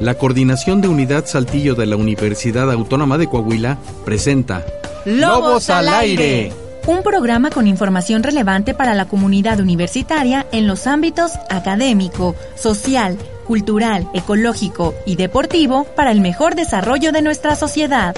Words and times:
La 0.00 0.14
Coordinación 0.14 0.82
de 0.82 0.88
Unidad 0.88 1.24
Saltillo 1.24 1.74
de 1.74 1.86
la 1.86 1.96
Universidad 1.96 2.70
Autónoma 2.70 3.16
de 3.16 3.26
Coahuila 3.26 3.78
presenta 4.04 4.62
Lobos 5.06 5.70
al 5.70 5.88
aire. 5.88 6.52
Un 6.86 7.02
programa 7.02 7.48
con 7.48 7.66
información 7.66 8.22
relevante 8.22 8.74
para 8.74 8.94
la 8.94 9.06
comunidad 9.06 9.60
universitaria 9.60 10.46
en 10.52 10.66
los 10.66 10.86
ámbitos 10.86 11.32
académico, 11.48 12.36
social, 12.54 13.16
cultural, 13.46 14.06
ecológico 14.12 14.94
y 15.06 15.16
deportivo 15.16 15.84
para 15.96 16.10
el 16.10 16.20
mejor 16.20 16.54
desarrollo 16.54 17.10
de 17.10 17.22
nuestra 17.22 17.56
sociedad. 17.56 18.14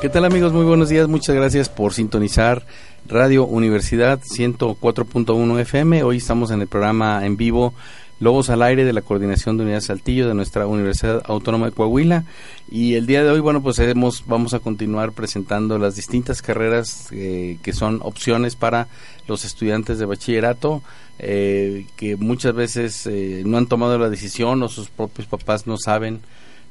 ¿Qué 0.00 0.08
tal 0.08 0.24
amigos? 0.24 0.52
Muy 0.52 0.64
buenos 0.64 0.90
días. 0.90 1.08
Muchas 1.08 1.34
gracias 1.34 1.68
por 1.68 1.92
sintonizar 1.92 2.64
Radio 3.08 3.44
Universidad 3.44 4.20
104.1 4.20 5.60
FM. 5.60 6.04
Hoy 6.04 6.18
estamos 6.18 6.52
en 6.52 6.60
el 6.60 6.68
programa 6.68 7.26
en 7.26 7.36
vivo 7.36 7.74
Lobos 8.20 8.48
al 8.48 8.62
aire 8.62 8.84
de 8.84 8.92
la 8.92 9.02
Coordinación 9.02 9.56
de 9.56 9.64
Unidad 9.64 9.80
Saltillo 9.80 10.28
de 10.28 10.34
nuestra 10.34 10.68
Universidad 10.68 11.22
Autónoma 11.24 11.66
de 11.66 11.72
Coahuila. 11.72 12.22
Y 12.70 12.94
el 12.94 13.06
día 13.06 13.24
de 13.24 13.30
hoy, 13.30 13.40
bueno, 13.40 13.60
pues 13.60 13.80
hemos, 13.80 14.24
vamos 14.24 14.54
a 14.54 14.60
continuar 14.60 15.10
presentando 15.10 15.80
las 15.80 15.96
distintas 15.96 16.42
carreras 16.42 17.08
eh, 17.10 17.58
que 17.60 17.72
son 17.72 17.98
opciones 18.00 18.54
para 18.54 18.86
los 19.26 19.44
estudiantes 19.44 19.98
de 19.98 20.06
bachillerato, 20.06 20.80
eh, 21.18 21.86
que 21.96 22.14
muchas 22.14 22.54
veces 22.54 23.04
eh, 23.08 23.42
no 23.44 23.58
han 23.58 23.66
tomado 23.66 23.98
la 23.98 24.10
decisión 24.10 24.62
o 24.62 24.68
sus 24.68 24.90
propios 24.90 25.26
papás 25.26 25.66
no 25.66 25.76
saben 25.76 26.20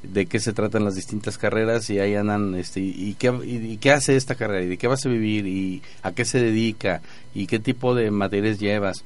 de 0.04 0.26
qué 0.26 0.40
se 0.40 0.54
tratan 0.54 0.86
las 0.86 0.96
distintas 0.96 1.38
carreras 1.38 1.90
y 1.90 2.00
ahí 2.00 2.16
andan 2.16 2.56
este 2.56 2.80
y, 2.80 3.16
qué 3.16 3.34
y, 3.44 3.78
qué 3.78 3.92
hace 3.92 4.16
esta 4.16 4.36
carrera 4.36 4.64
y 4.64 4.68
de 4.68 4.78
qué 4.78 4.88
vas 4.88 5.06
a 5.06 5.10
vivir 5.10 5.48
y 5.48 5.82
a 6.04 6.12
qué 6.12 6.24
se 6.26 6.40
dedica 6.40 7.02
y 7.34 7.48
qué 7.48 7.60
tipo 7.60 7.96
de 7.96 8.12
materias 8.12 8.60
llevas. 8.60 9.04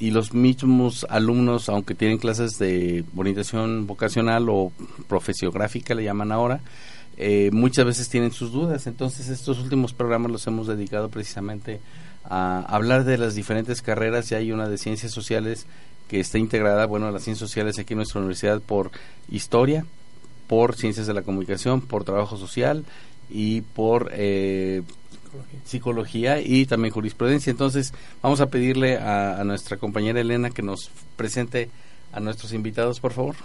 Y 0.00 0.10
los 0.10 0.34
mismos 0.34 1.06
alumnos 1.08 1.68
aunque 1.68 1.94
tienen 1.94 2.18
clases 2.18 2.58
de 2.58 3.04
orientación 3.16 3.86
vocacional 3.86 4.48
o 4.48 4.72
profesiográfica 5.08 5.94
le 5.94 6.04
llaman 6.04 6.32
ahora 6.32 6.60
eh, 7.16 7.50
muchas 7.52 7.84
veces 7.84 8.08
tienen 8.08 8.32
sus 8.32 8.52
dudas. 8.52 8.86
Entonces 8.86 9.28
estos 9.28 9.58
últimos 9.58 9.92
programas 9.92 10.30
los 10.30 10.46
hemos 10.46 10.66
dedicado 10.66 11.08
precisamente 11.08 11.80
a 12.24 12.60
hablar 12.60 13.04
de 13.04 13.18
las 13.18 13.34
diferentes 13.34 13.82
carreras. 13.82 14.30
Y 14.30 14.34
hay 14.34 14.52
una 14.52 14.68
de 14.68 14.78
ciencias 14.78 15.12
sociales 15.12 15.66
que 16.08 16.20
está 16.20 16.38
integrada 16.38 16.86
bueno 16.86 17.10
las 17.10 17.22
ciencias 17.22 17.48
sociales 17.48 17.78
aquí 17.78 17.94
en 17.94 17.98
nuestra 17.98 18.20
universidad 18.20 18.60
por 18.60 18.90
historia 19.30 19.86
por 20.46 20.76
ciencias 20.76 21.06
de 21.06 21.14
la 21.14 21.22
comunicación, 21.22 21.80
por 21.80 22.04
trabajo 22.04 22.36
social 22.36 22.84
y 23.30 23.62
por 23.62 24.10
eh, 24.12 24.82
psicología. 25.64 26.40
y 26.40 26.66
también 26.66 26.92
jurisprudencia. 26.92 27.50
Entonces 27.50 27.92
vamos 28.22 28.40
a 28.40 28.46
pedirle 28.46 28.98
a, 28.98 29.42
nuestra 29.44 29.76
compañera 29.76 30.20
Elena 30.20 30.50
que 30.50 30.62
nos 30.62 30.90
presente 31.16 31.70
a 32.12 32.20
nuestros 32.20 32.52
invitados, 32.52 33.00
por 33.00 33.12
favor. 33.12 33.36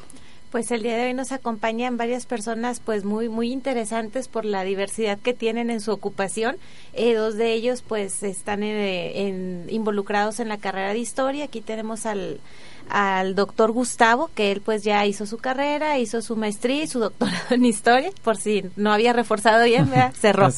Pues 0.52 0.72
el 0.72 0.82
día 0.82 0.98
de 0.98 1.06
hoy 1.06 1.14
nos 1.14 1.32
acompañan 1.32 1.98
varias 1.98 2.26
personas 2.26 2.80
pues 2.80 3.04
muy 3.04 3.30
muy 3.30 3.52
interesantes 3.52 4.28
por 4.28 4.46
la 4.46 4.64
diversidad 4.64 5.20
que 5.20 5.36
tienen 5.36 5.70
en 5.70 5.80
su 5.80 5.92
ocupación. 5.92 6.58
Eh, 6.94 7.14
dos 7.14 7.36
de 7.36 7.54
ellos 7.54 7.84
pues 7.88 8.24
están 8.24 8.64
eh, 8.64 9.66
involucrados 9.70 10.40
en 10.40 10.50
la 10.50 10.58
carrera 10.58 10.94
de 10.94 11.00
historia. 11.00 11.46
Aquí 11.46 11.62
tenemos 11.62 12.08
al 12.08 12.40
al 12.90 13.36
doctor 13.36 13.72
Gustavo, 13.72 14.30
que 14.34 14.52
él 14.52 14.62
pues 14.62 14.84
ya 14.84 15.06
hizo 15.06 15.26
su 15.26 15.38
carrera, 15.38 15.98
hizo 16.00 16.22
su 16.22 16.36
maestría 16.36 16.84
y 16.84 16.88
su 16.88 17.00
doctorado 17.00 17.38
en 17.52 17.66
historia, 17.66 18.12
por 18.24 18.38
si 18.38 18.66
no 18.76 18.92
había 18.92 19.14
reforzado 19.14 19.64
bien, 19.66 19.90
cerró. 20.20 20.50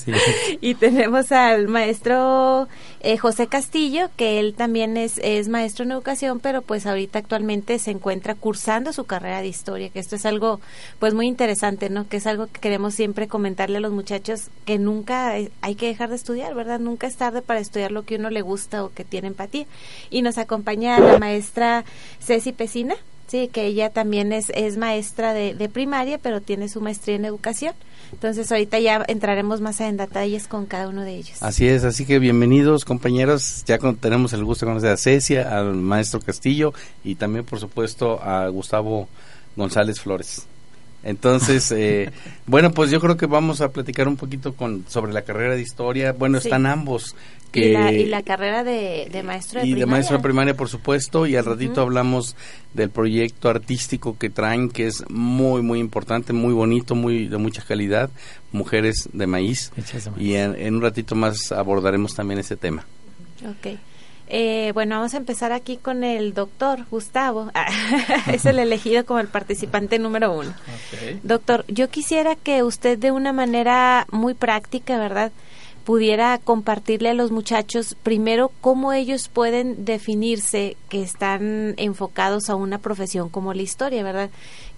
y 0.62 0.76
tenemos 0.76 1.32
al 1.32 1.68
maestro 1.68 2.68
eh, 3.02 3.18
José 3.18 3.48
Castillo, 3.48 4.10
que 4.16 4.40
él 4.40 4.54
también 4.54 4.98
es, 4.98 5.20
es 5.24 5.50
maestro 5.50 5.86
en 5.86 5.92
educación, 5.92 6.40
pero 6.40 6.62
pues 6.62 6.86
ahorita 6.86 7.20
actualmente 7.20 7.80
se 7.80 7.92
encuentra 7.92 8.36
cursando 8.36 8.94
su 8.94 9.06
carrera 9.06 9.42
de 9.42 9.48
historia, 9.48 9.90
que 9.90 10.00
esto 10.00 10.16
es 10.16 10.26
algo 10.26 10.60
pues 11.00 11.14
muy 11.14 11.28
interesante, 11.28 11.90
¿no? 11.90 12.08
Que 12.08 12.18
es 12.18 12.28
algo 12.28 12.48
que 12.48 12.60
queremos 12.60 12.94
siempre 12.94 13.28
comentarle 13.28 13.78
a 13.78 13.82
los 13.82 13.92
muchachos, 13.92 14.50
que 14.66 14.78
nunca 14.78 15.34
hay 15.62 15.76
que 15.76 15.88
dejar 15.88 16.10
de 16.10 16.16
estudiar, 16.16 16.54
¿verdad? 16.56 16.80
Nunca 16.80 17.08
es 17.08 17.16
tarde 17.16 17.42
para 17.42 17.60
estudiar 17.60 17.92
lo 17.92 18.04
que 18.04 18.16
uno 18.16 18.30
le 18.30 18.42
gusta 18.42 18.84
o 18.84 18.92
que 18.92 19.04
tiene 19.04 19.28
empatía. 19.28 19.66
Y 20.10 20.22
nos 20.22 20.38
acompaña 20.38 21.00
la 21.00 21.18
maestra 21.18 21.84
Ceci 22.22 22.52
Pesina, 22.52 22.96
sí, 23.28 23.50
que 23.52 23.66
ella 23.66 23.90
también 23.90 24.32
es, 24.32 24.52
es 24.56 24.78
maestra 24.78 25.34
de, 25.34 25.54
de, 25.54 25.70
primaria, 25.70 26.18
pero 26.18 26.42
tiene 26.42 26.70
su 26.70 26.82
maestría 26.82 27.16
en 27.16 27.26
educación. 27.26 27.74
Entonces 28.12 28.52
ahorita 28.52 28.80
ya 28.80 29.04
entraremos 29.08 29.62
más 29.62 29.80
en 29.80 29.98
detalles 29.98 30.48
con 30.48 30.66
cada 30.66 30.90
uno 30.90 31.02
de 31.04 31.16
ellos. 31.16 31.42
Así 31.42 31.68
es, 31.68 31.84
así 31.84 32.06
que 32.06 32.20
bienvenidos 32.20 32.84
compañeros, 32.84 33.64
ya 33.66 33.78
tenemos 34.00 34.34
el 34.34 34.44
gusto 34.44 34.66
de 34.66 34.72
conocer 34.72 34.92
a 34.92 34.98
Ceci, 34.98 35.38
al 35.38 35.76
maestro 35.76 36.20
Castillo 36.20 36.74
y 37.04 37.16
también 37.16 37.46
por 37.46 37.60
supuesto 37.60 38.22
a 38.22 38.48
Gustavo 38.50 39.08
González 39.56 40.00
Flores. 40.00 40.46
Entonces, 41.04 41.72
eh, 41.72 42.12
bueno, 42.46 42.72
pues 42.72 42.92
yo 42.92 43.00
creo 43.00 43.18
que 43.18 43.26
vamos 43.26 43.62
a 43.62 43.70
platicar 43.70 44.08
un 44.08 44.18
poquito 44.18 44.54
con 44.54 44.86
sobre 44.88 45.14
la 45.14 45.24
carrera 45.24 45.56
de 45.56 45.62
historia. 45.62 46.14
Bueno, 46.14 46.38
están 46.38 46.66
ambos. 46.66 47.16
Que, 47.52 47.72
y, 47.94 48.06
la, 48.06 48.22
carrera 48.22 48.64
de, 48.64 49.10
maestro 49.26 49.60
de 49.60 49.68
y 49.68 49.72
primaria. 49.72 49.86
de 49.86 49.92
maestro 49.92 50.18
de 50.18 50.24
primaria, 50.24 50.54
por 50.56 50.70
supuesto. 50.70 51.28
Y 51.28 51.36
al 51.36 51.44
ratito 51.44 51.82
hablamos 51.82 52.36
del 52.74 52.90
proyecto 52.90 53.50
artístico 53.50 54.18
que 54.18 54.30
traen, 54.30 54.70
que 54.70 54.88
es 54.88 55.04
muy, 55.10 55.62
muy 55.62 55.80
importante, 55.80 56.32
muy 56.32 56.54
bonito, 56.54 56.96
muy 56.96 57.28
de 57.28 57.38
mucha 57.38 57.64
calidad. 57.64 58.10
Mujeres 58.54 59.10
de 59.12 59.28
maíz. 59.28 59.72
Y 60.18 60.36
en, 60.36 60.56
en 60.56 60.76
un 60.76 60.82
ratito 60.82 61.16
más 61.16 61.52
abordaremos 61.52 62.16
también 62.16 62.40
ese 62.40 62.56
tema. 62.56 62.86
Ok. 63.44 63.78
Eh, 64.34 64.72
bueno, 64.74 64.96
vamos 64.96 65.14
a 65.14 65.18
empezar 65.18 65.52
aquí 65.52 65.76
con 65.76 66.06
el 66.06 66.34
doctor 66.34 66.86
Gustavo. 66.90 67.52
es 68.32 68.46
el 68.46 68.60
elegido 68.60 69.06
como 69.06 69.20
el 69.20 69.28
participante 69.28 70.00
número 70.00 70.32
uno. 70.32 70.54
Doctor, 71.22 71.66
yo 71.68 71.90
quisiera 71.90 72.36
que 72.36 72.64
usted 72.64 72.98
de 72.98 73.12
una 73.12 73.34
manera 73.34 74.08
muy 74.10 74.34
práctica, 74.34 74.98
¿verdad? 74.98 75.32
pudiera 75.84 76.38
compartirle 76.38 77.10
a 77.10 77.14
los 77.14 77.32
muchachos 77.32 77.96
primero 78.04 78.52
cómo 78.62 78.94
ellos 78.94 79.28
pueden 79.28 79.84
definirse 79.84 80.78
que 80.90 81.02
están 81.02 81.74
enfocados 81.78 82.50
a 82.50 82.56
una 82.56 82.78
profesión 82.78 83.30
como 83.30 83.54
la 83.54 83.64
historia, 83.64 84.04
¿verdad? 84.04 84.30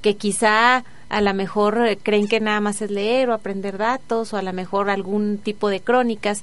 Que 0.01 0.15
quizá 0.15 0.85
a 1.09 1.21
lo 1.21 1.33
mejor 1.33 1.85
eh, 1.85 1.97
creen 2.01 2.27
que 2.27 2.39
nada 2.39 2.61
más 2.61 2.81
es 2.81 2.89
leer 2.89 3.29
o 3.29 3.33
aprender 3.33 3.77
datos 3.77 4.33
o 4.33 4.37
a 4.37 4.41
lo 4.41 4.53
mejor 4.53 4.89
algún 4.89 5.37
tipo 5.37 5.69
de 5.69 5.81
crónicas, 5.81 6.41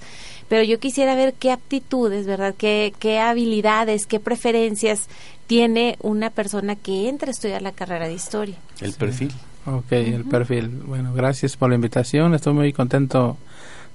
pero 0.50 0.64
yo 0.64 0.80
quisiera 0.80 1.14
ver 1.14 1.34
qué 1.34 1.52
aptitudes, 1.52 2.26
¿verdad? 2.26 2.56
Qué, 2.58 2.92
qué 2.98 3.20
habilidades, 3.20 4.06
qué 4.06 4.18
preferencias 4.18 5.06
tiene 5.46 5.96
una 6.00 6.30
persona 6.30 6.74
que 6.74 7.08
entra 7.08 7.28
a 7.28 7.30
estudiar 7.30 7.62
la 7.62 7.70
carrera 7.70 8.08
de 8.08 8.14
historia. 8.14 8.56
El 8.80 8.92
perfil. 8.94 9.32
Ok, 9.64 9.92
el 9.92 10.24
perfil. 10.24 10.68
Bueno, 10.68 11.14
gracias 11.14 11.56
por 11.56 11.68
la 11.68 11.76
invitación. 11.76 12.34
Estoy 12.34 12.52
muy 12.52 12.72
contento 12.72 13.36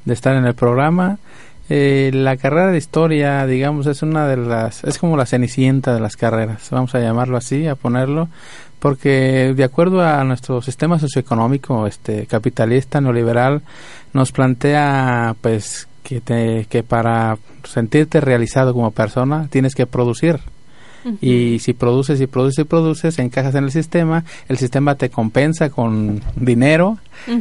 de 0.06 0.14
estar 0.14 0.34
en 0.34 0.46
el 0.46 0.56
programa. 0.56 1.20
Eh, 1.68 2.12
la 2.14 2.38
carrera 2.38 2.72
de 2.72 2.78
historia, 2.78 3.46
digamos, 3.46 3.86
es 3.88 4.02
una 4.02 4.26
de 4.26 4.38
las, 4.38 4.86
es 4.86 4.98
como 4.98 5.18
la 5.18 5.26
cenicienta 5.26 5.94
de 5.94 6.00
las 6.00 6.16
carreras, 6.16 6.70
vamos 6.72 6.96
a 6.96 7.00
llamarlo 7.00 7.36
así, 7.36 7.68
a 7.68 7.76
ponerlo, 7.76 8.30
porque 8.80 9.54
de 9.54 9.64
acuerdo 9.66 10.02
a 10.04 10.24
nuestro 10.24 10.62
sistema 10.62 11.00
socioeconómico, 11.00 11.86
este, 11.86 12.28
capitalista, 12.28 13.02
neoliberal, 13.02 13.62
nos 14.14 14.32
plantea, 14.32 15.36
pues, 15.42 15.88
que, 16.06 16.22
te, 16.22 16.68
que 16.70 16.84
para 16.84 17.38
sentirte 17.64 18.22
realizado 18.22 18.74
como 18.74 18.92
persona 18.92 19.48
tienes 19.50 19.76
que 19.76 19.88
producir. 19.88 20.40
Y 21.22 21.60
si 21.60 21.74
produces 21.74 22.20
y 22.20 22.26
produces 22.26 22.60
y 22.60 22.64
produces, 22.64 23.20
encajas 23.20 23.54
en 23.54 23.66
el 23.66 23.72
sistema, 23.72 24.24
el 24.50 24.58
sistema 24.58 24.96
te 24.96 25.12
compensa 25.12 25.70
con 25.70 26.24
dinero 26.36 26.98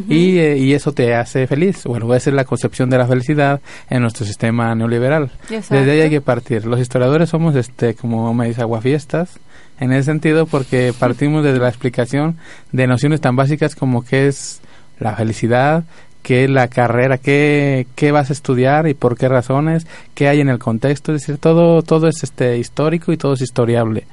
y, 0.07 0.37
eh, 0.37 0.59
y, 0.59 0.75
eso 0.75 0.93
te 0.93 1.15
hace 1.15 1.47
feliz. 1.47 1.85
Bueno, 1.85 2.15
esa 2.15 2.29
es 2.29 2.37
la 2.37 2.45
concepción 2.45 2.91
de 2.91 2.99
la 2.99 3.07
felicidad 3.07 3.63
en 3.89 4.03
nuestro 4.03 4.27
sistema 4.27 4.75
neoliberal. 4.75 5.31
Desde 5.49 5.91
ahí 5.91 6.01
hay 6.01 6.11
que 6.11 6.21
partir. 6.21 6.67
Los 6.67 6.79
historiadores 6.79 7.31
somos, 7.31 7.57
este 7.57 7.95
como 7.95 8.35
me 8.35 8.49
dice, 8.49 8.61
aguafiestas 8.61 9.39
en 9.81 9.93
ese 9.93 10.05
sentido 10.05 10.45
porque 10.45 10.93
partimos 10.99 11.43
desde 11.43 11.59
la 11.59 11.71
explicación 11.71 12.37
de 12.71 12.87
nociones 12.87 13.23
tan 13.23 13.35
básicas 13.35 13.75
como 13.75 14.05
que 14.05 14.29
es 14.29 14.61
la 15.01 15.17
felicidad, 15.17 15.85
qué 16.25 16.49
la 16.49 16.69
carrera, 16.69 17.19
qué, 17.19 17.87
qué 17.95 18.11
vas 18.11 18.31
a 18.31 18.33
estudiar 18.33 18.89
y 18.89 18.95
por 18.95 19.17
qué 19.17 19.29
razones, 19.29 19.87
qué 20.15 20.27
hay 20.27 20.41
en 20.41 20.49
el 20.49 20.59
contexto, 20.59 21.13
es 21.13 21.21
decir, 21.21 21.37
todo, 21.37 21.83
todo 21.83 22.09
es 22.09 22.23
este 22.25 22.57
histórico 22.57 23.13
y 23.13 23.19
todo 23.19 23.35
es 23.35 23.43
historiable. 23.43 24.07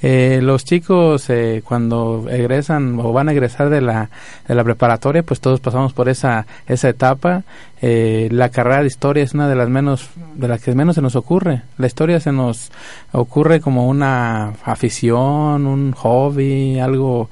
Eh, 0.00 0.40
los 0.42 0.64
chicos 0.64 1.28
eh, 1.28 1.62
cuando 1.64 2.26
egresan 2.30 2.98
o 3.00 3.12
van 3.12 3.28
a 3.28 3.32
egresar 3.32 3.68
de 3.68 3.82
la, 3.82 4.08
de 4.46 4.54
la 4.54 4.64
preparatoria, 4.64 5.22
pues 5.22 5.40
todos 5.40 5.60
pasamos 5.60 5.92
por 5.92 6.08
esa, 6.08 6.46
esa 6.66 6.88
etapa. 6.88 7.42
Eh, 7.82 8.28
la 8.32 8.48
carrera 8.48 8.80
de 8.80 8.86
historia 8.86 9.22
es 9.22 9.34
una 9.34 9.46
de 9.48 9.54
las 9.54 9.68
menos, 9.68 10.08
de 10.36 10.48
las 10.48 10.62
que 10.62 10.74
menos 10.74 10.94
se 10.94 11.02
nos 11.02 11.16
ocurre. 11.16 11.62
La 11.76 11.86
historia 11.86 12.18
se 12.18 12.32
nos 12.32 12.72
ocurre 13.12 13.60
como 13.60 13.88
una 13.88 14.54
afición, 14.64 15.66
un 15.66 15.92
hobby, 15.92 16.78
algo 16.78 17.28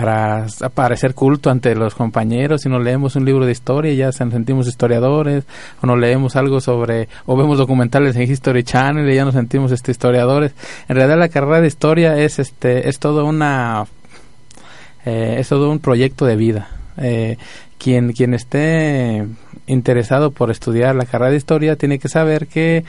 para 0.00 0.46
parecer 0.74 1.12
culto 1.12 1.50
ante 1.50 1.74
los 1.74 1.96
compañeros, 1.96 2.62
si 2.62 2.68
nos 2.68 2.84
leemos 2.84 3.16
un 3.16 3.24
libro 3.24 3.44
de 3.44 3.50
historia 3.50 3.92
ya 3.94 4.06
nos 4.06 4.14
sentimos 4.14 4.68
historiadores, 4.68 5.42
o 5.82 5.88
nos 5.88 5.98
leemos 5.98 6.36
algo 6.36 6.60
sobre, 6.60 7.08
o 7.26 7.36
vemos 7.36 7.58
documentales 7.58 8.14
en 8.14 8.30
History 8.30 8.62
Channel 8.62 9.10
y 9.10 9.16
ya 9.16 9.24
nos 9.24 9.34
sentimos 9.34 9.72
este 9.72 9.90
historiadores. 9.90 10.52
En 10.88 10.94
realidad 10.94 11.18
la 11.18 11.28
carrera 11.28 11.60
de 11.60 11.66
historia 11.66 12.16
es 12.16 12.38
este, 12.38 12.88
es 12.88 13.00
todo 13.00 13.24
una, 13.24 13.86
eh, 15.04 15.34
es 15.40 15.48
todo 15.48 15.68
un 15.68 15.80
proyecto 15.80 16.26
de 16.26 16.36
vida. 16.36 16.68
Eh, 16.98 17.36
quien, 17.76 18.12
quien 18.12 18.34
esté 18.34 19.26
interesado 19.66 20.30
por 20.30 20.52
estudiar 20.52 20.94
la 20.94 21.06
carrera 21.06 21.32
de 21.32 21.38
historia 21.38 21.74
tiene 21.74 21.98
que 21.98 22.08
saber 22.08 22.46
que 22.46 22.84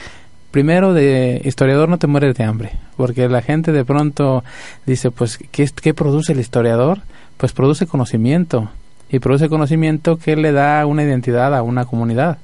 primero 0.52 0.94
de 0.94 1.42
historiador 1.44 1.90
no 1.90 1.98
te 1.98 2.08
mueres 2.08 2.36
de 2.36 2.44
hambre, 2.44 2.72
porque 2.98 3.28
la 3.30 3.42
gente 3.42 3.72
de 3.72 3.86
pronto 3.86 4.44
dice, 4.86 5.12
pues, 5.12 5.38
¿qué, 5.52 5.70
¿qué 5.82 5.94
produce 5.94 6.34
el 6.34 6.40
historiador? 6.40 7.00
Pues 7.38 7.54
produce 7.54 7.88
conocimiento, 7.88 8.70
y 9.10 9.20
produce 9.20 9.50
conocimiento 9.50 10.18
que 10.18 10.36
le 10.36 10.52
da 10.52 10.86
una 10.86 11.04
identidad 11.04 11.56
a 11.56 11.64
una 11.64 11.86
comunidad, 11.86 12.38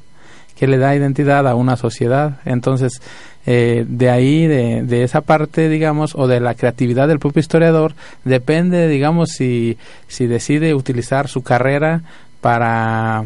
que 0.57 0.67
le 0.67 0.77
da 0.77 0.95
identidad 0.95 1.47
a 1.47 1.55
una 1.55 1.77
sociedad. 1.77 2.39
Entonces, 2.45 3.01
eh, 3.45 3.85
de 3.87 4.09
ahí, 4.09 4.47
de, 4.47 4.81
de, 4.83 5.03
esa 5.03 5.21
parte, 5.21 5.69
digamos, 5.69 6.15
o 6.15 6.27
de 6.27 6.39
la 6.39 6.55
creatividad 6.55 7.07
del 7.07 7.19
propio 7.19 7.39
historiador, 7.39 7.93
depende, 8.23 8.87
digamos, 8.87 9.29
si, 9.29 9.77
si 10.07 10.25
decide 10.25 10.73
utilizar 10.73 11.27
su 11.27 11.43
carrera 11.43 12.01
para 12.41 13.25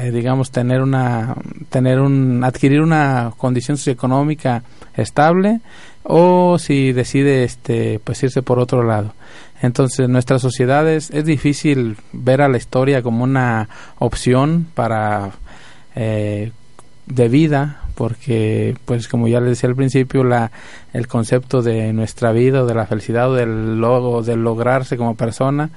eh, 0.00 0.10
digamos 0.10 0.50
tener 0.50 0.82
una 0.82 1.36
tener 1.70 2.00
un 2.00 2.42
adquirir 2.44 2.80
una 2.80 3.32
condición 3.36 3.76
socioeconómica 3.76 4.62
estable 4.94 5.60
o 6.02 6.58
si 6.58 6.92
decide 6.92 7.44
este 7.44 8.00
pues 8.02 8.22
irse 8.22 8.42
por 8.42 8.58
otro 8.58 8.82
lado. 8.82 9.14
Entonces 9.62 10.08
nuestras 10.08 10.42
sociedades 10.42 11.10
es 11.10 11.24
difícil 11.24 11.96
ver 12.12 12.42
a 12.42 12.48
la 12.48 12.58
historia 12.58 13.02
como 13.02 13.24
una 13.24 13.68
opción 13.98 14.66
para 14.74 15.32
eh, 15.94 16.52
de 17.06 17.28
vida 17.28 17.83
porque 17.94 18.76
pues 18.84 19.08
como 19.08 19.28
ya 19.28 19.40
les 19.40 19.50
decía 19.50 19.68
al 19.68 19.76
principio 19.76 20.24
la 20.24 20.50
el 20.92 21.06
concepto 21.06 21.62
de 21.62 21.92
nuestra 21.92 22.32
vida 22.32 22.62
o 22.62 22.66
de 22.66 22.74
la 22.74 22.86
felicidad 22.86 23.30
o 23.30 23.34
del 23.34 23.80
logo 23.80 24.22
del 24.22 24.42
lograrse 24.42 24.96
como 24.96 25.14
persona 25.14 25.70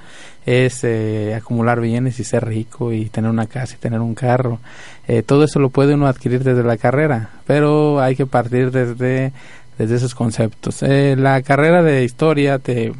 es 0.46 0.82
eh, 0.84 1.34
acumular 1.34 1.80
bienes 1.80 2.18
y 2.20 2.24
ser 2.24 2.46
rico 2.46 2.92
y 2.92 3.06
tener 3.06 3.30
una 3.30 3.46
casa 3.46 3.74
y 3.74 3.78
tener 3.78 4.00
un 4.00 4.14
carro. 4.14 4.60
Eh, 5.06 5.22
todo 5.22 5.44
eso 5.44 5.58
lo 5.58 5.70
puede 5.70 5.94
uno 5.94 6.06
adquirir 6.06 6.42
desde 6.42 6.62
la 6.62 6.76
carrera 6.76 7.30
pero 7.46 8.00
hay 8.00 8.16
que 8.16 8.26
partir 8.26 8.70
desde 8.70 9.32
desde 9.78 9.94
esos 9.94 10.14
conceptos. 10.14 10.82
Eh, 10.82 11.14
la 11.16 11.40
carrera 11.42 11.82
de 11.82 12.02
historia 12.04 12.58
te 12.58 12.92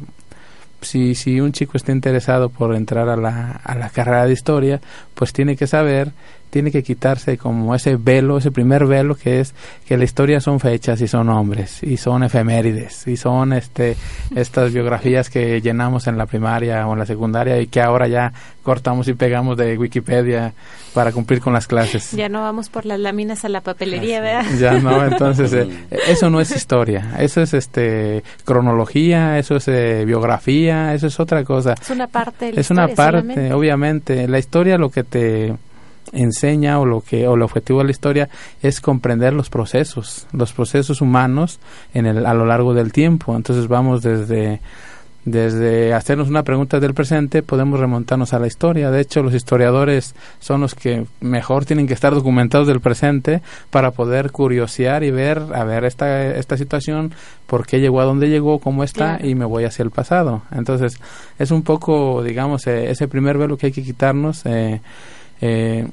si, 0.81 1.15
si 1.15 1.41
un 1.41 1.51
chico 1.51 1.73
está 1.75 1.91
interesado 1.91 2.49
por 2.49 2.75
entrar 2.75 3.09
a 3.09 3.17
la, 3.17 3.51
a 3.63 3.75
la 3.75 3.89
carrera 3.89 4.25
de 4.25 4.33
historia, 4.33 4.81
pues 5.13 5.33
tiene 5.33 5.55
que 5.57 5.67
saber 5.67 6.11
tiene 6.49 6.71
que 6.71 6.83
quitarse 6.83 7.37
como 7.37 7.75
ese 7.75 7.95
velo, 7.95 8.37
ese 8.37 8.51
primer 8.51 8.85
velo 8.85 9.15
que 9.15 9.39
es 9.39 9.53
que 9.85 9.97
la 9.97 10.03
historia 10.03 10.39
son 10.39 10.59
fechas 10.59 11.01
y 11.01 11.07
son 11.07 11.29
hombres 11.29 11.83
y 11.83 11.97
son 11.97 12.23
efemérides 12.23 13.07
y 13.07 13.17
son 13.17 13.53
este 13.53 13.95
estas 14.35 14.73
biografías 14.73 15.29
que 15.29 15.61
llenamos 15.61 16.07
en 16.07 16.17
la 16.17 16.25
primaria 16.25 16.87
o 16.87 16.93
en 16.93 16.99
la 16.99 17.05
secundaria 17.05 17.59
y 17.59 17.67
que 17.67 17.81
ahora 17.81 18.07
ya 18.07 18.33
cortamos 18.63 19.07
y 19.07 19.13
pegamos 19.13 19.57
de 19.57 19.77
Wikipedia 19.77 20.53
para 20.93 21.11
cumplir 21.11 21.39
con 21.39 21.53
las 21.53 21.67
clases. 21.67 22.11
Ya 22.11 22.29
no 22.29 22.41
vamos 22.41 22.69
por 22.69 22.85
las 22.85 22.99
láminas 22.99 23.45
a 23.45 23.49
la 23.49 23.61
papelería, 23.61 24.21
¿verdad? 24.21 24.45
Ya 24.59 24.73
no, 24.79 25.05
entonces 25.05 25.53
eh, 25.53 25.67
eso 26.07 26.29
no 26.29 26.41
es 26.41 26.51
historia, 26.51 27.15
eso 27.19 27.41
es 27.41 27.53
este 27.53 28.23
cronología, 28.45 29.37
eso 29.37 29.55
es 29.55 29.67
eh, 29.67 30.03
biografía, 30.05 30.93
eso 30.93 31.07
es 31.07 31.19
otra 31.19 31.43
cosa. 31.43 31.75
Es 31.79 31.89
una 31.89 32.07
parte 32.07 32.45
de 32.45 32.53
la 32.53 32.61
Es 32.61 32.69
una 32.69 32.87
parte, 32.89 33.53
obviamente, 33.53 34.27
la 34.27 34.39
historia 34.39 34.77
lo 34.77 34.89
que 34.89 35.03
te 35.03 35.55
enseña 36.11 36.79
o 36.79 36.85
lo 36.85 37.01
que 37.01 37.27
o 37.27 37.35
el 37.35 37.41
objetivo 37.41 37.79
de 37.79 37.85
la 37.85 37.91
historia 37.91 38.29
es 38.61 38.81
comprender 38.81 39.33
los 39.33 39.49
procesos 39.49 40.27
los 40.31 40.53
procesos 40.53 41.01
humanos 41.01 41.59
en 41.93 42.05
el 42.05 42.25
a 42.25 42.33
lo 42.33 42.45
largo 42.45 42.73
del 42.73 42.91
tiempo. 42.91 43.35
Entonces 43.35 43.67
vamos 43.67 44.01
desde 44.01 44.59
desde 45.25 45.93
hacernos 45.93 46.29
una 46.29 46.43
pregunta 46.43 46.79
del 46.79 46.93
presente 46.93 47.43
podemos 47.43 47.79
remontarnos 47.79 48.33
a 48.33 48.39
la 48.39 48.47
historia. 48.47 48.89
De 48.89 49.01
hecho 49.01 49.21
los 49.21 49.33
historiadores 49.33 50.15
son 50.39 50.61
los 50.61 50.75
que 50.75 51.05
mejor 51.19 51.65
tienen 51.65 51.87
que 51.87 51.93
estar 51.93 52.13
documentados 52.13 52.67
del 52.67 52.79
presente 52.79 53.41
para 53.69 53.91
poder 53.91 54.31
curiosear 54.31 55.03
y 55.03 55.11
ver 55.11 55.43
a 55.53 55.63
ver 55.65 55.83
esta 55.83 56.25
esta 56.35 56.57
situación 56.57 57.13
por 57.47 57.67
qué 57.67 57.79
llegó 57.79 57.99
a 58.01 58.05
dónde 58.05 58.29
llegó 58.29 58.59
cómo 58.59 58.83
está 58.83 59.17
claro. 59.17 59.27
y 59.27 59.35
me 59.35 59.45
voy 59.45 59.65
hacia 59.65 59.83
el 59.83 59.91
pasado. 59.91 60.43
Entonces 60.51 60.99
es 61.37 61.51
un 61.51 61.63
poco 61.63 62.23
digamos 62.23 62.65
eh, 62.67 62.89
ese 62.89 63.07
primer 63.07 63.37
velo 63.37 63.57
que 63.57 63.67
hay 63.67 63.71
que 63.73 63.83
quitarnos 63.83 64.45
eh, 64.45 64.81
eh, 65.41 65.87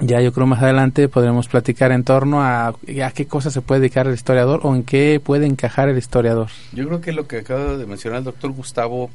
ya 0.00 0.20
yo 0.20 0.32
creo 0.32 0.46
más 0.46 0.62
adelante 0.62 1.08
podremos 1.08 1.48
platicar 1.48 1.92
en 1.92 2.02
torno 2.02 2.42
a, 2.42 2.68
a 2.68 3.10
qué 3.14 3.26
cosas 3.26 3.52
se 3.52 3.60
puede 3.60 3.82
dedicar 3.82 4.06
el 4.06 4.14
historiador 4.14 4.60
o 4.64 4.74
en 4.74 4.82
qué 4.82 5.20
puede 5.22 5.46
encajar 5.46 5.88
el 5.88 5.98
historiador. 5.98 6.48
Yo 6.72 6.86
creo 6.86 7.00
que 7.00 7.12
lo 7.12 7.28
que 7.28 7.38
acaba 7.38 7.76
de 7.76 7.86
mencionar 7.86 8.18
el 8.18 8.24
doctor 8.24 8.50
Gustavo 8.50 9.10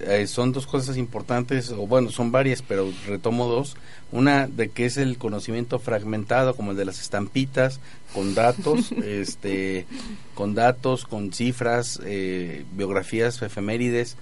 eh, 0.00 0.26
son 0.26 0.52
dos 0.52 0.66
cosas 0.66 0.96
importantes, 0.96 1.70
o 1.70 1.86
bueno, 1.86 2.10
son 2.10 2.32
varias, 2.32 2.62
pero 2.62 2.90
retomo 3.06 3.46
dos. 3.46 3.76
Una 4.10 4.46
de 4.46 4.70
que 4.70 4.86
es 4.86 4.96
el 4.96 5.18
conocimiento 5.18 5.78
fragmentado, 5.78 6.54
como 6.54 6.70
el 6.70 6.78
de 6.78 6.86
las 6.86 7.00
estampitas, 7.00 7.78
con 8.14 8.34
datos, 8.34 8.92
este, 9.04 9.86
con 10.34 10.54
datos, 10.54 11.04
con 11.04 11.32
cifras, 11.32 12.00
eh, 12.04 12.64
biografías, 12.72 13.42
efemérides, 13.42 14.16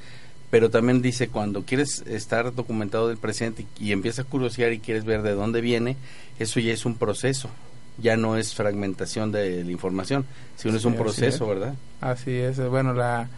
pero 0.51 0.71
también 0.71 1.01
dice 1.01 1.29
cuando 1.29 1.63
quieres 1.63 2.03
estar 2.07 2.55
documentado 2.55 3.09
del 3.09 3.19
presente 3.19 3.67
y, 3.79 3.89
y 3.89 3.93
empiezas 3.93 4.27
a 4.27 4.29
curiosear 4.29 4.73
y 4.73 4.81
quieres 4.81 5.05
ver 5.05 5.23
de 5.23 5.33
dónde 5.33 5.61
viene, 5.61 5.97
eso 6.39 6.61
ya 6.61 6.73
es 6.73 6.85
un 6.85 6.97
proceso, 6.97 7.49
ya 7.99 8.17
no 8.17 8.37
es 8.37 8.55
fragmentación 8.55 9.33
de 9.33 9.65
la 9.65 9.71
información, 9.71 10.25
sino 10.57 10.73
sí, 10.73 10.79
es 10.79 10.85
un 10.85 10.97
proceso, 10.97 11.45
es. 11.45 11.49
¿verdad? 11.49 11.75
Así 12.01 12.33
es, 12.33 12.59
bueno, 12.69 12.95
la, 12.95 13.29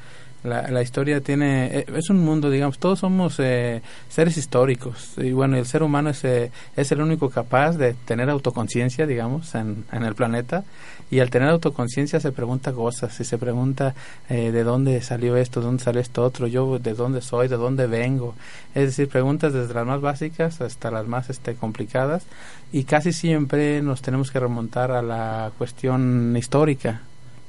la, 0.45 0.69
la, 0.71 0.83
historia 0.83 1.21
tiene, 1.21 1.79
eh, 1.79 1.87
es 1.97 2.11
un 2.11 2.19
mundo, 2.19 2.51
digamos, 2.51 2.79
todos 2.79 2.99
somos 2.99 3.37
eh, 3.39 3.83
seres 4.09 4.37
históricos. 4.37 5.15
Y 5.17 5.33
bueno, 5.33 5.57
el 5.57 5.67
ser 5.67 5.83
humano 5.83 6.11
es, 6.11 6.25
eh, 6.25 6.51
es 6.77 6.91
el 6.93 7.01
único 7.01 7.31
capaz 7.31 7.77
de 7.77 7.95
tener 7.95 8.31
autoconciencia, 8.31 9.07
digamos, 9.07 9.55
en, 9.55 9.85
en 9.93 10.03
el 10.03 10.15
planeta. 10.15 10.65
Y 11.13 11.21
al 11.21 11.29
tener 11.29 11.51
autoconciencia 11.51 12.21
se 12.21 12.33
pregunta 12.33 12.73
cosas 12.73 13.21
y 13.21 13.25
se 13.25 13.37
pregunta 13.37 13.95
eh, 14.31 14.51
de 14.51 14.65
dónde 14.65 15.03
salió 15.03 15.37
esto, 15.37 15.61
de 15.61 15.67
dónde 15.67 15.85
salió 15.85 16.01
esto 16.01 16.25
otro, 16.25 16.47
yo 16.47 16.79
de 16.79 16.95
dónde 16.95 17.21
soy, 17.21 17.49
de 17.49 17.57
dónde 17.57 17.87
vengo. 17.87 18.35
Es 18.75 18.85
decir, 18.87 19.11
preguntas 19.11 19.53
desde 19.53 19.75
las 19.75 19.87
más 19.87 20.01
básicas 20.01 20.63
hasta 20.63 20.91
las 20.91 21.07
más 21.07 21.29
este, 21.29 21.55
complicadas. 21.55 22.25
Y 22.73 22.85
casi 22.85 23.13
siempre 23.13 23.83
nos 23.83 24.01
tenemos 24.01 24.31
que 24.31 24.41
remontar 24.41 24.91
a 24.91 25.03
la 25.03 25.53
cuestión 25.59 26.35
histórica, 26.35 27.03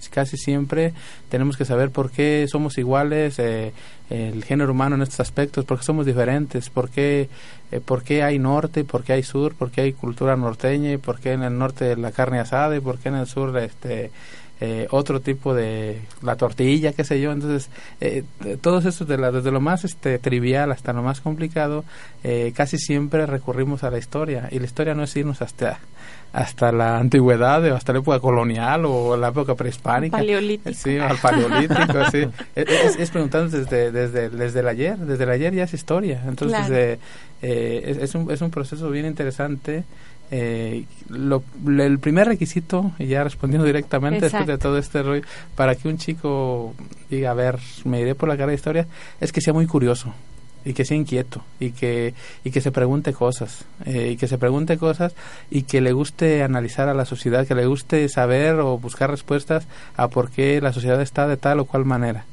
casi 0.10 0.38
siempre 0.38 0.94
tenemos 1.30 1.58
que 1.58 1.66
saber 1.66 1.92
por 1.92 2.12
qué 2.12 2.46
somos 2.50 2.78
iguales 2.78 3.40
eh, 3.40 3.74
el 4.10 4.44
género 4.44 4.72
humano 4.72 4.96
en 4.96 5.02
estos 5.02 5.20
aspectos, 5.20 5.66
por 5.66 5.80
qué 5.80 5.84
somos 5.84 6.06
diferentes, 6.06 6.70
por 6.70 6.90
qué, 6.90 7.30
eh, 7.72 7.80
por 7.80 8.04
qué 8.04 8.24
hay 8.24 8.40
norte, 8.40 8.84
por 8.84 9.04
qué 9.04 9.14
hay 9.14 9.24
sur, 9.24 9.56
por 9.56 9.72
qué 9.72 9.82
hay 9.82 9.94
cultura 9.94 10.36
norteña, 10.36 10.98
por 10.98 11.20
qué 11.20 11.34
en 11.34 11.44
el 11.44 11.58
norte 11.58 11.96
la 11.96 12.12
carne 12.12 12.40
asada 12.40 12.76
y 12.76 12.80
por 12.80 13.00
qué 13.00 13.10
en 13.10 13.16
el 13.16 13.28
sur 13.28 13.58
este 13.58 14.12
eh, 14.66 14.88
otro 14.92 15.20
tipo 15.20 15.54
de 15.54 16.00
la 16.22 16.38
tortilla, 16.38 16.94
qué 16.94 17.04
sé 17.04 17.20
yo. 17.20 17.34
Entonces, 17.34 17.70
eh, 18.00 18.24
todos 18.62 18.86
estos, 18.86 19.06
de 19.10 19.18
la, 19.18 19.30
desde 19.30 19.52
lo 19.52 19.60
más 19.60 19.84
este, 19.84 20.20
trivial 20.20 20.72
hasta 20.72 20.94
lo 20.94 21.04
más 21.04 21.20
complicado, 21.20 21.84
eh, 22.24 22.54
casi 22.56 22.78
siempre 22.78 23.26
recurrimos 23.26 23.84
a 23.84 23.92
la 23.92 23.98
historia. 23.98 24.48
Y 24.52 24.60
la 24.60 24.66
historia 24.66 24.94
no 24.94 25.04
es 25.04 25.14
irnos 25.18 25.42
hasta, 25.42 25.80
hasta 26.32 26.72
la 26.72 26.98
antigüedad 26.98 27.62
o 27.70 27.76
hasta 27.76 27.92
la 27.92 28.00
época 28.00 28.22
colonial 28.22 28.86
o 28.86 29.18
la 29.18 29.28
época 29.28 29.54
prehispánica. 29.56 30.16
Paleolítico. 30.16 30.74
Sí, 30.74 30.98
al 30.98 31.18
paleolítico, 31.18 32.06
sí. 32.10 32.24
Es, 32.56 32.98
es 32.98 33.12
preguntarnos 33.12 33.52
desde, 33.52 33.92
desde, 33.92 34.30
desde 34.30 34.62
el 34.62 34.68
ayer. 34.70 34.98
Desde 34.98 35.26
el 35.26 35.30
ayer 35.30 35.54
ya 35.54 35.66
es 35.66 35.74
historia. 35.74 36.24
Entonces, 36.26 36.68
claro. 36.68 36.74
eh, 37.42 37.84
es, 37.86 37.98
es, 37.98 38.16
un, 38.16 38.32
es 38.32 38.40
un 38.40 38.50
proceso 38.50 38.90
bien 38.90 39.08
interesante. 39.08 39.84
Eh, 40.36 40.86
lo, 41.10 41.44
el 41.78 42.00
primer 42.00 42.28
requisito, 42.28 42.92
y 42.98 43.06
ya 43.06 43.24
respondiendo 43.24 43.68
directamente 43.68 44.26
Exacto. 44.26 44.38
después 44.38 44.58
de 44.58 44.62
todo 44.64 44.78
este 44.80 45.04
rollo, 45.04 45.22
para 45.56 45.76
que 45.76 45.88
un 45.88 46.00
chico 46.00 46.74
diga, 47.12 47.30
a 47.30 47.36
ver, 47.36 47.60
me 47.86 48.02
iré 48.02 48.16
por 48.16 48.28
la 48.28 48.34
carrera 48.34 48.50
de 48.50 48.56
historia, 48.56 48.88
es 49.22 49.32
que 49.32 49.42
sea 49.42 49.54
muy 49.54 49.68
curioso. 49.68 50.12
y 50.66 50.74
que 50.74 50.86
sea 50.86 50.96
inquieto 50.96 51.44
y 51.60 51.72
que 51.72 52.14
y 52.46 52.52
que 52.52 52.62
se 52.62 52.72
pregunte 52.72 53.12
cosas 53.12 53.66
eh, 53.86 54.12
y 54.14 54.16
que 54.16 54.30
se 54.30 54.38
pregunte 54.38 54.78
cosas 54.78 55.14
y 55.52 55.64
que 55.64 55.82
le 55.82 55.92
guste 55.92 56.42
analizar 56.42 56.88
a 56.88 56.94
la 56.94 57.04
sociedad 57.04 57.46
que 57.46 57.54
le 57.54 57.66
guste 57.66 58.08
saber 58.08 58.56
o 58.62 58.78
buscar 58.78 59.12
respuestas 59.12 59.68
a 59.98 60.08
por 60.08 60.32
qué 60.32 60.62
la 60.62 60.72
sociedad 60.72 61.02
está 61.02 61.28
de 61.28 61.36
tal 61.36 61.60
o 61.60 61.66
cual 61.66 61.84
manera 61.84 62.24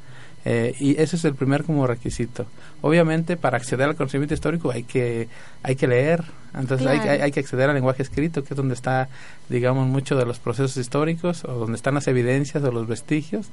eh, 0.45 0.76
y 0.78 0.92
ese 1.02 1.16
es 1.16 1.25
el 1.25 1.35
primer 1.35 1.64
como 1.64 1.88
requisito 1.88 2.47
obviamente 2.83 3.37
para 3.37 3.57
acceder 3.57 3.88
al 3.88 3.97
conocimiento 3.97 4.35
histórico 4.35 4.71
hay 4.71 4.85
que 4.85 5.26
hay 5.64 5.75
que 5.75 5.88
leer 5.88 6.23
entonces 6.59 6.87
hay, 6.87 6.99
hay, 6.99 7.21
hay, 7.21 7.33
que 7.33 7.40
acceder 7.40 7.69
al 7.69 7.75
lenguaje 7.75 8.02
escrito 8.02 8.42
que 8.42 8.54
es 8.54 8.57
donde 8.57 8.75
está 8.75 9.09
digamos 9.50 9.88
mucho 9.88 10.16
de 10.16 10.25
los 10.25 10.38
procesos 10.38 10.76
históricos 10.76 11.45
o 11.45 11.52
donde 11.52 11.76
están 11.76 11.95
las 11.95 12.07
evidencias 12.07 12.62
o 12.62 12.71
los 12.71 12.87
vestigios. 12.87 13.49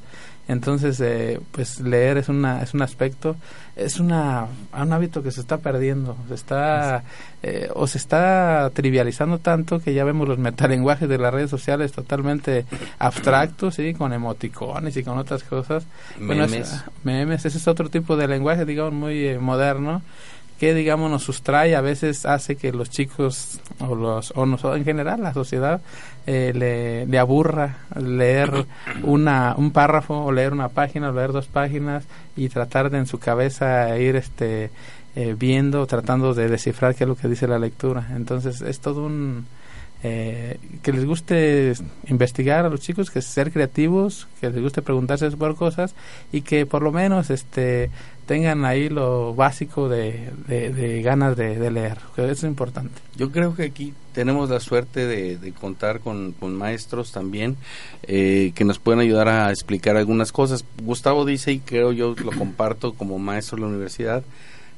Entonces 0.47 0.99
eh, 1.01 1.39
pues 1.51 1.79
leer 1.79 2.17
es 2.17 2.29
una 2.29 2.61
es 2.61 2.73
un 2.73 2.81
aspecto 2.81 3.35
es 3.75 3.99
una 3.99 4.47
un 4.79 4.93
hábito 4.93 5.21
que 5.23 5.31
se 5.31 5.41
está 5.41 5.57
perdiendo 5.57 6.15
se 6.27 6.35
está 6.35 7.03
eh, 7.43 7.69
o 7.73 7.87
se 7.87 7.97
está 7.97 8.69
trivializando 8.73 9.39
tanto 9.39 9.79
que 9.79 9.93
ya 9.93 10.03
vemos 10.03 10.27
los 10.27 10.37
metalenguajes 10.37 11.09
de 11.09 11.17
las 11.17 11.33
redes 11.33 11.49
sociales 11.49 11.91
totalmente 11.91 12.65
abstractos 12.99 13.75
sí 13.75 13.93
con 13.93 14.13
emoticones 14.13 14.95
y 14.97 15.03
con 15.03 15.17
otras 15.17 15.43
cosas. 15.43 15.85
Memes 16.19 16.49
bueno, 16.49 16.63
es, 16.63 16.83
memes 17.03 17.45
ese 17.45 17.57
es 17.57 17.67
otro 17.67 17.89
tipo 17.89 18.15
de 18.15 18.27
lenguaje 18.27 18.65
digamos 18.65 18.93
muy 18.93 19.27
eh, 19.27 19.39
moderno 19.39 20.01
que 20.59 20.73
digamos 20.73 21.09
nos 21.11 21.23
sustrae 21.23 21.75
a 21.75 21.81
veces 21.81 22.25
hace 22.25 22.55
que 22.55 22.71
los 22.71 22.89
chicos 22.89 23.59
o 23.79 23.95
los 23.95 24.33
o 24.35 24.45
nosotros 24.45 24.77
en 24.77 24.85
general 24.85 25.21
la 25.21 25.33
sociedad 25.33 25.81
eh, 26.25 26.51
le, 26.53 27.05
le, 27.05 27.19
aburra 27.19 27.77
leer 27.95 28.65
una 29.03 29.53
un 29.57 29.71
párrafo 29.71 30.25
o 30.25 30.31
leer 30.31 30.53
una 30.53 30.69
página 30.69 31.09
o 31.09 31.13
leer 31.13 31.31
dos 31.31 31.47
páginas 31.47 32.05
y 32.35 32.49
tratar 32.49 32.89
de 32.89 32.97
en 32.97 33.05
su 33.05 33.19
cabeza 33.19 33.97
ir 33.97 34.15
este 34.15 34.71
eh, 35.19 35.35
viendo 35.35 35.87
tratando 35.87 36.35
de 36.35 36.47
descifrar 36.47 36.93
qué 36.93 37.05
es 37.05 37.07
lo 37.07 37.15
que 37.15 37.27
dice 37.27 37.47
la 37.47 37.57
lectura. 37.57 38.09
Entonces 38.15 38.61
es 38.61 38.79
todo 38.79 39.03
un 39.03 39.47
eh, 40.03 40.59
que 40.83 40.93
les 40.93 41.05
guste 41.05 41.73
investigar 42.07 42.65
a 42.65 42.69
los 42.69 42.81
chicos, 42.81 43.09
que 43.09 43.21
ser 43.21 43.51
creativos, 43.51 44.27
que 44.39 44.49
les 44.49 44.61
guste 44.61 44.81
preguntarse 44.81 45.29
por 45.31 45.55
cosas 45.55 45.95
y 46.31 46.41
que 46.41 46.65
por 46.65 46.83
lo 46.83 46.91
menos 46.91 47.29
este 47.29 47.89
tengan 48.27 48.65
ahí 48.65 48.89
lo 48.89 49.33
básico 49.33 49.87
de, 49.87 50.31
de, 50.47 51.01
ganas 51.01 51.37
de, 51.37 51.71
leer, 51.71 51.97
que 52.13 52.23
eso 52.23 52.31
es 52.31 52.43
importante. 52.43 53.01
Yo 53.15 53.31
creo 53.31 53.55
que 53.55 53.63
aquí 53.63 53.93
tenemos 54.13 54.49
la 54.49 54.59
suerte 54.59 55.07
de, 55.07 55.37
de 55.37 55.53
contar 55.53 56.01
con, 56.01 56.33
con, 56.33 56.53
maestros 56.53 57.13
también 57.13 57.55
eh, 58.03 58.51
que 58.53 58.65
nos 58.65 58.79
pueden 58.79 58.99
ayudar 58.99 59.29
a 59.29 59.49
explicar 59.49 59.95
algunas 59.95 60.33
cosas. 60.33 60.65
Gustavo 60.83 61.23
dice, 61.23 61.53
y 61.53 61.59
creo 61.59 61.93
yo 61.93 62.15
lo 62.21 62.33
comparto 62.33 62.93
como 62.93 63.17
maestro 63.17 63.55
de 63.55 63.61
la 63.61 63.69
universidad, 63.69 64.23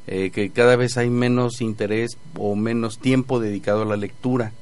eh, 0.06 0.30
que 0.30 0.52
cada 0.52 0.76
vez 0.76 0.98
hay 0.98 1.10
menos 1.10 1.60
interés 1.60 2.18
o 2.38 2.56
menos 2.56 3.00
tiempo 3.00 3.40
dedicado 3.40 3.82
a 3.82 3.86
la 3.86 3.98
lectura. 3.98 4.54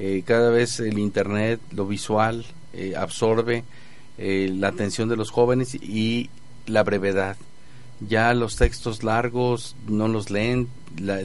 Eh, 0.00 0.22
cada 0.24 0.50
vez 0.50 0.78
el 0.78 0.96
Internet, 0.98 1.60
lo 1.72 1.84
visual, 1.84 2.46
eh, 2.72 2.94
absorbe 2.96 3.64
eh, 4.16 4.48
la 4.54 4.68
atención 4.68 5.08
de 5.08 5.16
los 5.16 5.30
jóvenes 5.30 5.74
y 5.74 6.30
la 6.66 6.84
brevedad. 6.84 7.36
Ya 8.00 8.32
los 8.32 8.54
textos 8.54 9.02
largos 9.02 9.74
no 9.88 10.06
los 10.06 10.30
leen, 10.30 10.68
la, 11.00 11.20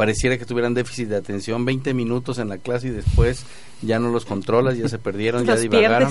pareciera 0.00 0.38
que 0.38 0.46
tuvieran 0.46 0.72
déficit 0.72 1.08
de 1.08 1.16
atención, 1.16 1.66
20 1.66 1.92
minutos 1.92 2.38
en 2.38 2.48
la 2.48 2.56
clase 2.56 2.86
y 2.86 2.90
después 2.90 3.44
ya 3.82 3.98
no 3.98 4.08
los 4.08 4.24
controlas, 4.24 4.78
ya 4.78 4.88
se 4.88 4.96
perdieron, 4.96 5.44
ya 5.44 5.56
divagaron. 5.56 6.10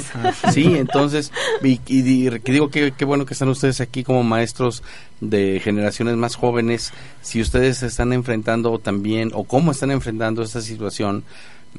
Sí, 0.53 0.75
entonces, 0.77 1.31
y, 1.63 1.81
y, 1.87 2.03
y 2.27 2.29
digo 2.29 2.69
que 2.69 2.91
qué 2.95 3.03
bueno 3.03 3.25
que 3.25 3.33
están 3.33 3.49
ustedes 3.49 3.81
aquí 3.81 4.03
como 4.03 4.21
maestros 4.21 4.83
de 5.21 5.59
generaciones 5.59 6.17
más 6.17 6.35
jóvenes, 6.35 6.93
si 7.23 7.41
ustedes 7.41 7.79
se 7.79 7.87
están 7.87 8.13
enfrentando 8.13 8.77
también, 8.77 9.31
o 9.33 9.43
cómo 9.43 9.71
están 9.71 9.89
enfrentando 9.89 10.43
esta 10.43 10.61
situación 10.61 11.23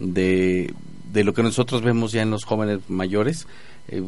de, 0.01 0.75
de 1.13 1.23
lo 1.23 1.33
que 1.33 1.45
nosotros 1.45 1.81
vemos 1.83 2.11
ya 2.11 2.23
en 2.23 2.33
los 2.33 2.43
jóvenes 2.43 2.81
mayores, 2.89 3.47
eh, 3.87 4.03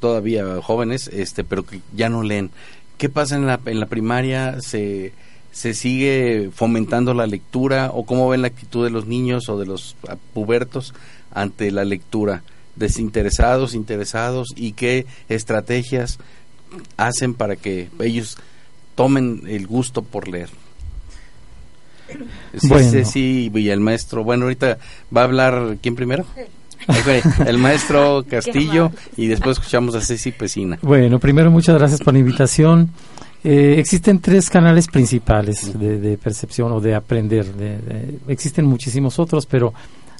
todavía 0.00 0.60
jóvenes, 0.60 1.06
este, 1.06 1.44
pero 1.44 1.64
que 1.64 1.78
ya 1.94 2.08
no 2.08 2.24
leen. 2.24 2.50
¿Qué 2.98 3.08
pasa 3.08 3.36
en 3.36 3.46
la, 3.46 3.60
en 3.64 3.78
la 3.78 3.86
primaria? 3.86 4.60
¿Se, 4.60 5.12
¿Se 5.54 5.72
sigue 5.72 6.50
fomentando 6.52 7.14
la 7.14 7.28
lectura 7.28 7.92
o 7.94 8.04
cómo 8.04 8.28
ven 8.28 8.42
la 8.42 8.48
actitud 8.48 8.82
de 8.82 8.90
los 8.90 9.06
niños 9.06 9.48
o 9.48 9.56
de 9.56 9.66
los 9.66 9.94
pubertos 10.32 10.94
ante 11.32 11.70
la 11.70 11.84
lectura? 11.84 12.42
¿Desinteresados, 12.74 13.74
interesados 13.74 14.48
y 14.56 14.72
qué 14.72 15.06
estrategias 15.28 16.18
hacen 16.96 17.34
para 17.34 17.54
que 17.54 17.88
ellos 18.00 18.36
tomen 18.96 19.42
el 19.46 19.68
gusto 19.68 20.02
por 20.02 20.26
leer? 20.26 20.50
Sí, 22.58 22.66
bueno. 22.68 22.90
sí, 22.90 23.04
sí, 23.04 23.52
y 23.54 23.68
el 23.68 23.78
maestro, 23.78 24.24
bueno, 24.24 24.46
ahorita 24.46 24.78
va 25.16 25.20
a 25.20 25.24
hablar, 25.24 25.76
¿quién 25.80 25.94
primero? 25.94 26.26
El 27.46 27.58
maestro 27.58 28.24
Castillo 28.28 28.90
y 29.16 29.28
después 29.28 29.58
escuchamos 29.58 29.94
a 29.94 30.00
Ceci 30.00 30.32
Pesina. 30.32 30.80
Bueno, 30.82 31.20
primero 31.20 31.48
muchas 31.52 31.76
gracias 31.78 32.00
por 32.00 32.12
la 32.12 32.18
invitación. 32.18 32.90
Eh, 33.46 33.78
existen 33.78 34.20
tres 34.20 34.48
canales 34.48 34.88
principales 34.88 35.78
de, 35.78 36.00
de, 36.00 36.16
percepción 36.16 36.72
o 36.72 36.80
de 36.80 36.94
aprender. 36.94 37.44
De, 37.44 37.76
de, 37.76 38.18
existen 38.28 38.64
muchísimos 38.64 39.18
otros, 39.18 39.44
pero 39.44 39.74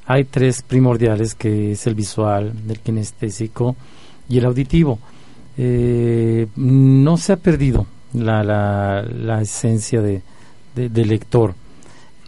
hay 0.05 0.25
tres 0.25 0.61
primordiales 0.61 1.35
que 1.35 1.73
es 1.73 1.87
el 1.87 1.95
visual, 1.95 2.53
el 2.69 2.79
kinestésico 2.81 3.77
y 4.29 4.37
el 4.37 4.45
auditivo. 4.45 4.99
Eh, 5.57 6.49
no 6.57 7.17
se 7.17 7.33
ha 7.33 7.37
perdido 7.37 7.87
la, 8.13 8.43
la, 8.43 9.03
la 9.03 9.41
esencia 9.41 10.03
de, 10.03 10.21
de, 10.75 11.05
lector. 11.07 11.55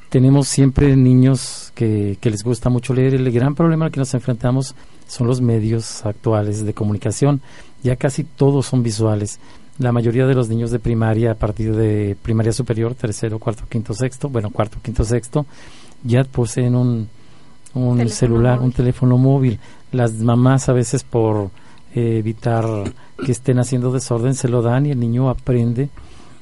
Tenemos 0.09 0.49
siempre 0.49 0.97
niños 0.97 1.73
que, 1.75 2.17
que 2.23 2.31
les 2.31 2.43
gusta 2.43 2.71
mucho 2.71 2.95
leer. 2.95 3.15
El 3.15 3.31
gran 3.33 3.55
problema 3.55 3.85
al 3.85 3.93
que 3.93 4.01
nos 4.01 4.15
enfrentamos 4.15 4.75
son 5.07 5.27
los 5.27 5.43
medios 5.43 6.07
actuales 6.07 6.65
de 6.65 6.73
comunicación. 6.73 7.43
Ya 7.83 7.97
casi 7.97 8.25
todos 8.25 8.65
son 8.65 8.83
visuales 8.83 9.39
la 9.79 9.93
mayoría 9.93 10.27
de 10.27 10.35
los 10.35 10.49
niños 10.49 10.71
de 10.71 10.79
primaria 10.79 11.33
a 11.33 11.35
partir 11.35 11.75
de 11.75 12.17
primaria 12.23 12.53
superior, 12.53 12.95
tercero, 12.95 13.39
cuarto, 13.39 13.65
quinto, 13.69 13.93
sexto, 13.95 14.29
bueno, 14.29 14.51
cuarto, 14.51 14.79
quinto, 14.83 15.05
sexto, 15.05 15.47
ya 16.03 16.25
poseen 16.25 16.75
un, 16.75 17.09
un 17.75 18.09
celular, 18.09 18.57
móvil. 18.57 18.67
un 18.67 18.73
teléfono 18.73 19.19
móvil. 19.19 19.59
Las 19.93 20.13
mamás 20.15 20.69
a 20.69 20.73
veces 20.73 21.05
por 21.05 21.51
eh, 21.95 22.19
evitar 22.19 22.65
que 23.25 23.33
estén 23.33 23.59
haciendo 23.59 23.93
desorden 23.93 24.35
se 24.35 24.49
lo 24.49 24.63
dan 24.63 24.87
y 24.87 24.93
el 24.93 25.01
niño 25.01 25.29
aprende 25.29 25.89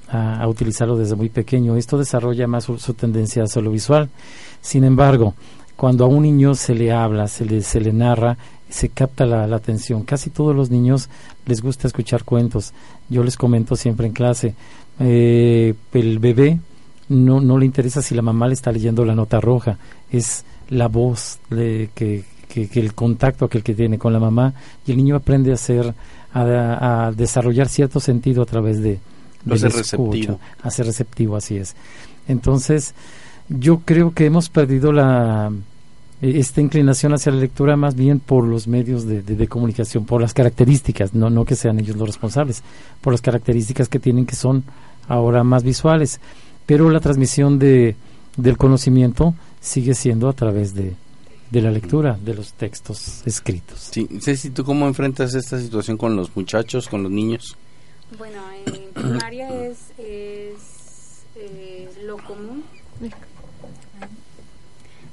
a, 0.08 0.40
a 0.40 0.48
utilizarlo 0.48 0.96
desde 0.96 1.16
muy 1.16 1.28
pequeño. 1.28 1.76
Esto 1.76 1.98
desarrolla 1.98 2.46
más 2.46 2.64
su, 2.64 2.78
su 2.78 2.94
tendencia 2.94 3.42
hacia 3.42 3.62
lo 3.62 3.70
visual. 3.70 4.10
Sin 4.60 4.84
embargo, 4.84 5.34
cuando 5.76 6.04
a 6.04 6.08
un 6.08 6.22
niño 6.22 6.54
se 6.54 6.74
le 6.74 6.92
habla, 6.92 7.26
se 7.26 7.44
le, 7.44 7.60
se 7.62 7.80
le 7.80 7.92
narra, 7.92 8.36
se 8.74 8.88
capta 8.88 9.24
la, 9.24 9.46
la, 9.46 9.54
atención. 9.54 10.02
Casi 10.02 10.30
todos 10.30 10.54
los 10.54 10.68
niños 10.68 11.08
les 11.46 11.62
gusta 11.62 11.86
escuchar 11.86 12.24
cuentos. 12.24 12.72
Yo 13.08 13.22
les 13.22 13.36
comento 13.36 13.76
siempre 13.76 14.08
en 14.08 14.12
clase, 14.12 14.56
eh, 14.98 15.74
el 15.92 16.18
bebé 16.18 16.58
no, 17.08 17.40
no 17.40 17.56
le 17.56 17.66
interesa 17.66 18.02
si 18.02 18.16
la 18.16 18.22
mamá 18.22 18.48
le 18.48 18.54
está 18.54 18.72
leyendo 18.72 19.04
la 19.04 19.14
nota 19.14 19.40
roja, 19.40 19.78
es 20.10 20.44
la 20.70 20.88
voz 20.88 21.38
de, 21.50 21.90
que, 21.94 22.24
que, 22.48 22.68
que, 22.68 22.80
el 22.80 22.94
contacto 22.94 23.44
aquel 23.44 23.62
que 23.62 23.74
tiene 23.74 23.96
con 23.96 24.12
la 24.12 24.18
mamá 24.18 24.54
y 24.84 24.90
el 24.90 24.96
niño 24.96 25.14
aprende 25.14 25.52
a 25.52 25.54
hacer, 25.54 25.94
a, 26.32 27.06
a 27.06 27.12
desarrollar 27.12 27.68
cierto 27.68 28.00
sentido 28.00 28.42
a 28.42 28.46
través 28.46 28.82
de, 28.82 28.98
de 29.44 29.58
ser 29.58 29.70
receptivo. 29.70 30.40
a 30.62 30.70
ser 30.72 30.86
receptivo, 30.86 31.36
así 31.36 31.58
es. 31.58 31.76
Entonces, 32.26 32.92
yo 33.48 33.82
creo 33.84 34.12
que 34.12 34.26
hemos 34.26 34.48
perdido 34.48 34.90
la 34.90 35.52
esta 36.20 36.60
inclinación 36.60 37.12
hacia 37.12 37.32
la 37.32 37.38
lectura 37.38 37.76
más 37.76 37.94
bien 37.94 38.20
por 38.20 38.46
los 38.46 38.66
medios 38.66 39.04
de, 39.04 39.22
de, 39.22 39.36
de, 39.36 39.48
comunicación, 39.48 40.04
por 40.04 40.20
las 40.20 40.32
características, 40.32 41.14
no, 41.14 41.28
no 41.30 41.44
que 41.44 41.56
sean 41.56 41.78
ellos 41.80 41.96
los 41.96 42.08
responsables, 42.08 42.62
por 43.00 43.12
las 43.12 43.20
características 43.20 43.88
que 43.88 43.98
tienen 43.98 44.26
que 44.26 44.36
son 44.36 44.64
ahora 45.08 45.44
más 45.44 45.64
visuales. 45.64 46.20
Pero 46.66 46.88
la 46.90 47.00
transmisión 47.00 47.58
de, 47.58 47.96
del 48.36 48.56
conocimiento 48.56 49.34
sigue 49.60 49.94
siendo 49.94 50.28
a 50.28 50.32
través 50.32 50.74
de, 50.74 50.94
de 51.50 51.62
la 51.62 51.70
lectura 51.70 52.18
de 52.20 52.34
los 52.34 52.54
textos 52.54 53.22
escritos. 53.26 53.90
Sí, 53.92 54.08
Ceci, 54.20 54.50
¿tú 54.50 54.64
cómo 54.64 54.86
enfrentas 54.86 55.34
esta 55.34 55.58
situación 55.58 55.96
con 55.96 56.16
los 56.16 56.34
muchachos, 56.36 56.88
con 56.88 57.02
los 57.02 57.12
niños? 57.12 57.56
Bueno, 58.18 58.40
en 58.66 58.92
primaria 58.92 59.48
es, 59.64 59.78
es 59.98 61.24
eh, 61.36 61.88
lo 62.04 62.16
común 62.18 62.64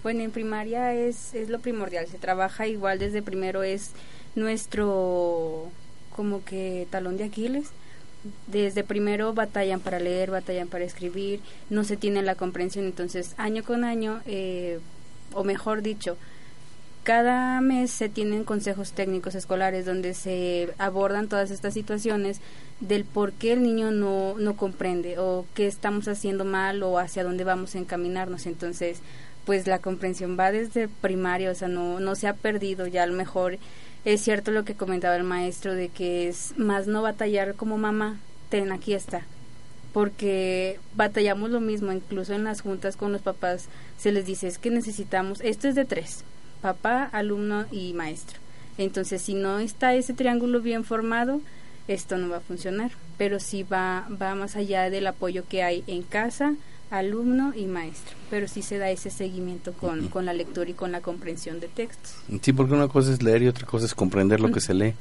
bueno, 0.03 0.22
en 0.22 0.31
primaria 0.31 0.93
es, 0.93 1.34
es 1.34 1.50
lo 1.50 1.60
primordial, 1.60 2.08
se 2.08 2.17
trabaja 2.17 2.67
igual 2.67 3.00
desde 3.00 3.22
primero, 3.22 3.63
es 3.63 3.91
nuestro 4.36 5.70
como 6.15 6.43
que 6.43 6.88
talón 6.89 7.17
de 7.17 7.25
Aquiles. 7.25 7.70
Desde 8.46 8.84
primero 8.84 9.34
batallan 9.34 9.79
para 9.79 10.00
leer, 10.00 10.29
batallan 10.29 10.67
para 10.67 10.84
escribir, 10.84 11.39
no 11.72 11.84
se 11.84 11.98
tiene 11.98 12.22
la 12.22 12.36
comprensión, 12.36 12.86
entonces 12.86 13.34
año 13.38 13.63
con 13.63 13.84
año, 13.84 14.22
eh, 14.27 14.79
o 15.34 15.43
mejor 15.43 15.81
dicho, 15.81 16.17
cada 17.03 17.60
mes 17.62 17.89
se 17.89 18.10
tienen 18.10 18.43
consejos 18.43 18.91
técnicos 18.91 19.34
escolares 19.34 19.88
donde 19.88 20.13
se 20.13 20.72
abordan 20.77 21.29
todas 21.29 21.50
estas 21.50 21.74
situaciones 21.74 22.41
del 22.79 23.05
por 23.05 23.31
qué 23.34 23.53
el 23.53 23.63
niño 23.63 23.89
no, 23.89 24.36
no 24.38 24.55
comprende 24.55 25.17
o 25.17 25.48
qué 25.55 25.65
estamos 25.65 26.08
haciendo 26.08 26.46
mal 26.46 26.84
o 26.84 27.00
hacia 27.00 27.24
dónde 27.24 27.43
vamos 27.43 27.74
a 27.74 27.79
encaminarnos. 27.79 28.46
Entonces, 28.46 29.00
pues 29.51 29.67
la 29.67 29.79
comprensión 29.79 30.38
va 30.39 30.50
desde 30.50 30.88
primaria, 30.88 31.51
o 31.51 31.55
sea, 31.55 31.67
no, 31.67 32.00
no 32.00 32.15
se 32.15 32.29
ha 32.29 32.34
perdido, 32.34 32.88
ya 32.88 33.03
a 33.03 33.05
lo 33.05 33.12
mejor 33.12 33.58
es 34.05 34.22
cierto 34.22 34.51
lo 34.51 34.63
que 34.63 34.75
comentaba 34.75 35.17
el 35.17 35.25
maestro 35.25 35.75
de 35.75 35.89
que 35.89 36.29
es 36.29 36.53
más 36.55 36.88
no 36.88 37.01
batallar 37.01 37.55
como 37.55 37.77
mamá, 37.77 38.17
ten, 38.48 38.72
aquí 38.72 38.93
está, 38.93 39.24
porque 39.91 40.79
batallamos 40.96 41.50
lo 41.50 41.60
mismo, 41.60 41.91
incluso 41.91 42.34
en 42.34 42.46
las 42.46 42.62
juntas 42.62 42.96
con 42.96 43.12
los 43.12 43.22
papás 43.22 43.65
se 43.98 44.13
les 44.13 44.25
dice 44.25 44.48
es 44.48 44.58
que 44.58 44.70
necesitamos, 44.70 45.41
esto 45.41 45.67
es 45.67 45.75
de 45.75 45.84
tres, 45.84 46.24
papá, 46.62 47.10
alumno 47.12 47.65
y 47.72 47.91
maestro. 47.91 48.39
Entonces, 48.77 49.22
si 49.22 49.34
no 49.34 49.60
está 49.60 49.93
ese 49.96 50.13
triángulo 50.13 50.62
bien 50.62 50.86
formado, 50.86 51.41
esto 51.89 52.17
no 52.17 52.29
va 52.29 52.38
a 52.38 52.39
funcionar, 52.39 52.91
pero 53.17 53.38
sí 53.41 53.63
va, 53.63 54.08
va 54.10 54.34
más 54.34 54.55
allá 54.55 54.89
del 54.89 55.08
apoyo 55.08 55.43
que 55.50 55.62
hay 55.62 55.84
en 55.88 56.03
casa, 56.03 56.53
alumno 56.91 57.53
y 57.55 57.65
maestro, 57.65 58.15
pero 58.29 58.50
sí 58.50 58.62
se 58.62 58.77
da 58.77 58.91
ese 58.91 59.10
seguimiento 59.10 59.71
con, 59.71 60.10
con 60.10 60.25
la 60.25 60.33
lectura 60.33 60.69
y 60.69 60.74
con 60.74 60.91
la 60.91 61.00
comprensión 61.00 61.62
de 61.62 61.69
textos. 61.69 62.15
Sí, 62.41 62.51
porque 62.51 62.74
una 62.74 62.89
cosa 62.89 63.13
es 63.13 63.24
leer 63.24 63.43
y 63.43 63.48
otra 63.48 63.65
cosa 63.65 63.86
es 63.86 63.95
comprender 63.95 64.41
lo 64.41 64.51
que 64.51 64.60
se 64.60 64.74
lee. 64.74 64.93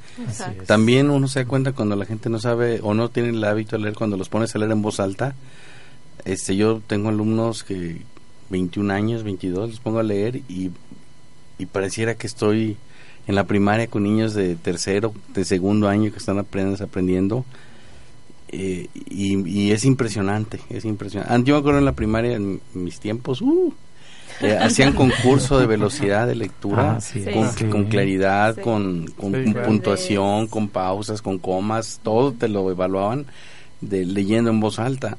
También 0.66 1.10
uno 1.10 1.26
se 1.26 1.40
da 1.40 1.48
cuenta 1.48 1.72
cuando 1.72 1.96
la 1.96 2.06
gente 2.06 2.30
no 2.30 2.38
sabe 2.38 2.78
o 2.82 2.94
no 2.94 3.10
tiene 3.10 3.30
el 3.30 3.42
hábito 3.42 3.76
de 3.76 3.82
leer, 3.82 3.94
cuando 3.96 4.16
los 4.16 4.28
pones 4.28 4.54
a 4.54 4.58
leer 4.58 4.70
en 4.70 4.82
voz 4.82 5.00
alta. 5.00 5.34
Este, 6.24 6.54
yo 6.54 6.80
tengo 6.86 7.08
alumnos 7.08 7.64
que 7.64 8.02
21 8.50 8.92
años, 8.92 9.24
22, 9.24 9.70
los 9.70 9.80
pongo 9.80 9.98
a 9.98 10.04
leer 10.04 10.36
y, 10.48 10.70
y 11.58 11.66
pareciera 11.66 12.14
que 12.14 12.28
estoy 12.28 12.76
en 13.26 13.34
la 13.34 13.44
primaria 13.44 13.88
con 13.88 14.04
niños 14.04 14.32
de 14.34 14.54
tercero, 14.54 15.12
de 15.34 15.44
segundo 15.44 15.88
año 15.88 16.12
que 16.12 16.18
están 16.18 16.38
aprendiendo 16.38 17.44
eh, 18.52 18.88
y, 18.94 19.70
es 19.70 19.84
impresionante, 19.84 20.58
es 20.70 20.84
impresionante. 20.84 21.48
Yo 21.48 21.54
me 21.54 21.60
acuerdo 21.60 21.78
en 21.78 21.84
la 21.84 21.92
primaria, 21.92 22.34
en 22.34 22.60
mis 22.74 22.98
tiempos, 22.98 23.40
uh, 23.42 23.72
eh, 24.40 24.58
hacían 24.60 24.92
concurso 24.92 25.60
de 25.60 25.66
velocidad 25.66 26.26
de 26.26 26.34
lectura 26.34 26.98
ah, 26.98 27.52
con, 27.70 27.84
claridad, 27.84 28.56
con, 28.56 29.06
puntuación, 29.16 30.48
con 30.48 30.68
pausas, 30.68 31.22
con 31.22 31.38
comas, 31.38 32.00
todo 32.02 32.32
te 32.32 32.48
lo 32.48 32.68
evaluaban 32.70 33.26
de 33.80 34.04
leyendo 34.04 34.50
en 34.50 34.58
voz 34.58 34.78
alta. 34.80 35.16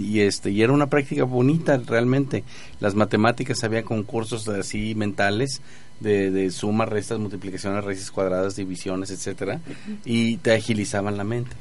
Y 0.00 0.20
este 0.20 0.50
y 0.50 0.62
era 0.62 0.72
una 0.72 0.88
práctica 0.88 1.24
bonita 1.24 1.76
realmente. 1.76 2.44
Las 2.80 2.94
matemáticas 2.94 3.62
había 3.64 3.82
concursos 3.82 4.48
así 4.48 4.94
mentales 4.94 5.62
de, 5.98 6.30
de 6.30 6.50
sumas 6.50 6.88
restas 6.88 7.18
multiplicaciones 7.18 7.84
raíces 7.84 8.10
cuadradas 8.10 8.56
divisiones 8.56 9.10
etcétera 9.10 9.60
y 10.04 10.38
te 10.38 10.52
agilizaban 10.52 11.16
la 11.16 11.24
mente 11.24 11.56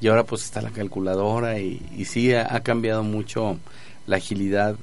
y 0.00 0.08
ahora 0.08 0.24
pues 0.24 0.44
está 0.44 0.60
la 0.60 0.70
calculadora 0.70 1.58
y, 1.58 2.04
sí 2.04 2.32
ha, 2.34 2.60
cambiado 2.60 3.02
mucho 3.02 3.58
la 4.06 4.16
agilidad 4.16 4.76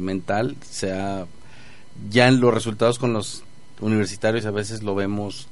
mental, 0.00 0.56
se 0.68 0.92
ya 2.10 2.28
en 2.28 2.40
los 2.40 2.52
resultados 2.52 2.98
con 2.98 3.12
los 3.12 3.42
universitarios 3.80 4.44
a 4.46 4.50
veces 4.50 4.82
lo 4.82 4.94
vemos 4.94 5.48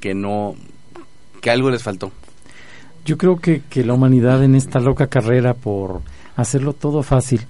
que 0.00 0.14
no, 0.14 0.56
que 1.40 1.50
algo 1.50 1.70
les 1.70 1.82
faltó. 1.82 2.10
Yo 3.04 3.16
creo 3.16 3.36
que, 3.36 3.62
que 3.70 3.84
la 3.84 3.94
humanidad 3.94 4.42
en 4.44 4.54
esta 4.54 4.80
loca 4.80 5.06
carrera 5.06 5.54
por 5.54 6.02
hacerlo 6.36 6.72
todo 6.72 7.02
fácil, 7.02 7.46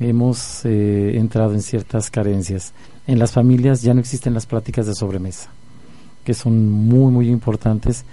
hemos 0.00 0.64
eh, 0.64 1.16
entrado 1.16 1.52
en 1.54 1.62
ciertas 1.62 2.10
carencias. 2.10 2.72
En 3.06 3.18
las 3.18 3.32
familias 3.32 3.82
ya 3.82 3.94
no 3.94 4.00
existen 4.00 4.34
las 4.34 4.46
pláticas 4.46 4.86
de 4.86 4.94
sobremesa, 4.94 5.50
que 6.24 6.34
son 6.34 6.70
muy, 6.70 7.12
muy 7.12 7.28
importantes 7.28 8.04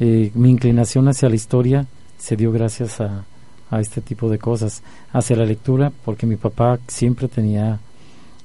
eh, 0.00 0.30
mi 0.34 0.50
inclinación 0.50 1.08
hacia 1.08 1.28
la 1.28 1.36
historia 1.36 1.86
se 2.18 2.36
dio 2.36 2.52
gracias 2.52 3.00
a, 3.00 3.24
a, 3.70 3.80
este 3.80 4.00
tipo 4.00 4.28
de 4.28 4.38
cosas, 4.38 4.82
hacia 5.12 5.36
la 5.36 5.44
lectura, 5.44 5.92
porque 6.04 6.26
mi 6.26 6.36
papá 6.36 6.78
siempre 6.86 7.28
tenía 7.28 7.78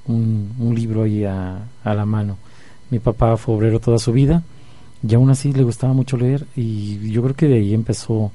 un, 0.06 0.54
un 0.58 0.74
libro 0.74 1.02
ahí 1.02 1.24
a, 1.24 1.66
a, 1.84 1.94
la 1.94 2.06
mano. 2.06 2.38
Mi 2.90 2.98
papá 2.98 3.36
fue 3.36 3.54
obrero 3.54 3.80
toda 3.80 3.98
su 3.98 4.12
vida 4.12 4.42
y 5.06 5.14
aún 5.14 5.30
así 5.30 5.52
le 5.52 5.62
gustaba 5.62 5.92
mucho 5.92 6.16
leer 6.16 6.46
y 6.56 7.10
yo 7.10 7.22
creo 7.22 7.34
que 7.34 7.48
de 7.48 7.56
ahí 7.56 7.74
empezó 7.74 8.30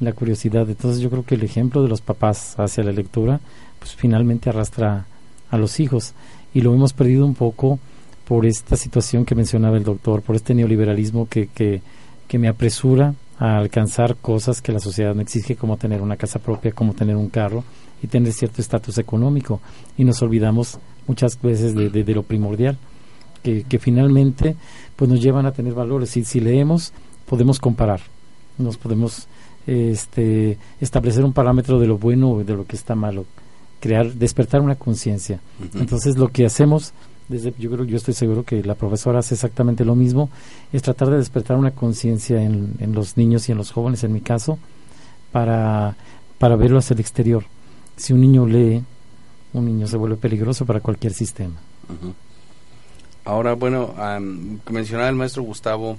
la 0.00 0.12
curiosidad. 0.12 0.68
Entonces 0.68 1.00
yo 1.00 1.10
creo 1.10 1.24
que 1.24 1.36
el 1.36 1.42
ejemplo 1.42 1.82
de 1.82 1.88
los 1.88 2.00
papás 2.00 2.58
hacia 2.58 2.84
la 2.84 2.92
lectura 2.92 3.40
pues 3.78 3.94
finalmente 3.94 4.50
arrastra 4.50 5.06
a 5.50 5.58
los 5.58 5.80
hijos 5.80 6.14
y 6.54 6.60
lo 6.60 6.74
hemos 6.74 6.92
perdido 6.92 7.24
un 7.24 7.34
poco 7.34 7.78
por 8.26 8.46
esta 8.46 8.76
situación 8.76 9.24
que 9.24 9.34
mencionaba 9.34 9.76
el 9.76 9.84
doctor, 9.84 10.22
por 10.22 10.36
este 10.36 10.54
neoliberalismo 10.54 11.28
que, 11.28 11.48
que 11.48 11.82
que 12.32 12.38
me 12.38 12.48
apresura 12.48 13.14
a 13.38 13.58
alcanzar 13.58 14.16
cosas 14.16 14.62
que 14.62 14.72
la 14.72 14.78
sociedad 14.78 15.14
me 15.14 15.22
exige, 15.22 15.54
como 15.54 15.76
tener 15.76 16.00
una 16.00 16.16
casa 16.16 16.38
propia, 16.38 16.72
como 16.72 16.94
tener 16.94 17.14
un 17.14 17.28
carro 17.28 17.62
y 18.02 18.06
tener 18.06 18.32
cierto 18.32 18.62
estatus 18.62 18.96
económico. 18.96 19.60
Y 19.98 20.04
nos 20.04 20.22
olvidamos 20.22 20.78
muchas 21.06 21.38
veces 21.42 21.74
de, 21.74 21.90
de, 21.90 22.14
lo 22.14 22.22
primordial, 22.22 22.78
que, 23.42 23.64
que, 23.64 23.78
finalmente 23.78 24.56
pues 24.96 25.10
nos 25.10 25.20
llevan 25.20 25.44
a 25.44 25.52
tener 25.52 25.74
valores. 25.74 26.16
Y 26.16 26.24
si 26.24 26.40
leemos, 26.40 26.94
podemos 27.26 27.60
comparar, 27.60 28.00
nos 28.56 28.78
podemos 28.78 29.28
este, 29.66 30.56
establecer 30.80 31.26
un 31.26 31.34
parámetro 31.34 31.78
de 31.78 31.86
lo 31.86 31.98
bueno 31.98 32.30
o 32.30 32.44
de 32.44 32.54
lo 32.54 32.64
que 32.64 32.76
está 32.76 32.94
malo, 32.94 33.26
crear, 33.78 34.10
despertar 34.10 34.62
una 34.62 34.76
conciencia. 34.76 35.38
Entonces 35.74 36.16
lo 36.16 36.28
que 36.28 36.46
hacemos 36.46 36.94
yo 37.28 37.70
creo 37.70 37.84
yo 37.84 37.96
estoy 37.96 38.14
seguro 38.14 38.44
que 38.44 38.62
la 38.62 38.74
profesora 38.74 39.20
hace 39.20 39.34
exactamente 39.34 39.84
lo 39.84 39.94
mismo 39.94 40.30
es 40.72 40.82
tratar 40.82 41.10
de 41.10 41.16
despertar 41.16 41.56
una 41.56 41.70
conciencia 41.70 42.42
en, 42.42 42.74
en, 42.78 42.92
los 42.92 43.16
niños 43.16 43.48
y 43.48 43.52
en 43.52 43.58
los 43.58 43.70
jóvenes 43.70 44.04
en 44.04 44.12
mi 44.12 44.20
caso 44.20 44.58
para 45.30 45.96
para 46.38 46.56
verlo 46.56 46.78
hacia 46.78 46.94
el 46.94 47.00
exterior. 47.00 47.44
Si 47.96 48.12
un 48.12 48.20
niño 48.20 48.46
lee 48.46 48.82
un 49.52 49.64
niño 49.66 49.86
se 49.86 49.96
vuelve 49.96 50.16
peligroso 50.16 50.66
para 50.66 50.80
cualquier 50.80 51.12
sistema. 51.12 51.54
Ahora 53.24 53.54
bueno 53.54 53.94
mencionaba 54.70 55.08
el 55.08 55.16
maestro 55.16 55.42
Gustavo 55.42 55.98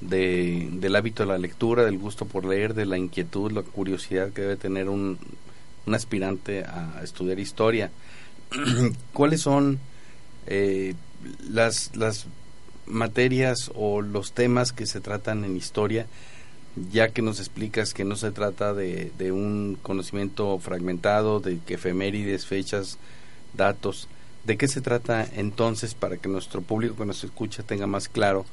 de, 0.00 0.68
del 0.72 0.96
hábito 0.96 1.24
de 1.24 1.28
la 1.28 1.38
lectura 1.38 1.84
del 1.84 1.98
gusto 1.98 2.24
por 2.24 2.44
leer 2.44 2.74
de 2.74 2.86
la 2.86 2.96
inquietud 2.96 3.52
la 3.52 3.62
curiosidad 3.62 4.30
que 4.30 4.42
debe 4.42 4.56
tener 4.56 4.88
un, 4.88 5.18
un 5.86 5.94
aspirante 5.94 6.64
a 6.64 7.00
estudiar 7.02 7.38
historia. 7.38 7.90
Cuáles 9.12 9.42
son 9.42 9.78
eh, 10.46 10.94
las, 11.48 11.94
las 11.96 12.26
materias 12.86 13.70
o 13.74 14.02
los 14.02 14.32
temas 14.32 14.72
que 14.72 14.86
se 14.86 15.00
tratan 15.00 15.44
en 15.44 15.56
historia, 15.56 16.06
ya 16.92 17.08
que 17.08 17.22
nos 17.22 17.40
explicas 17.40 17.94
que 17.94 18.04
no 18.04 18.16
se 18.16 18.30
trata 18.30 18.74
de, 18.74 19.12
de 19.18 19.32
un 19.32 19.78
conocimiento 19.82 20.58
fragmentado, 20.58 21.40
de 21.40 21.58
que 21.58 21.74
efemérides, 21.74 22.46
fechas, 22.46 22.98
datos, 23.54 24.08
¿de 24.44 24.56
qué 24.56 24.68
se 24.68 24.80
trata 24.80 25.26
entonces 25.34 25.94
para 25.94 26.16
que 26.16 26.28
nuestro 26.28 26.62
público 26.62 26.96
que 26.96 27.06
nos 27.06 27.24
escucha 27.24 27.62
tenga 27.62 27.86
más 27.86 28.08
claro 28.08 28.46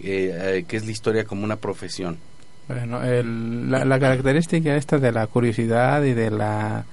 eh, 0.00 0.36
eh 0.58 0.64
qué 0.66 0.76
es 0.76 0.84
la 0.84 0.92
historia 0.92 1.24
como 1.24 1.44
una 1.44 1.56
profesión? 1.56 2.18
Bueno, 2.66 3.00
la, 3.02 3.84
la 3.84 4.00
característica 4.00 4.74
esta 4.74 4.98
de 4.98 5.12
la 5.12 5.26
curiosidad 5.26 6.02
y 6.02 6.14
de 6.14 6.30
la 6.30 6.86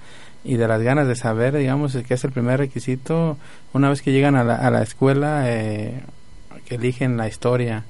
y 0.44 0.58
de 0.58 0.68
las 0.68 0.82
ganas 0.82 1.08
de 1.08 1.16
saber, 1.16 1.56
digamos, 1.56 1.96
que 1.96 2.14
es 2.14 2.24
el 2.24 2.32
primer 2.32 2.60
requisito 2.60 3.38
una 3.74 3.90
vez 3.90 4.02
que 4.02 4.12
llegan 4.12 4.36
a 4.36 4.44
la, 4.44 4.56
a 4.56 4.72
la 4.72 4.82
escuela, 4.82 5.44
eh, 5.46 6.02
que 6.66 6.76
eligen 6.76 7.18
la 7.18 7.28
historia 7.28 7.86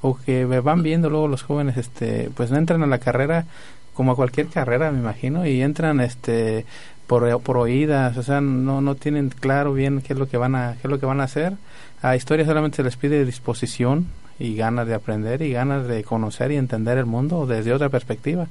o 0.00 0.18
que 0.18 0.44
van 0.44 0.82
viendo 0.82 1.08
luego 1.08 1.28
los 1.28 1.42
jóvenes, 1.42 1.78
este, 1.78 2.30
pues 2.34 2.50
no 2.50 2.58
entran 2.58 2.82
a 2.82 2.86
la 2.86 2.98
carrera 2.98 3.46
como 3.94 4.12
a 4.12 4.16
cualquier 4.16 4.48
carrera, 4.48 4.90
me 4.90 4.98
imagino, 4.98 5.46
y 5.46 5.62
entran, 5.62 6.00
este, 6.00 6.66
por, 7.06 7.24
oídas, 7.56 8.16
o 8.16 8.22
sea, 8.22 8.40
no, 8.40 8.80
no 8.80 8.94
tienen 8.96 9.30
claro 9.30 9.72
bien 9.72 10.02
qué 10.02 10.12
es 10.12 10.18
lo 10.18 10.28
que 10.28 10.36
van 10.36 10.54
a, 10.54 10.72
qué 10.74 10.88
es 10.88 10.90
lo 10.90 10.98
que 10.98 11.06
van 11.06 11.20
a 11.20 11.24
hacer. 11.24 11.54
A 12.02 12.16
historia 12.16 12.44
solamente 12.44 12.76
se 12.76 12.82
les 12.82 12.96
pide 12.96 13.24
disposición 13.24 14.08
y 14.38 14.56
ganas 14.56 14.86
de 14.86 14.94
aprender 14.94 15.42
y 15.42 15.52
ganas 15.52 15.86
de 15.86 16.02
conocer 16.04 16.50
y 16.50 16.56
entender 16.56 16.98
el 16.98 17.06
mundo 17.06 17.46
desde 17.46 17.72
otra 17.72 17.88
perspectiva, 17.88 18.48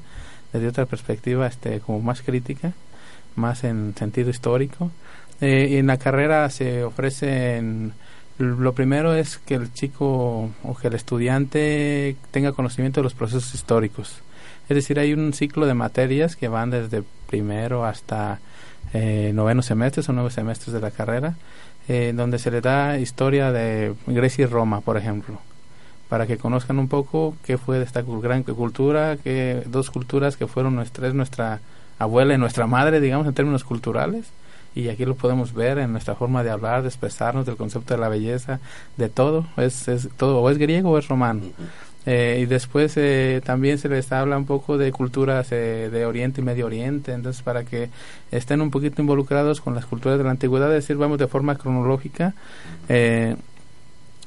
desde 0.53 0.67
otra 0.67 0.85
perspectiva, 0.85 1.45
este, 1.45 1.81
como 1.81 1.99
más 1.99 2.21
crítica 2.21 2.73
más 3.35 3.63
en 3.63 3.95
sentido 3.97 4.29
histórico. 4.29 4.91
Eh, 5.41 5.77
en 5.79 5.87
la 5.87 5.97
carrera 5.97 6.49
se 6.49 6.83
ofrecen, 6.83 7.93
lo 8.37 8.73
primero 8.73 9.13
es 9.13 9.37
que 9.37 9.55
el 9.55 9.73
chico 9.73 10.51
o 10.63 10.75
que 10.79 10.87
el 10.87 10.93
estudiante 10.93 12.15
tenga 12.31 12.53
conocimiento 12.53 13.01
de 13.01 13.05
los 13.05 13.13
procesos 13.13 13.53
históricos. 13.53 14.21
Es 14.69 14.75
decir, 14.75 14.99
hay 14.99 15.13
un 15.13 15.33
ciclo 15.33 15.65
de 15.65 15.73
materias 15.73 16.35
que 16.35 16.47
van 16.47 16.69
desde 16.69 17.03
primero 17.27 17.85
hasta 17.85 18.39
eh, 18.93 19.31
noveno 19.33 19.61
semestres 19.61 20.07
o 20.07 20.13
nueve 20.13 20.29
semestres 20.31 20.73
de 20.73 20.79
la 20.79 20.91
carrera, 20.91 21.35
eh, 21.87 22.13
donde 22.15 22.39
se 22.39 22.51
le 22.51 22.61
da 22.61 22.97
historia 22.99 23.51
de 23.51 23.93
Grecia 24.07 24.43
y 24.43 24.45
Roma, 24.45 24.81
por 24.81 24.97
ejemplo, 24.97 25.39
para 26.07 26.27
que 26.27 26.37
conozcan 26.37 26.79
un 26.79 26.87
poco 26.87 27.35
qué 27.43 27.57
fue 27.57 27.79
de 27.79 27.85
esta 27.85 28.03
gran 28.03 28.43
cultura, 28.43 29.17
que 29.17 29.63
dos 29.65 29.91
culturas 29.91 30.37
que 30.37 30.47
fueron 30.47 30.75
nuestra, 30.75 31.11
nuestra 31.11 31.59
abuela 32.03 32.33
y 32.33 32.37
nuestra 32.37 32.67
madre, 32.67 33.01
digamos, 33.01 33.27
en 33.27 33.33
términos 33.33 33.63
culturales, 33.63 34.25
y 34.75 34.89
aquí 34.89 35.05
lo 35.05 35.15
podemos 35.15 35.53
ver 35.53 35.77
en 35.77 35.91
nuestra 35.91 36.15
forma 36.15 36.43
de 36.43 36.49
hablar, 36.49 36.81
de 36.81 36.87
expresarnos, 36.87 37.45
del 37.45 37.57
concepto 37.57 37.93
de 37.93 37.99
la 37.99 38.09
belleza, 38.09 38.59
de 38.97 39.09
todo, 39.09 39.45
es, 39.57 39.87
es 39.87 40.09
todo, 40.17 40.41
o 40.41 40.49
es 40.49 40.57
griego 40.57 40.91
o 40.91 40.97
es 40.97 41.07
romano. 41.07 41.41
Eh, 42.05 42.39
y 42.41 42.45
después 42.45 42.93
eh, 42.97 43.41
también 43.45 43.77
se 43.77 43.87
les 43.87 44.11
habla 44.11 44.37
un 44.37 44.45
poco 44.45 44.77
de 44.77 44.91
culturas 44.91 45.51
eh, 45.51 45.89
de 45.89 46.05
Oriente 46.05 46.41
y 46.41 46.43
Medio 46.43 46.65
Oriente, 46.65 47.13
entonces 47.13 47.41
para 47.43 47.63
que 47.63 47.89
estén 48.31 48.61
un 48.61 48.71
poquito 48.71 49.01
involucrados 49.01 49.61
con 49.61 49.73
las 49.73 49.85
culturas 49.85 50.17
de 50.17 50.25
la 50.25 50.31
antigüedad, 50.31 50.69
es 50.69 50.83
decir, 50.83 50.97
vamos 50.97 51.17
de 51.17 51.27
forma 51.27 51.55
cronológica. 51.55 52.33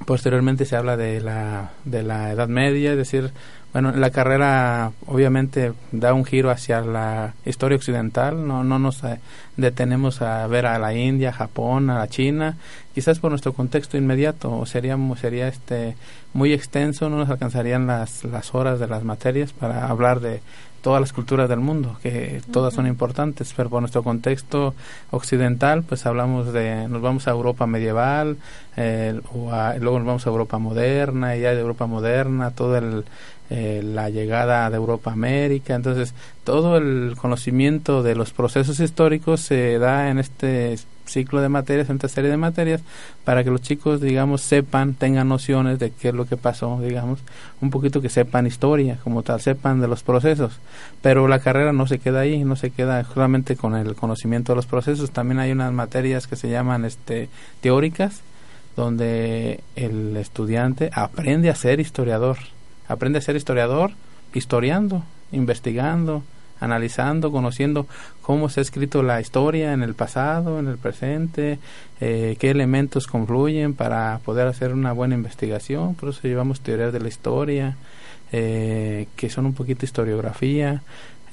posteriormente 0.07 0.65
se 0.65 0.77
habla 0.77 0.97
de 0.97 1.21
la, 1.21 1.73
de 1.85 2.03
la 2.03 2.33
Edad 2.33 2.49
Media, 2.49 2.93
es 2.93 2.97
decir, 2.97 3.33
bueno, 3.77 3.93
la 3.93 4.09
carrera 4.09 4.93
obviamente 5.05 5.75
da 5.93 6.15
un 6.15 6.25
giro 6.25 6.49
hacia 6.49 6.81
la 6.81 7.35
historia 7.45 7.77
occidental, 7.77 8.49
no, 8.49 8.65
no 8.65 8.79
nos 8.79 9.05
eh, 9.05 9.21
detenemos 9.59 10.23
a 10.23 10.47
ver 10.47 10.65
a 10.65 10.79
la 10.79 10.95
India, 10.95 11.31
Japón, 11.31 11.91
a 11.91 11.99
la 11.99 12.09
China, 12.09 12.57
quizás 12.95 13.19
por 13.19 13.33
nuestro 13.33 13.53
contexto 13.53 13.99
inmediato, 13.99 14.65
sería, 14.65 14.97
sería 15.21 15.49
este 15.49 15.95
muy 16.33 16.55
extenso, 16.55 17.11
no 17.11 17.19
nos 17.19 17.29
alcanzarían 17.29 17.87
las, 17.87 18.25
las 18.25 18.55
horas 18.55 18.81
de 18.81 18.87
las 18.87 19.05
materias 19.05 19.53
para 19.53 19.89
hablar 19.89 20.21
de 20.21 20.41
todas 20.87 21.01
las 21.01 21.13
culturas 21.13 21.49
del 21.49 21.59
mundo, 21.59 21.99
que 22.01 22.41
todas 22.53 22.73
son 22.73 22.87
importantes, 22.87 23.53
pero 23.57 23.69
por 23.69 23.83
nuestro 23.83 24.05
contexto 24.05 24.73
occidental, 25.11 25.83
pues 25.83 26.07
hablamos 26.07 26.53
de, 26.53 26.87
nos 26.89 27.03
vamos 27.03 27.27
a 27.27 27.33
Europa 27.33 27.67
medieval, 27.67 28.37
eh, 28.77 29.21
o 29.35 29.51
luego 29.81 29.99
nos 29.99 30.07
vamos 30.07 30.27
a 30.29 30.31
Europa 30.31 30.59
moderna, 30.59 31.37
y 31.37 31.41
ya 31.41 31.55
de 31.55 31.61
Europa 31.61 31.87
moderna, 31.87 32.53
todo 32.53 32.77
el 32.77 33.05
eh, 33.49 33.81
la 33.85 34.11
llegada 34.11 34.69
de 34.71 34.77
Europa 34.77 35.11
a 35.11 35.13
América. 35.13 35.75
Entonces, 35.75 36.15
todo 36.45 36.77
el 36.77 37.15
conocimiento 37.17 38.03
de 38.03 38.15
los 38.15 38.33
procesos 38.33 38.81
históricos 38.81 39.41
se 39.41 39.79
da 39.79 40.11
en 40.11 40.19
este 40.19 40.77
ciclo 41.05 41.41
de 41.41 41.49
materias, 41.49 41.89
en 41.89 41.97
esta 41.97 42.09
serie 42.09 42.31
de 42.31 42.37
materias, 42.37 42.83
para 43.25 43.45
que 43.45 43.51
los 43.51 43.63
chicos, 43.63 44.01
digamos, 44.01 44.43
sepan, 44.43 44.95
tengan 44.95 45.29
nociones 45.29 45.79
de 45.79 45.91
qué 45.91 46.09
es 46.09 46.15
lo 46.15 46.27
que 46.27 46.37
pasó, 46.37 46.81
digamos, 46.81 47.21
un 47.61 47.71
poquito 47.71 48.01
que 48.01 48.09
sepan 48.09 48.47
historia, 48.47 48.99
como 49.03 49.23
tal, 49.23 49.41
sepan 49.41 49.81
de 49.81 49.89
los 49.89 50.03
procesos. 50.03 50.59
Pero 51.03 51.29
la 51.29 51.39
carrera 51.39 51.73
no 51.73 51.87
se 51.87 51.99
queda 51.99 52.21
ahí, 52.21 52.45
no 52.45 52.57
se 52.57 52.71
queda 52.71 53.05
solamente 53.05 53.57
con 53.57 53.77
el 53.77 53.95
conocimiento 53.95 54.53
de 54.53 54.57
los 54.57 54.67
procesos, 54.67 55.11
también 55.11 55.39
hay 55.39 55.53
unas 55.53 55.73
materias 55.73 56.27
que 56.27 56.37
se 56.37 56.51
llaman 56.51 56.85
este, 56.85 57.29
teóricas, 57.61 58.23
donde 58.77 59.61
el 59.75 60.17
estudiante 60.17 60.91
aprende 60.93 61.49
a 61.49 61.55
ser 61.55 61.81
historiador 61.81 62.37
Aprende 62.89 63.19
a 63.19 63.23
ser 63.23 63.37
historiador 63.37 63.93
historiando, 64.35 65.03
investigando, 65.33 66.23
analizando, 66.61 67.31
conociendo 67.31 67.87
cómo 68.23 68.49
se 68.49 68.61
ha 68.61 68.63
escrito 68.63 69.03
la 69.03 69.21
historia 69.21 69.73
en 69.73 69.83
el 69.83 69.95
pasado, 69.95 70.59
en 70.59 70.69
el 70.69 70.79
presente, 70.79 71.59
eh, 72.01 72.37
qué 72.39 72.51
elementos 72.51 73.07
confluyen 73.07 73.75
para 73.75 74.21
poder 74.25 74.47
hacer 74.47 74.73
una 74.73 74.93
buena 74.93 75.15
investigación. 75.15 75.95
Por 75.95 76.11
eso 76.11 76.21
llevamos 76.23 76.61
teorías 76.61 76.93
de 76.93 77.01
la 77.01 77.09
historia, 77.09 77.77
eh, 78.33 79.07
que 79.17 79.31
son 79.31 79.47
un 79.47 79.55
poquito 79.55 79.85
historiografía, 79.85 80.83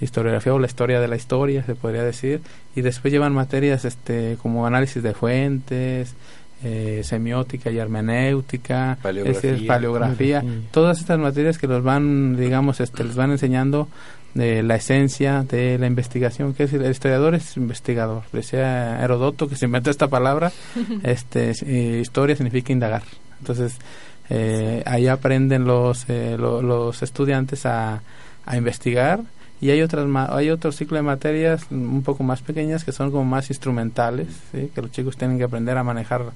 historiografía 0.01 0.53
o 0.53 0.59
la 0.59 0.67
historia 0.67 0.99
de 0.99 1.07
la 1.07 1.15
historia, 1.15 1.63
se 1.63 1.75
podría 1.75 2.03
decir. 2.03 2.41
Y 2.75 2.81
después 2.81 3.11
llevan 3.11 3.33
materias 3.33 3.85
este, 3.85 4.37
como 4.41 4.65
análisis 4.65 5.01
de 5.01 5.13
fuentes, 5.13 6.15
eh, 6.63 7.01
semiótica 7.03 7.69
y 7.71 7.77
hermenéutica, 7.77 8.97
paleografía, 9.01 9.67
paleografía 9.67 10.43
todas 10.71 10.99
estas 10.99 11.19
materias 11.19 11.57
que 11.57 11.67
los 11.67 11.83
van, 11.83 12.35
digamos, 12.35 12.79
este, 12.79 13.03
les 13.03 13.15
van 13.15 13.31
enseñando 13.31 13.87
de 14.33 14.63
la 14.63 14.75
esencia 14.75 15.43
de 15.43 15.77
la 15.77 15.87
investigación, 15.87 16.53
que 16.53 16.63
es 16.63 16.73
el 16.73 16.89
historiador 16.89 17.35
es 17.35 17.55
investigador. 17.57 18.23
Decía 18.31 19.03
Herodoto 19.03 19.47
que 19.47 19.55
se 19.55 19.65
inventó 19.65 19.91
esta 19.91 20.07
palabra, 20.07 20.51
este, 21.03 21.51
eh, 21.65 21.99
historia 22.01 22.35
significa 22.35 22.71
indagar. 22.71 23.03
Entonces, 23.39 23.77
eh, 24.29 24.81
ahí 24.85 25.07
aprenden 25.07 25.65
los, 25.65 26.05
eh, 26.09 26.35
los 26.37 27.03
estudiantes 27.03 27.65
a, 27.65 28.01
a 28.45 28.57
investigar 28.57 29.21
y 29.63 29.71
hay 29.71 29.81
otras 29.81 30.05
hay 30.29 30.49
otro 30.49 30.73
ciclo 30.73 30.97
de 30.97 31.03
materias 31.03 31.67
un 31.71 32.03
poco 32.03 32.21
más 32.21 32.41
pequeñas 32.41 32.83
que 32.83 32.91
son 32.91 33.11
como 33.11 33.23
más 33.23 33.49
instrumentales 33.49 34.27
que 34.51 34.81
los 34.81 34.91
chicos 34.91 35.15
tienen 35.15 35.37
que 35.37 35.45
aprender 35.45 35.77
a 35.77 35.85
manejar 35.85 36.33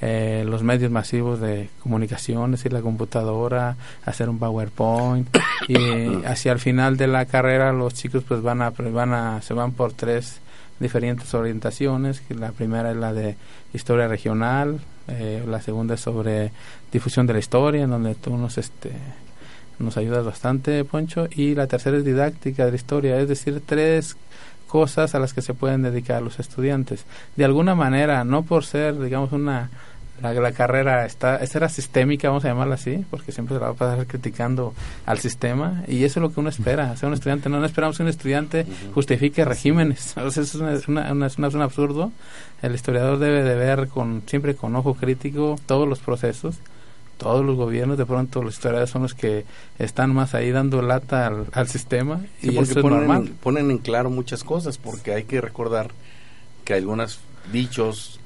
eh, 0.00 0.46
los 0.48 0.62
medios 0.62 0.90
masivos 0.90 1.40
de 1.40 1.68
comunicación 1.82 2.54
es 2.54 2.60
decir 2.60 2.72
la 2.72 2.80
computadora 2.80 3.76
hacer 4.06 4.30
un 4.30 4.38
PowerPoint. 4.38 5.28
Y 5.68 6.24
hacia 6.24 6.52
el 6.52 6.58
final 6.58 6.96
de 6.96 7.06
la 7.06 7.26
carrera 7.26 7.74
los 7.74 7.92
chicos 7.92 8.24
pues 8.26 8.40
van 8.40 8.62
a 8.62 8.70
van 8.70 9.12
a 9.12 9.42
se 9.42 9.52
van 9.52 9.72
por 9.72 9.92
tres 9.92 10.40
diferentes 10.78 11.34
orientaciones 11.34 12.22
la 12.30 12.52
primera 12.52 12.92
es 12.92 12.96
la 12.96 13.12
de 13.12 13.36
historia 13.74 14.08
regional 14.08 14.80
eh, 15.06 15.44
la 15.46 15.60
segunda 15.60 15.96
es 15.96 16.00
sobre 16.00 16.50
difusión 16.90 17.26
de 17.26 17.34
la 17.34 17.40
historia 17.40 17.82
en 17.82 17.90
donde 17.90 18.14
tú 18.14 18.38
nos 18.38 18.56
este 18.56 18.92
nos 19.80 19.96
ayuda 19.96 20.22
bastante, 20.22 20.84
Poncho. 20.84 21.28
Y 21.30 21.54
la 21.54 21.66
tercera 21.66 21.96
es 21.96 22.04
didáctica 22.04 22.64
de 22.64 22.70
la 22.70 22.76
historia, 22.76 23.18
es 23.18 23.28
decir, 23.28 23.62
tres 23.64 24.16
cosas 24.68 25.14
a 25.14 25.18
las 25.18 25.34
que 25.34 25.42
se 25.42 25.54
pueden 25.54 25.82
dedicar 25.82 26.22
los 26.22 26.38
estudiantes. 26.38 27.04
De 27.36 27.44
alguna 27.44 27.74
manera, 27.74 28.24
no 28.24 28.44
por 28.44 28.64
ser, 28.64 28.98
digamos, 29.00 29.32
una 29.32 29.70
la, 30.22 30.52
carrera 30.52 31.06
está, 31.06 31.36
esta 31.36 31.58
era 31.58 31.68
sistémica, 31.68 32.28
vamos 32.28 32.44
a 32.44 32.48
llamarla 32.48 32.74
así, 32.74 33.04
porque 33.10 33.32
siempre 33.32 33.56
se 33.56 33.60
la 33.60 33.68
va 33.68 33.72
a 33.72 33.76
pasar 33.76 34.06
criticando 34.06 34.74
al 35.06 35.18
sistema, 35.18 35.82
y 35.88 36.04
eso 36.04 36.20
es 36.20 36.22
lo 36.22 36.32
que 36.32 36.40
uno 36.40 36.50
espera, 36.50 36.94
ser 36.96 37.08
un 37.08 37.14
estudiante, 37.14 37.48
no, 37.48 37.58
no 37.58 37.66
esperamos 37.66 37.96
que 37.96 38.02
un 38.02 38.08
estudiante 38.08 38.66
justifique 38.94 39.44
regímenes, 39.44 40.14
eso 40.16 40.40
es, 40.40 40.54
una, 40.54 41.12
una, 41.12 41.28
un 41.38 41.62
absurdo, 41.62 42.12
el 42.62 42.74
historiador 42.74 43.18
debe 43.18 43.42
de 43.42 43.54
ver 43.54 43.88
con, 43.88 44.22
siempre 44.26 44.54
con 44.54 44.76
ojo 44.76 44.94
crítico 44.94 45.58
todos 45.66 45.88
los 45.88 46.00
procesos, 46.00 46.56
todos 47.20 47.44
los 47.44 47.54
gobiernos, 47.54 47.98
de 47.98 48.06
pronto 48.06 48.42
los 48.42 48.54
historiadores 48.54 48.88
son 48.88 49.02
los 49.02 49.12
que 49.12 49.44
están 49.78 50.12
más 50.14 50.34
ahí 50.34 50.50
dando 50.52 50.80
lata 50.80 51.26
al, 51.52 51.68
sistema 51.68 52.24
y 52.40 52.56
eso 52.56 52.80
ponen, 52.80 53.00
es 53.00 53.06
normal. 53.06 53.26
En, 53.26 53.34
ponen 53.34 53.70
en 53.70 53.78
claro 53.78 54.08
muchas 54.08 54.42
cosas 54.42 54.78
porque 54.78 55.12
hay 55.12 55.24
que 55.24 55.42
recordar 55.42 55.90
que 56.64 56.72
algunos 56.72 57.20
dichos 57.52 58.20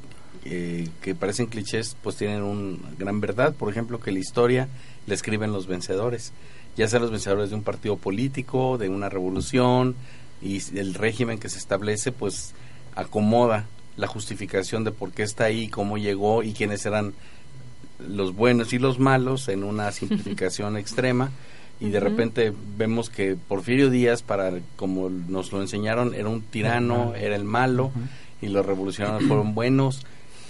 eh, 0.45 0.89
que 1.03 1.17
parecen 1.17 1.47
clichés 1.47 1.97
pues 2.05 2.15
tienen 2.17 2.45
una 2.45 2.79
gran 2.97 3.21
verdad, 3.21 3.53
por 3.53 3.69
ejemplo 3.69 3.99
que 3.99 4.13
la 4.13 4.21
historia 4.21 4.69
la 5.09 5.15
escriben 5.15 5.51
los 5.53 5.67
vencedores, 5.67 6.33
ya 6.77 6.87
sean 6.87 7.03
los 7.03 7.11
vencedores 7.11 7.51
de 7.51 7.57
un 7.57 7.65
partido 7.65 7.97
político, 7.97 8.79
de 8.79 8.89
una 8.89 9.09
revolución 9.09 9.97
y 10.41 10.63
el 10.79 10.95
régimen 10.95 11.41
que 11.41 11.49
se 11.49 11.59
establece 11.59 12.13
pues 12.13 12.55
acomoda 12.95 13.67
la 13.97 14.07
justificación 14.07 14.85
de 14.85 14.93
por 14.93 15.11
qué 15.11 15.25
está 15.25 15.45
ahí, 15.45 15.67
cómo 15.67 15.99
llegó 15.99 16.45
y 16.45 16.53
quiénes 16.53 16.87
eran 16.87 17.13
los 18.09 18.35
buenos 18.35 18.73
y 18.73 18.79
los 18.79 18.99
malos 18.99 19.49
en 19.49 19.65
una 19.65 19.93
simplificación 19.93 20.77
extrema 20.79 21.31
y 21.81 21.91
de 21.91 22.01
repente 22.01 22.53
vemos 22.77 23.11
que 23.11 23.37
Porfirio 23.37 23.91
Díaz 23.91 24.23
para 24.23 24.53
como 24.77 25.11
nos 25.11 25.53
lo 25.53 25.61
enseñaron 25.61 26.15
era 26.15 26.29
un 26.29 26.43
tirano 26.43 27.15
era 27.15 27.35
el 27.35 27.45
malo 27.45 27.91
y 28.41 28.49
los 28.49 28.65
revolucionarios 28.65 29.25
fueron 29.29 29.55
buenos 29.55 30.07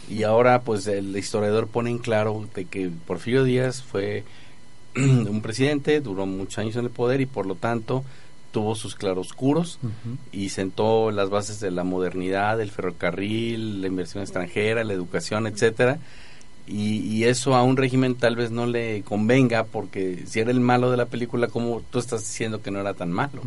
y 0.09 0.25
ahora 0.25 0.63
pues 0.63 0.87
el 0.87 1.17
historiador 1.17 1.69
pone 1.69 1.91
en 1.91 1.99
claro 1.99 2.47
de 2.55 2.67
que 2.67 2.91
Porfirio 3.07 3.45
Díaz 3.45 3.83
fue 3.83 4.25
un 4.97 5.41
presidente 5.41 6.01
duró 6.01 6.27
muchos 6.27 6.59
años 6.59 6.77
en 6.77 6.85
el 6.85 6.91
poder 6.91 7.21
y 7.21 7.27
por 7.27 7.47
lo 7.47 7.55
tanto 7.55 8.05
tuvo 8.53 8.77
sus 8.77 8.95
claroscuros 8.95 9.81
y 10.31 10.51
sentó 10.51 11.11
las 11.11 11.29
bases 11.29 11.59
de 11.59 11.73
la 11.73 11.83
modernidad, 11.83 12.61
el 12.61 12.71
ferrocarril, 12.71 13.81
la 13.81 13.89
inversión 13.89 14.23
extranjera, 14.23 14.85
la 14.85 14.93
educación, 14.93 15.49
etcétera 15.49 15.99
y, 16.67 17.25
eso 17.25 17.55
a 17.55 17.63
un 17.63 17.77
régimen 17.77 18.15
tal 18.15 18.37
vez 18.37 18.51
no 18.51 18.67
le 18.67 19.03
convenga 19.03 19.65
porque 19.65 20.25
si 20.27 20.41
era 20.41 20.51
el 20.51 20.61
malo 20.61 20.91
de 20.91 20.97
la 20.97 21.07
película, 21.07 21.49
como 21.49 21.83
tú 21.91 21.99
estás 21.99 22.21
diciendo 22.21 22.63
que 22.63 22.71
no 22.71 22.81
era 22.81 22.95
tan 22.95 23.13
malo? 23.13 23.43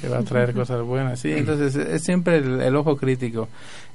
Que 0.00 0.08
va 0.08 0.18
a 0.18 0.22
traer 0.22 0.54
cosas 0.54 0.82
buenas, 0.82 1.20
sí, 1.20 1.32
entonces 1.32 1.74
es 1.74 2.02
siempre 2.02 2.36
el, 2.36 2.76
ojo 2.76 2.96
crítico. 2.96 3.48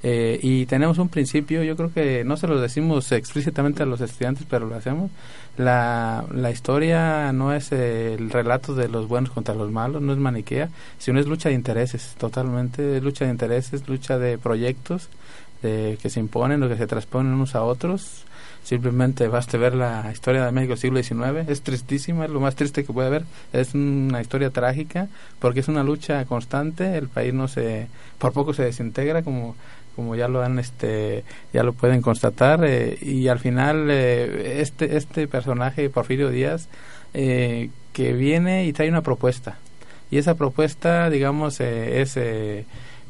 Eh, 0.03 0.39
y 0.41 0.65
tenemos 0.65 0.97
un 0.97 1.09
principio, 1.09 1.63
yo 1.63 1.75
creo 1.75 1.93
que 1.93 2.23
no 2.23 2.37
se 2.37 2.47
lo 2.47 2.59
decimos 2.59 3.11
explícitamente 3.11 3.83
a 3.83 3.85
los 3.85 4.01
estudiantes, 4.01 4.45
pero 4.49 4.67
lo 4.67 4.75
hacemos. 4.75 5.09
La, 5.57 6.25
la 6.31 6.51
historia 6.51 7.31
no 7.31 7.53
es 7.53 7.71
el 7.71 8.29
relato 8.29 8.75
de 8.75 8.89
los 8.89 9.07
buenos 9.07 9.31
contra 9.31 9.55
los 9.55 9.71
malos, 9.71 10.01
no 10.01 10.11
es 10.11 10.19
maniquea, 10.19 10.69
sino 10.97 11.19
es 11.19 11.27
lucha 11.27 11.49
de 11.49 11.55
intereses, 11.55 12.15
totalmente, 12.17 12.99
lucha 12.99 13.25
de 13.25 13.31
intereses, 13.31 13.87
lucha 13.87 14.17
de 14.19 14.37
proyectos 14.37 15.09
de, 15.65 15.97
que 16.01 16.09
se 16.09 16.19
imponen 16.21 16.61
o 16.61 16.69
que 16.69 16.77
se 16.77 16.85
transponen 16.85 17.33
unos 17.33 17.55
a 17.55 17.63
otros 17.63 18.25
Simplemente 18.65 19.27
basta 19.27 19.59
ver 19.59 19.75
la 19.75 20.09
historia 20.11 20.43
de 20.43 20.51
México 20.51 20.73
del 20.73 20.79
siglo 20.79 21.03
XIX. 21.03 21.47
Es 21.47 21.61
tristísima, 21.61 22.25
es 22.25 22.31
lo 22.31 22.39
más 22.39 22.55
triste 22.55 22.83
que 22.83 22.91
puede 22.91 23.09
haber. 23.09 23.23
Es 23.53 23.75
una 23.75 24.21
historia 24.21 24.49
trágica 24.49 25.07
porque 25.37 25.59
es 25.59 25.67
una 25.67 25.83
lucha 25.83 26.25
constante. 26.25 26.97
El 26.97 27.07
país 27.07 27.31
no 27.31 27.47
se, 27.47 27.87
por 28.17 28.33
poco 28.33 28.53
se 28.53 28.63
desintegra 28.63 29.21
como 29.21 29.55
como 29.95 30.15
ya 30.15 30.27
lo 30.27 30.41
han 30.41 30.59
este 30.59 31.23
ya 31.53 31.63
lo 31.63 31.71
pueden 31.71 32.01
constatar 32.01 32.65
eh, 32.65 32.97
y 33.01 33.29
al 33.29 33.39
final 33.39 33.87
eh, 33.89 34.59
este 34.59 34.97
este 34.97 35.25
personaje 35.25 35.89
Porfirio 35.89 36.29
Díaz 36.31 36.67
eh, 37.13 37.69
que 37.93 38.11
viene 38.11 38.65
y 38.65 38.73
trae 38.73 38.89
una 38.89 39.03
propuesta 39.03 39.57
y 40.11 40.17
esa 40.17 40.35
propuesta 40.35 41.09
digamos 41.09 41.61
es 41.61 42.17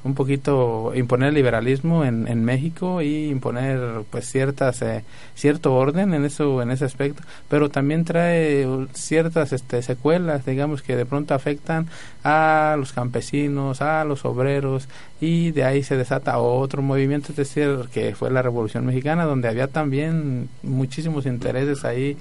un 0.05 0.13
poquito 0.13 0.93
imponer 0.93 1.33
liberalismo 1.33 2.05
en, 2.05 2.27
en 2.27 2.45
México 2.45 3.01
y 3.01 3.25
imponer 3.29 4.03
pues 4.11 4.29
ciertas 4.29 4.83
eh, 4.83 5.03
cierto 5.33 5.73
orden 5.73 6.13
en 6.13 6.25
eso 6.25 6.61
en 6.61 6.69
ese 6.69 6.85
aspecto 6.85 7.23
pero 7.49 7.69
también 7.69 8.05
trae 8.05 8.67
ciertas 8.93 9.51
este, 9.51 9.81
secuelas 9.81 10.45
digamos 10.45 10.83
que 10.83 10.95
de 10.95 11.07
pronto 11.07 11.33
afectan 11.33 11.87
a 12.23 12.75
los 12.77 12.93
campesinos 12.93 13.81
a 13.81 14.05
los 14.05 14.25
obreros 14.25 14.87
y 15.19 15.49
de 15.51 15.63
ahí 15.63 15.81
se 15.81 15.97
desata 15.97 16.37
otro 16.37 16.83
movimiento 16.83 17.31
es 17.31 17.37
decir 17.37 17.89
que 17.91 18.13
fue 18.13 18.29
la 18.29 18.43
revolución 18.43 18.85
mexicana 18.85 19.25
donde 19.25 19.47
había 19.47 19.67
también 19.67 20.49
muchísimos 20.61 21.25
intereses 21.25 21.83
ahí 21.83 22.15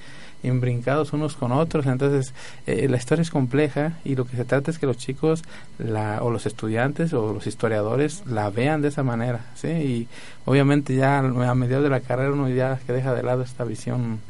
imbrincados 0.45 1.13
unos 1.13 1.37
con 1.37 1.53
otros. 1.53 1.87
Entonces, 1.87 2.35
eh, 2.67 2.89
la 2.89 2.97
historia 2.97 3.23
es 3.23 3.31
compleja 3.31 3.99
y 4.05 4.15
lo 4.15 4.25
que 4.27 4.37
se 4.37 4.45
trata 4.45 4.71
es 4.71 4.79
que 4.79 4.87
los 4.87 4.97
chicos 4.97 5.43
la, 5.79 6.23
o 6.23 6.31
los 6.31 6.47
estudiantes 6.47 7.13
o 7.13 7.33
los 7.33 7.47
historiadores 7.47 8.23
la 8.27 8.51
vean 8.51 8.83
de 8.83 8.89
esa 8.89 9.03
manera. 9.03 9.47
¿sí? 9.55 9.69
Y 9.69 10.09
obviamente 10.45 10.95
ya 10.95 11.19
a 11.19 11.55
mediados 11.55 11.85
de 11.85 11.91
la 11.91 12.01
carrera 12.01 12.33
uno 12.33 12.49
ya 12.49 12.79
que 12.87 12.93
deja 12.93 13.15
de 13.15 13.23
lado 13.23 13.43
esta 13.43 13.65
visión 13.65 14.21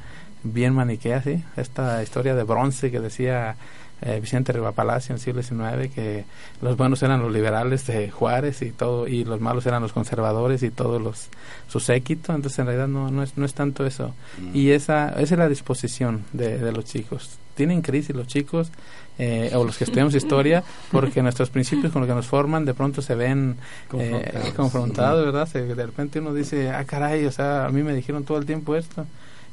bien 0.42 0.74
maniquea, 0.74 1.22
¿sí? 1.22 1.42
esta 1.56 2.02
historia 2.02 2.34
de 2.34 2.44
bronce 2.44 2.90
que 2.90 3.00
decía 3.00 3.56
eh, 4.04 4.20
Vicente 4.20 4.52
Riva 4.52 4.72
Palacio 4.72 5.12
en 5.12 5.16
el 5.16 5.20
siglo 5.20 5.42
XIX, 5.42 5.92
que 5.92 6.24
los 6.60 6.76
buenos 6.76 7.02
eran 7.02 7.22
los 7.22 7.32
liberales 7.32 7.86
de 7.86 8.10
Juárez 8.10 8.60
y 8.62 8.70
todo, 8.70 9.08
y 9.08 9.24
los 9.24 9.40
malos 9.40 9.64
eran 9.66 9.82
los 9.82 9.92
conservadores 9.92 10.62
y 10.62 10.70
todos 10.70 11.00
los 11.00 11.28
su 11.68 11.80
séquito, 11.80 12.34
entonces 12.34 12.58
en 12.58 12.66
realidad 12.66 12.88
no, 12.88 13.10
no, 13.10 13.22
es, 13.22 13.38
no 13.38 13.46
es 13.46 13.54
tanto 13.54 13.86
eso. 13.86 14.14
Mm. 14.38 14.56
Y 14.56 14.70
esa, 14.70 15.08
esa 15.08 15.34
es 15.34 15.38
la 15.38 15.48
disposición 15.48 16.24
de, 16.32 16.58
de 16.58 16.72
los 16.72 16.84
chicos. 16.84 17.38
Tienen 17.54 17.82
crisis 17.82 18.14
los 18.14 18.26
chicos, 18.26 18.70
eh, 19.18 19.52
o 19.54 19.64
los 19.64 19.78
que 19.78 19.84
estudiamos 19.84 20.14
historia, 20.16 20.62
porque 20.92 21.22
nuestros 21.22 21.48
principios 21.48 21.90
con 21.90 22.02
los 22.02 22.08
que 22.08 22.14
nos 22.14 22.26
forman 22.26 22.66
de 22.66 22.74
pronto 22.74 23.00
se 23.00 23.14
ven 23.14 23.56
eh, 23.98 24.52
confrontados, 24.54 25.24
¿verdad? 25.24 25.48
de 25.48 25.86
repente 25.86 26.20
uno 26.20 26.34
dice, 26.34 26.70
ah, 26.70 26.84
caray, 26.84 27.24
o 27.24 27.32
sea, 27.32 27.64
a 27.64 27.70
mí 27.70 27.82
me 27.82 27.94
dijeron 27.94 28.24
todo 28.24 28.36
el 28.36 28.44
tiempo 28.44 28.76
esto 28.76 29.06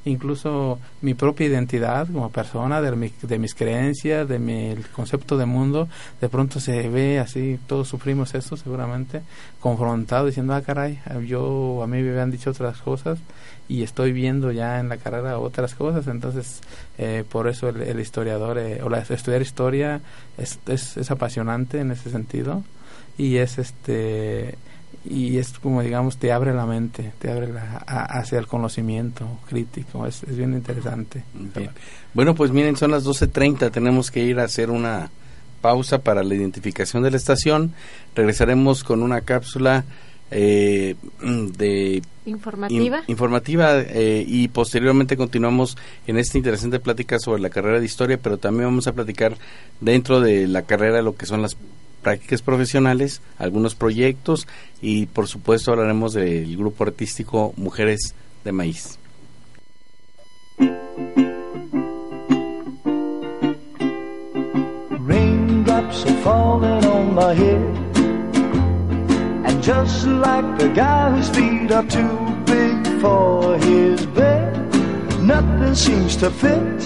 incluso 0.05 0.79
mi 1.01 1.13
propia 1.13 1.47
identidad 1.47 2.07
como 2.07 2.29
persona, 2.31 2.81
de, 2.81 3.11
de 3.21 3.39
mis 3.39 3.53
creencias, 3.53 4.27
de 4.27 4.39
mi 4.39 4.75
concepto 4.93 5.37
de 5.37 5.45
mundo, 5.45 5.87
de 6.19 6.29
pronto 6.29 6.59
se 6.59 6.89
ve 6.89 7.19
así, 7.19 7.59
todos 7.67 7.87
sufrimos 7.87 8.33
eso 8.33 8.57
seguramente, 8.57 9.21
confrontado 9.59 10.25
diciendo, 10.25 10.53
ah, 10.53 10.61
caray, 10.61 10.99
yo 11.27 11.83
a 11.83 11.87
mí 11.87 12.01
me 12.01 12.09
habían 12.09 12.31
dicho 12.31 12.49
otras 12.49 12.77
cosas 12.79 13.19
y 13.67 13.83
estoy 13.83 14.11
viendo 14.11 14.51
ya 14.51 14.79
en 14.79 14.89
la 14.89 14.97
carrera 14.97 15.39
otras 15.39 15.75
cosas, 15.75 16.07
entonces 16.07 16.61
eh, 16.97 17.23
por 17.29 17.47
eso 17.47 17.69
el, 17.69 17.99
historiador, 17.99 18.57
eh, 18.57 18.81
o 18.83 18.89
la, 18.89 18.99
estudiar 18.99 19.41
historia 19.41 20.01
es, 20.37 20.59
es, 20.67 20.97
es 20.97 21.11
apasionante 21.11 21.79
en 21.79 21.91
ese 21.91 22.09
sentido 22.09 22.63
y 23.17 23.37
es 23.37 23.59
este 23.59 24.57
y 25.03 25.37
es 25.37 25.57
como 25.59 25.81
digamos 25.81 26.17
te 26.17 26.31
abre 26.31 26.53
la 26.53 26.65
mente 26.65 27.11
te 27.19 27.31
abre 27.31 27.47
la, 27.47 27.77
hacia 27.77 28.37
el 28.39 28.47
conocimiento 28.47 29.39
crítico. 29.47 30.05
Es, 30.05 30.23
bien 30.25 30.53
interesante. 30.53 31.23
Bueno 32.13 32.35
pues 32.35 32.51
miren 32.51 32.75
son 32.75 32.91
las 32.91 33.05
12.30 33.05 33.71
tenemos 33.71 34.11
que 34.11 34.23
ir 34.23 34.39
a 34.39 34.43
hacer 34.43 34.69
una 34.69 35.09
pausa 35.61 35.99
para 35.99 36.23
la 36.23 36.35
identificación 36.35 37.03
de 37.03 37.11
la 37.11 37.17
estación. 37.17 37.73
Regresaremos 38.15 38.83
con 38.83 39.01
una 39.01 39.21
cápsula 39.21 39.85
eh, 40.29 40.95
de 41.21 42.01
informativa. 42.25 43.03
informativa 43.07 43.79
eh, 43.79 44.23
y 44.25 44.47
posteriormente 44.47 45.17
continuamos 45.17 45.77
en 46.07 46.17
esta 46.17 46.37
interesante 46.37 46.79
plática 46.79 47.19
sobre 47.19 47.41
la 47.41 47.49
carrera 47.49 47.79
de 47.79 47.85
historia 47.85 48.17
pero 48.17 48.37
también 48.37 48.69
vamos 48.69 48.87
a 48.87 48.93
platicar 48.93 49.35
dentro 49.81 50.21
de 50.21 50.47
la 50.47 50.61
carrera 50.61 51.01
lo 51.01 51.15
que 51.15 51.25
son 51.25 51.41
las 51.41 51.57
prácticas 52.01 52.41
profesionales, 52.41 53.21
algunos 53.37 53.75
proyectos 53.75 54.47
y 54.81 55.05
por 55.07 55.27
supuesto 55.27 55.71
hablaremos 55.71 56.13
del 56.13 56.57
grupo 56.57 56.83
artístico 56.83 57.53
Mujeres 57.57 58.13
de 58.43 58.51
Maíz. 58.51 58.97
Raindrops 64.99 66.05
are 66.05 66.21
falling 66.23 66.85
on 66.85 67.15
my 67.15 67.33
head 67.33 67.61
And 69.45 69.63
just 69.63 70.05
like 70.05 70.57
the 70.57 70.69
guy 70.69 71.11
whose 71.11 71.29
feet 71.29 71.71
are 71.71 71.85
too 71.87 72.35
big 72.45 73.01
for 73.01 73.57
his 73.57 74.05
bed 74.07 74.57
Nothing 75.21 75.75
seems 75.75 76.15
to 76.17 76.29
fit 76.29 76.79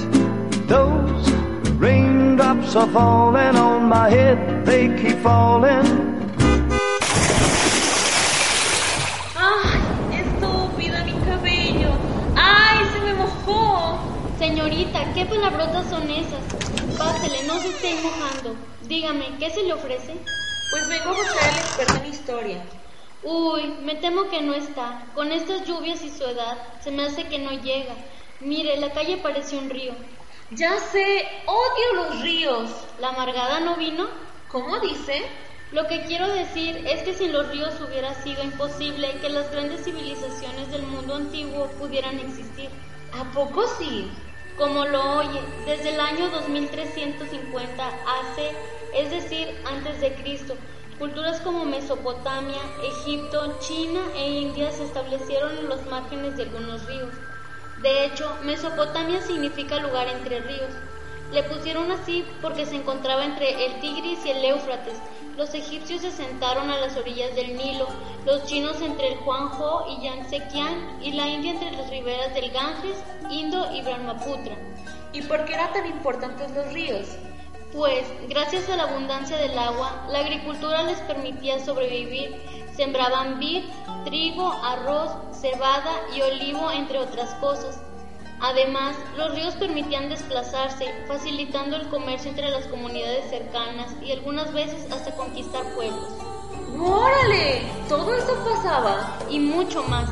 those 0.67 1.35
Raindrops 1.77 2.73
are 2.77 2.88
falling 2.88 3.57
on 3.57 3.89
my 3.89 4.09
head, 4.09 4.65
they 4.65 4.88
keep 4.95 5.17
falling. 5.17 5.83
¡Ay, 9.35 10.23
estúpida 10.23 11.03
mi 11.03 11.11
cabello! 11.25 11.91
¡Ay, 12.35 12.85
se 12.93 12.99
me 13.01 13.13
mojó! 13.15 13.99
Señorita, 14.39 15.13
¿qué 15.13 15.25
palabrotas 15.25 15.89
son 15.89 16.09
esas? 16.09 16.43
Pásele, 16.97 17.43
no 17.43 17.59
se 17.59 17.67
esté 17.67 17.95
mojando. 18.01 18.55
Dígame, 18.88 19.38
¿qué 19.38 19.49
se 19.49 19.63
le 19.63 19.73
ofrece? 19.73 20.15
Pues 20.71 20.88
vengo 20.88 21.09
a 21.09 21.13
buscar 21.13 21.49
al 21.49 21.57
experto 21.57 21.95
en 21.97 22.05
historia. 22.05 22.65
Uy, 23.21 23.75
me 23.83 23.95
temo 23.95 24.29
que 24.29 24.41
no 24.41 24.53
está. 24.53 25.07
Con 25.13 25.33
estas 25.33 25.67
lluvias 25.67 26.01
y 26.03 26.09
su 26.09 26.23
edad, 26.23 26.57
se 26.79 26.91
me 26.91 27.03
hace 27.03 27.25
que 27.25 27.39
no 27.39 27.51
llega. 27.51 27.95
Mire, 28.39 28.77
la 28.77 28.91
calle 28.91 29.17
parece 29.17 29.57
un 29.57 29.69
río. 29.69 29.93
Ya 30.51 30.79
sé, 30.79 31.27
odio 31.47 31.93
los 31.95 32.21
ríos. 32.21 32.69
¿La 32.99 33.10
amargada 33.10 33.60
no 33.62 33.77
vino? 33.77 34.08
¿Cómo 34.47 34.79
dice? 34.79 35.25
Lo 35.71 35.88
que 35.88 36.05
quiero 36.05 36.27
decir 36.27 36.86
es 36.88 37.01
que 37.01 37.15
sin 37.15 37.34
los 37.34 37.49
ríos 37.49 37.73
hubiera 37.81 38.13
sido 38.13 38.43
imposible 38.43 39.19
que 39.21 39.29
las 39.29 39.51
grandes 39.51 39.84
civilizaciones 39.84 40.69
del 40.69 40.84
mundo 40.84 41.15
antiguo 41.15 41.65
pudieran 41.79 42.19
existir. 42.19 42.69
¿A 43.12 43.23
poco 43.31 43.65
sí? 43.79 44.12
Como 44.55 44.86
lo 44.86 45.17
oye, 45.17 45.41
desde 45.65 45.95
el 45.95 45.99
año 45.99 46.29
2350 46.29 47.88
hace, 47.88 48.51
es 48.93 49.10
decir, 49.10 49.60
antes 49.65 49.99
de 49.99 50.13
Cristo, 50.13 50.55
culturas 50.99 51.41
como 51.41 51.65
Mesopotamia, 51.65 52.62
Egipto, 52.84 53.58
China 53.60 54.01
e 54.15 54.29
India 54.29 54.71
se 54.71 54.84
establecieron 54.84 55.58
en 55.58 55.69
los 55.69 55.88
márgenes 55.88 56.38
de 56.38 56.43
algunos 56.43 56.86
ríos. 56.86 57.15
De 57.81 58.05
hecho, 58.05 58.38
Mesopotamia 58.43 59.21
significa 59.21 59.79
lugar 59.79 60.07
entre 60.07 60.39
ríos. 60.39 60.73
Le 61.31 61.43
pusieron 61.43 61.91
así 61.91 62.25
porque 62.41 62.65
se 62.65 62.75
encontraba 62.75 63.25
entre 63.25 63.65
el 63.65 63.79
Tigris 63.81 64.25
y 64.25 64.29
el 64.29 64.45
Éufrates. 64.45 64.97
Los 65.38 65.53
egipcios 65.53 66.01
se 66.01 66.11
sentaron 66.11 66.69
a 66.69 66.79
las 66.79 66.95
orillas 66.95 67.35
del 67.35 67.57
Nilo, 67.57 67.88
los 68.25 68.45
chinos 68.45 68.81
entre 68.81 69.09
el 69.09 69.19
Huangho 69.19 69.85
y 69.89 70.05
Yangtze-Kiang 70.05 71.03
y 71.03 71.11
la 71.11 71.27
India 71.27 71.51
entre 71.51 71.71
las 71.71 71.89
riberas 71.89 72.33
del 72.33 72.51
Ganges, 72.51 73.03
Indo 73.29 73.69
y 73.73 73.81
Brahmaputra. 73.81 74.55
¿Y 75.11 75.21
por 75.23 75.43
qué 75.43 75.55
eran 75.55 75.73
tan 75.73 75.85
importantes 75.88 76.51
los 76.51 76.71
ríos? 76.71 77.17
Pues, 77.73 78.05
gracias 78.29 78.69
a 78.69 78.77
la 78.77 78.83
abundancia 78.83 79.35
del 79.35 79.59
agua, 79.59 80.07
la 80.09 80.19
agricultura 80.19 80.83
les 80.83 80.99
permitía 81.01 81.59
sobrevivir. 81.59 82.64
Sembraban 82.75 83.39
vid, 83.39 83.63
trigo, 84.03 84.51
arroz, 84.51 85.11
cebada 85.31 85.93
y 86.15 86.21
olivo, 86.21 86.71
entre 86.71 86.99
otras 86.99 87.33
cosas. 87.35 87.79
Además, 88.41 88.95
los 89.17 89.33
ríos 89.33 89.55
permitían 89.55 90.09
desplazarse, 90.09 90.85
facilitando 91.07 91.77
el 91.77 91.88
comercio 91.88 92.29
entre 92.29 92.49
las 92.51 92.65
comunidades 92.67 93.29
cercanas 93.29 93.95
y 94.03 94.11
algunas 94.11 94.51
veces 94.53 94.91
hasta 94.91 95.15
conquistar 95.15 95.63
pueblos. 95.73 96.13
¡Órale! 96.77 97.61
Todo 97.88 98.13
eso 98.13 98.35
pasaba. 98.43 99.17
Y 99.29 99.39
mucho 99.39 99.83
más. 99.83 100.09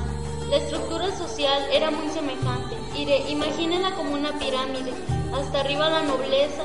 La 0.50 0.58
estructura 0.58 1.16
social 1.18 1.64
era 1.72 1.92
muy 1.92 2.10
semejante. 2.10 2.76
Iré, 2.96 3.30
imagínenla 3.30 3.92
como 3.96 4.14
una 4.14 4.32
pirámide. 4.40 4.94
Hasta 5.34 5.60
arriba 5.60 5.90
la 5.90 6.04
nobleza, 6.04 6.64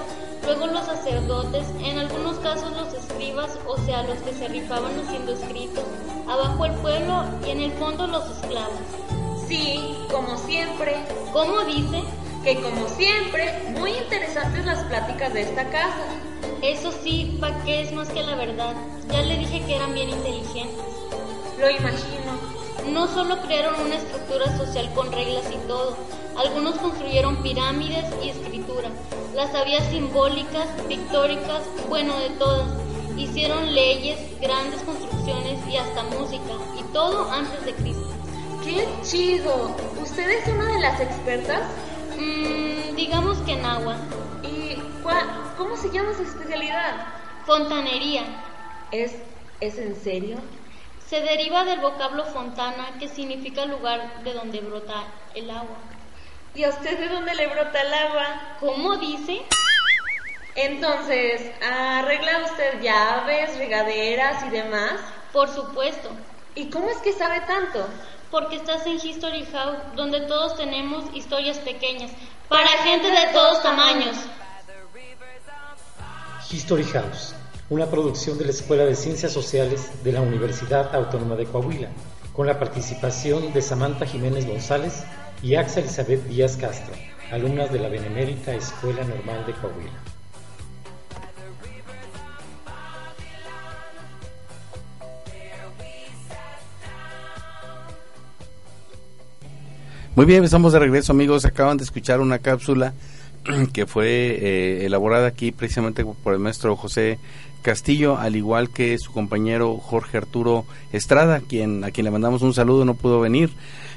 luego 0.48 0.66
los 0.68 0.86
sacerdotes, 0.86 1.66
en 1.84 1.98
algunos 1.98 2.38
casos 2.38 2.72
los 2.72 2.94
escribas, 2.94 3.58
o 3.66 3.76
sea, 3.84 4.02
los 4.04 4.16
que 4.20 4.32
se 4.32 4.48
rifaban 4.48 4.98
haciendo 4.98 5.32
escritos, 5.32 5.84
abajo 6.26 6.64
el 6.64 6.72
pueblo 6.76 7.24
y 7.46 7.50
en 7.50 7.60
el 7.60 7.72
fondo 7.72 8.06
los 8.06 8.24
esclavos. 8.30 8.80
Sí, 9.46 9.94
como 10.10 10.38
siempre. 10.38 10.96
¿Cómo 11.34 11.64
dice? 11.64 12.02
Que 12.42 12.62
como 12.62 12.88
siempre, 12.88 13.74
muy 13.78 13.90
interesantes 13.90 14.64
las 14.64 14.84
pláticas 14.84 15.34
de 15.34 15.42
esta 15.42 15.68
casa. 15.68 16.06
Eso 16.62 16.92
sí, 16.92 17.36
¿pa' 17.38 17.62
qué 17.64 17.82
es 17.82 17.92
más 17.92 18.08
que 18.08 18.22
la 18.22 18.34
verdad? 18.34 18.74
Ya 19.12 19.20
le 19.20 19.36
dije 19.36 19.62
que 19.66 19.76
eran 19.76 19.92
bien 19.92 20.08
inteligentes. 20.08 20.78
Lo 21.58 21.68
imagino. 21.68 22.38
No 22.90 23.06
solo 23.08 23.38
crearon 23.42 23.78
una 23.82 23.96
estructura 23.96 24.56
social 24.56 24.90
con 24.94 25.12
reglas 25.12 25.44
y 25.52 25.58
todo, 25.68 25.94
algunos 26.38 26.76
construyeron 26.76 27.42
pirámides 27.42 28.06
y 28.22 28.30
escritura. 28.30 28.88
Las 29.38 29.54
había 29.54 29.80
simbólicas, 29.88 30.66
pictóricas, 30.88 31.62
bueno, 31.88 32.18
de 32.18 32.30
todas. 32.30 32.66
Hicieron 33.16 33.72
leyes, 33.72 34.18
grandes 34.40 34.82
construcciones 34.82 35.64
y 35.68 35.76
hasta 35.76 36.02
música, 36.02 36.54
y 36.76 36.82
todo 36.92 37.30
antes 37.30 37.64
de 37.64 37.72
Cristo. 37.74 38.12
¡Qué 38.64 38.88
chido! 39.04 39.76
¿Usted 40.02 40.28
es 40.28 40.48
una 40.48 40.72
de 40.72 40.80
las 40.80 41.00
expertas? 41.00 41.70
Mmm, 42.18 42.96
digamos 42.96 43.38
que 43.42 43.52
en 43.52 43.64
agua. 43.64 43.96
¿Y 44.42 44.74
cuál, 45.04 45.24
cómo 45.56 45.76
se 45.76 45.90
llama 45.90 46.14
su 46.14 46.24
especialidad? 46.24 47.06
Fontanería. 47.46 48.24
Es 48.90 49.14
¿Es 49.60 49.78
en 49.78 49.94
serio? 49.94 50.38
Se 51.06 51.20
deriva 51.20 51.64
del 51.64 51.78
vocablo 51.78 52.24
fontana, 52.24 52.98
que 52.98 53.06
significa 53.06 53.66
lugar 53.66 54.24
de 54.24 54.32
donde 54.32 54.58
brota 54.62 55.04
el 55.36 55.48
agua. 55.48 55.78
¿Y 56.58 56.64
a 56.64 56.70
usted 56.70 56.98
de 56.98 57.08
dónde 57.08 57.36
le 57.36 57.46
brota 57.46 57.80
el 57.80 57.94
agua? 57.94 58.56
¿Cómo 58.58 58.96
dice? 58.96 59.42
Entonces, 60.56 61.52
¿arregla 61.62 62.46
usted 62.46 62.82
llaves, 62.82 63.56
regaderas 63.58 64.44
y 64.44 64.50
demás? 64.50 64.94
Por 65.32 65.48
supuesto. 65.48 66.10
¿Y 66.56 66.68
cómo 66.68 66.90
es 66.90 66.96
que 66.96 67.12
sabe 67.12 67.42
tanto? 67.42 67.86
Porque 68.32 68.56
estás 68.56 68.84
en 68.86 68.94
History 68.94 69.46
House, 69.52 69.78
donde 69.94 70.22
todos 70.22 70.56
tenemos 70.56 71.04
historias 71.14 71.58
pequeñas, 71.58 72.10
para 72.48 72.66
gente 72.66 73.06
de 73.06 73.32
todos 73.32 73.62
tamaños. 73.62 74.16
History 76.50 76.82
House, 76.86 77.36
una 77.70 77.86
producción 77.86 78.36
de 78.36 78.46
la 78.46 78.50
Escuela 78.50 78.84
de 78.84 78.96
Ciencias 78.96 79.30
Sociales 79.30 80.02
de 80.02 80.10
la 80.10 80.22
Universidad 80.22 80.92
Autónoma 80.92 81.36
de 81.36 81.46
Coahuila, 81.46 81.90
con 82.32 82.48
la 82.48 82.58
participación 82.58 83.52
de 83.52 83.62
Samantha 83.62 84.06
Jiménez 84.06 84.44
González 84.44 85.04
y 85.42 85.54
Axa 85.54 85.80
Elizabeth 85.80 86.24
Díaz 86.24 86.56
Castro, 86.56 86.94
alumnas 87.30 87.72
de 87.72 87.78
la 87.78 87.88
Benemérita 87.88 88.54
Escuela 88.54 89.04
Normal 89.04 89.46
de 89.46 89.52
Coahuila. 89.54 89.92
Muy 100.16 100.26
bien, 100.26 100.42
estamos 100.42 100.72
de 100.72 100.80
regreso 100.80 101.12
amigos. 101.12 101.44
Acaban 101.44 101.76
de 101.76 101.84
escuchar 101.84 102.18
una 102.18 102.40
cápsula 102.40 102.92
que 103.72 103.86
fue 103.86 104.08
eh, 104.08 104.86
elaborada 104.86 105.28
aquí 105.28 105.52
precisamente 105.52 106.04
por 106.04 106.32
el 106.34 106.40
maestro 106.40 106.74
José 106.74 107.20
Castillo, 107.62 108.18
al 108.18 108.34
igual 108.34 108.70
que 108.70 108.98
su 108.98 109.12
compañero 109.12 109.76
Jorge 109.76 110.16
Arturo 110.16 110.64
Estrada, 110.92 111.40
quien, 111.40 111.84
a 111.84 111.92
quien 111.92 112.04
le 112.04 112.10
mandamos 112.10 112.42
un 112.42 112.52
saludo, 112.52 112.84
no 112.84 112.94
pudo 112.94 113.20
venir, 113.20 113.50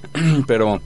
pero 0.47 0.79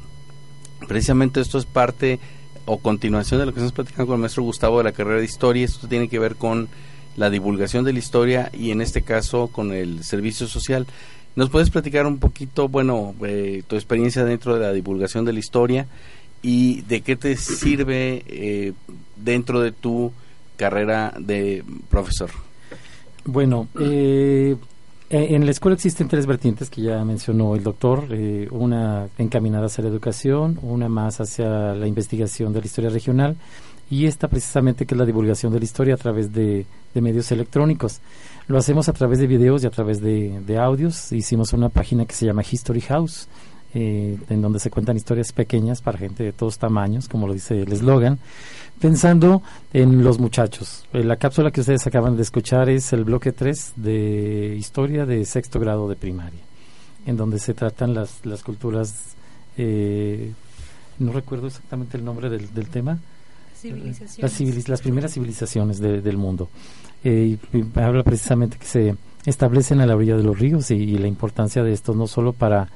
precisamente 0.87 1.41
esto 1.41 1.57
es 1.57 1.65
parte 1.65 2.19
o 2.65 2.77
continuación 2.77 3.39
de 3.39 3.45
lo 3.45 3.53
que 3.53 3.59
estamos 3.59 3.73
platicando 3.73 4.07
con 4.07 4.15
el 4.15 4.21
maestro 4.21 4.43
Gustavo 4.43 4.79
de 4.79 4.85
la 4.85 4.91
carrera 4.91 5.19
de 5.19 5.25
historia. 5.25 5.65
Esto 5.65 5.87
tiene 5.87 6.09
que 6.09 6.19
ver 6.19 6.35
con 6.35 6.67
la 7.15 7.29
divulgación 7.29 7.85
de 7.85 7.93
la 7.93 7.99
historia 7.99 8.51
y 8.53 8.71
en 8.71 8.81
este 8.81 9.01
caso 9.01 9.47
con 9.47 9.71
el 9.71 10.03
servicio 10.03 10.47
social. 10.47 10.87
¿Nos 11.35 11.49
puedes 11.49 11.69
platicar 11.69 12.05
un 12.05 12.17
poquito, 12.17 12.69
bueno, 12.69 13.13
eh, 13.25 13.63
tu 13.67 13.75
experiencia 13.75 14.23
dentro 14.23 14.55
de 14.55 14.61
la 14.61 14.73
divulgación 14.73 15.25
de 15.25 15.33
la 15.33 15.39
historia 15.39 15.87
y 16.41 16.81
de 16.83 17.01
qué 17.01 17.15
te 17.15 17.35
sirve 17.35 18.23
eh, 18.27 18.73
dentro 19.15 19.59
de 19.61 19.71
tu 19.71 20.11
carrera 20.55 21.13
de 21.19 21.63
profesor? 21.89 22.29
Bueno, 23.25 23.67
eh, 23.79 24.55
en 25.09 25.45
la 25.45 25.51
escuela 25.51 25.75
existen 25.75 26.07
tres 26.07 26.25
vertientes 26.25 26.69
que 26.69 26.81
ya 26.81 27.03
mencionó 27.05 27.55
el 27.55 27.63
doctor, 27.63 28.07
una 28.51 29.07
encaminada 29.17 29.67
hacia 29.67 29.83
la 29.83 29.89
educación, 29.89 30.59
una 30.61 30.89
más 30.89 31.21
hacia 31.21 31.73
la 31.73 31.87
investigación 31.87 32.53
de 32.53 32.61
la 32.61 32.65
historia 32.65 32.89
regional 32.89 33.35
y 33.89 34.07
esta 34.07 34.27
precisamente 34.27 34.85
que 34.85 34.95
es 34.95 34.99
la 34.99 35.05
divulgación 35.05 35.53
de 35.53 35.59
la 35.59 35.65
historia 35.65 35.93
a 35.93 35.97
través 35.97 36.33
de 36.33 36.65
medios 36.95 37.31
electrónicos. 37.31 38.01
Lo 38.47 38.59
hacemos 38.59 38.87
a 38.89 38.93
través 38.93 39.19
de 39.19 39.25
videos 39.25 39.63
y 39.63 39.67
a 39.67 39.71
través 39.71 40.01
de, 40.01 40.57
audios. 40.59 41.11
Hicimos 41.11 41.53
una 41.53 41.69
página 41.69 42.05
que 42.05 42.13
se 42.13 42.27
llama 42.27 42.43
History 42.49 42.81
House, 42.81 43.27
eh, 43.75 44.17
en 44.29 44.41
donde 44.41 44.59
se 44.59 44.71
cuentan 44.71 44.97
historias 44.97 45.31
pequeñas 45.33 45.81
para 45.81 45.97
gente 45.97 46.23
de 46.23 46.31
todos 46.31 46.57
tamaños, 46.57 47.07
como 47.07 47.27
lo 47.27 47.33
dice 47.33 47.61
el 47.61 47.71
eslogan, 47.71 48.17
pensando 48.79 49.43
en 49.73 50.03
los 50.03 50.17
muchachos. 50.17 50.85
Eh, 50.93 51.03
la 51.03 51.17
cápsula 51.17 51.51
que 51.51 51.61
ustedes 51.61 51.85
acaban 51.85 52.15
de 52.15 52.23
escuchar 52.23 52.69
es 52.69 52.93
el 52.93 53.03
bloque 53.03 53.31
3 53.31 53.73
de 53.75 54.55
historia 54.57 55.05
de 55.05 55.25
sexto 55.25 55.59
grado 55.59 55.87
de 55.87 55.95
primaria, 55.95 56.39
en 57.05 57.17
donde 57.17 57.37
se 57.37 57.53
tratan 57.53 57.93
las, 57.93 58.25
las 58.25 58.41
culturas, 58.43 59.15
eh, 59.57 60.31
no 60.97 61.11
recuerdo 61.11 61.47
exactamente 61.47 61.97
el 61.97 62.05
nombre 62.05 62.29
del, 62.29 62.53
del 62.53 62.69
tema, 62.69 62.97
las, 64.21 64.67
las 64.67 64.81
primeras 64.81 65.13
civilizaciones 65.13 65.79
del 65.79 66.17
mundo. 66.17 66.49
Eh, 67.03 67.37
y 67.53 67.79
habla 67.79 68.03
precisamente 68.03 68.57
que 68.57 68.65
se 68.65 68.95
establecen 69.25 69.79
a 69.79 69.85
la 69.85 69.95
orilla 69.95 70.17
de 70.17 70.23
los 70.23 70.39
ríos 70.39 70.71
y, 70.71 70.97
la 70.97 71.07
importancia 71.07 71.63
de 71.63 71.71
estos 71.71 71.95
no 71.95 72.07
solo 72.07 72.33
para, 72.33 72.69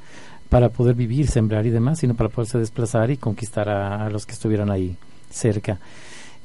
para 0.49 0.69
poder 0.69 0.95
vivir, 0.95 1.27
sembrar 1.27 1.65
y 1.65 1.69
demás, 1.69 1.99
sino 1.99 2.15
para 2.15 2.29
poderse 2.29 2.57
desplazar 2.57 3.11
y 3.11 3.17
conquistar 3.17 3.69
a, 3.69 4.09
los 4.09 4.25
que 4.25 4.33
estuvieran 4.33 4.71
ahí 4.71 4.97
cerca. 5.29 5.79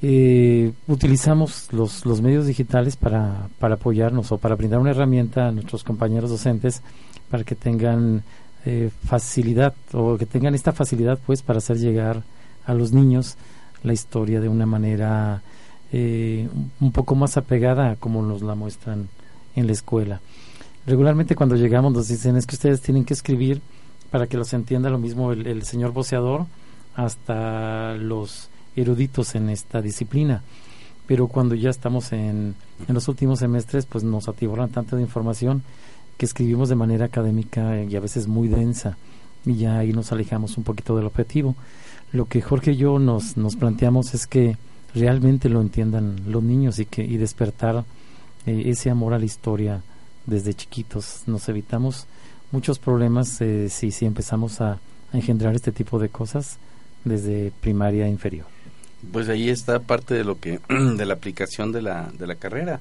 Eh, 0.03 0.73
utilizamos 0.87 1.73
los, 1.73 2.05
los 2.05 2.21
medios 2.21 2.47
digitales 2.47 2.97
para, 2.97 3.49
para 3.59 3.77
apoyarnos 3.77 4.31
o 4.33 4.39
para 4.39 4.55
brindar 4.55 4.81
una 4.81 4.91
herramienta 4.91 5.49
a 5.49 5.53
nuestros 5.53 5.83
compañeros 5.83 6.29
docentes 6.29 6.83
para 7.31 7.45
que 7.45 7.55
tengan 7.55 8.23
eh, 8.67 8.91
facilidad 9.07 9.75
o 9.93 10.19
que 10.19 10.27
tengan 10.27 10.55
esta 10.55 10.73
facilidad 10.73 11.19
pues 11.27 11.43
para 11.43 11.59
hacer 11.59 11.79
llegar 11.79 12.23
a 12.67 12.75
los 12.75 12.93
niños 12.93 13.37
la 13.83 13.93
historia 13.93 14.41
de 14.41 14.49
una 14.49 14.67
manera 14.67 15.43
eh, 15.93 16.49
un 16.81 16.93
poco 16.93 17.15
más 17.15 17.37
apegada 17.37 17.91
a 17.91 17.97
como 17.97 18.23
nos 18.23 18.43
la 18.43 18.55
muestran 18.55 19.09
en 19.55 19.67
la 19.67 19.73
escuela. 19.73 20.21
Regularmente 20.87 21.35
cuando 21.35 21.57
llegamos 21.57 21.93
nos 21.93 22.09
dicen 22.09 22.37
es 22.37 22.47
que 22.47 22.57
ustedes 22.57 22.81
tienen 22.81 23.05
que 23.05 23.15
escribir 23.15 23.63
para 24.11 24.27
que 24.27 24.37
los 24.37 24.53
entienda 24.53 24.91
lo 24.91 24.99
mismo 24.99 25.33
el, 25.33 25.63
señor 25.65 25.93
boceador 25.93 26.47
hasta 26.95 27.95
los 27.95 28.49
eruditos 28.77 29.35
en 29.35 29.51
esta 29.51 29.83
disciplina. 29.83 30.43
Pero 31.07 31.29
cuando 31.29 31.55
ya 31.55 31.71
estamos 31.71 32.13
en, 32.13 32.55
en 32.89 32.95
los 32.95 33.09
últimos 33.09 33.41
semestres, 33.41 33.87
pues 33.87 34.05
nos 34.05 34.29
atiborran 34.29 34.71
tanta 34.71 34.97
de 34.97 35.03
información 35.03 35.63
que 36.17 36.27
escribimos 36.27 36.69
de 36.69 36.77
manera 36.77 37.07
académica 37.07 37.83
y 37.83 37.95
a 37.97 38.01
veces 38.01 38.29
muy 38.29 38.49
densa 38.49 38.97
y 39.45 39.57
ya 39.57 39.79
ahí 39.79 39.93
nos 39.93 40.13
alejamos 40.13 40.57
un 40.57 40.65
poquito 40.65 40.97
del 40.97 41.07
objetivo 41.07 41.55
lo 42.15 42.27
que 42.27 42.41
Jorge 42.41 42.73
y 42.73 42.77
yo 42.77 43.01
nos, 43.01 43.37
nos 43.37 43.57
planteamos 43.57 44.15
es 44.15 44.29
que 44.29 44.57
realmente 44.95 45.49
lo 45.49 45.61
entiendan 45.61 46.21
los 46.29 46.45
niños 46.45 46.79
y 46.79 46.87
que 46.87 47.03
y 47.03 47.17
despertar 47.17 47.85
eh, 48.47 48.63
ese 48.67 48.89
amor 48.89 49.15
a 49.15 49.19
la 49.19 49.25
historia 49.25 49.83
desde 50.25 50.55
chiquitos. 50.55 51.25
Nos 51.27 51.49
evitamos 51.49 52.07
muchos 52.55 52.79
problemas 52.79 53.41
eh, 53.41 53.69
si, 53.69 53.91
si 53.91 54.07
empezamos 54.07 54.61
a, 54.61 54.79
engendrar 55.13 55.55
este 55.55 55.71
tipo 55.71 56.01
de 56.01 56.09
cosas 56.09 56.59
desde 57.05 57.53
primaria 57.61 58.09
inferior. 58.09 58.47
Pues 59.13 59.29
ahí 59.29 59.49
está 59.49 59.79
parte 59.79 60.15
de 60.15 60.25
lo 60.25 60.41
que 60.41 60.59
de 60.69 61.07
la 61.07 61.15
aplicación 61.15 61.71
de 61.71 61.83
la, 61.83 62.11
de 62.19 62.27
la 62.27 62.35
carrera, 62.35 62.81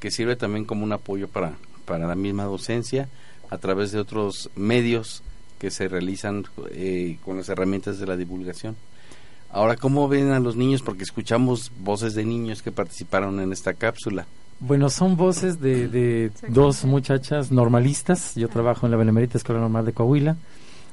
que 0.00 0.10
sirve 0.10 0.34
también 0.34 0.64
como 0.64 0.82
un 0.82 0.92
apoyo 0.92 1.28
para, 1.28 1.52
para 1.84 2.08
la 2.08 2.16
misma 2.16 2.44
docencia 2.44 3.08
a 3.50 3.58
través 3.58 3.92
de 3.92 4.00
otros 4.00 4.50
medios 4.56 5.22
que 5.60 5.70
se 5.70 5.86
realizan 5.86 6.44
eh, 6.70 7.18
con 7.24 7.36
las 7.36 7.48
herramientas 7.48 7.98
de 7.98 8.06
la 8.06 8.16
divulgación. 8.16 8.76
Ahora, 9.50 9.76
¿cómo 9.76 10.08
ven 10.08 10.30
a 10.30 10.40
los 10.40 10.56
niños? 10.56 10.82
Porque 10.82 11.02
escuchamos 11.02 11.70
voces 11.80 12.14
de 12.14 12.24
niños 12.24 12.62
que 12.62 12.72
participaron 12.72 13.38
en 13.40 13.52
esta 13.52 13.74
cápsula. 13.74 14.26
Bueno, 14.60 14.90
son 14.90 15.16
voces 15.16 15.60
de, 15.60 16.30
dos 16.48 16.84
muchachas 16.84 17.50
normalistas. 17.50 18.34
Yo 18.34 18.48
trabajo 18.48 18.86
en 18.86 18.92
la 18.92 18.98
Benemérita 18.98 19.38
Escuela 19.38 19.60
Normal 19.60 19.84
de 19.86 19.92
Coahuila 19.92 20.36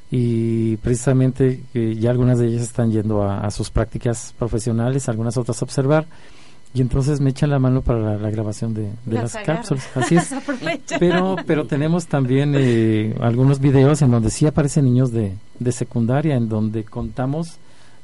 y 0.09 0.77
precisamente 0.77 1.61
eh, 1.73 1.95
ya 1.99 2.11
algunas 2.11 2.39
de 2.39 2.47
ellas 2.47 2.61
están 2.61 2.91
yendo 2.91 3.23
a, 3.23 3.41
a, 3.41 3.51
sus 3.51 3.69
prácticas 3.69 4.33
profesionales, 4.39 5.09
algunas 5.09 5.37
otras 5.37 5.61
a 5.61 5.65
observar 5.65 6.07
y 6.73 6.81
entonces 6.81 7.19
me 7.21 7.31
echan 7.31 7.49
la 7.49 7.59
mano 7.59 7.81
para 7.81 8.17
la, 8.17 8.29
grabación 8.29 8.73
de, 8.73 8.91
las 9.05 9.35
cápsulas. 9.37 9.89
Así 9.95 10.15
es. 10.15 10.31
pero, 10.99 11.35
pero 11.45 11.65
tenemos 11.65 12.07
también 12.07 12.53
eh, 12.55 13.15
algunos 13.19 13.59
videos 13.59 14.01
en 14.01 14.11
donde 14.11 14.29
sí 14.29 14.45
aparecen 14.45 14.85
niños 14.85 15.11
de, 15.11 15.33
de 15.59 15.71
secundaria, 15.71 16.35
en 16.35 16.49
donde 16.49 16.83
contamos 16.83 17.57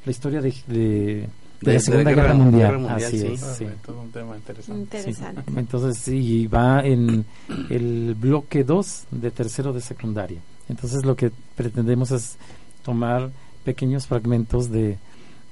la 0.04 0.10
historia 0.10 0.40
de, 0.40 0.54
de, 0.66 1.28
la 1.72 1.80
Segunda 1.80 2.12
Guerra, 2.12 2.34
Mundial. 2.34 2.86
Así 2.90 3.26
es. 3.26 3.40
Sí. 3.40 3.66
Todo 3.84 4.02
un 4.02 4.10
tema 4.10 4.36
interesante. 4.36 4.98
interesante. 4.98 5.42
Entonces, 5.56 5.98
sí, 5.98 6.46
va 6.46 6.84
en 6.84 7.24
el 7.70 8.14
bloque 8.14 8.64
2 8.64 9.04
de 9.10 9.30
tercero 9.30 9.72
de 9.72 9.80
secundaria. 9.80 10.40
Entonces, 10.68 11.04
lo 11.04 11.16
que 11.16 11.30
pretendemos 11.56 12.10
es 12.10 12.36
tomar 12.82 13.30
pequeños 13.64 14.06
fragmentos 14.06 14.70
de, 14.70 14.98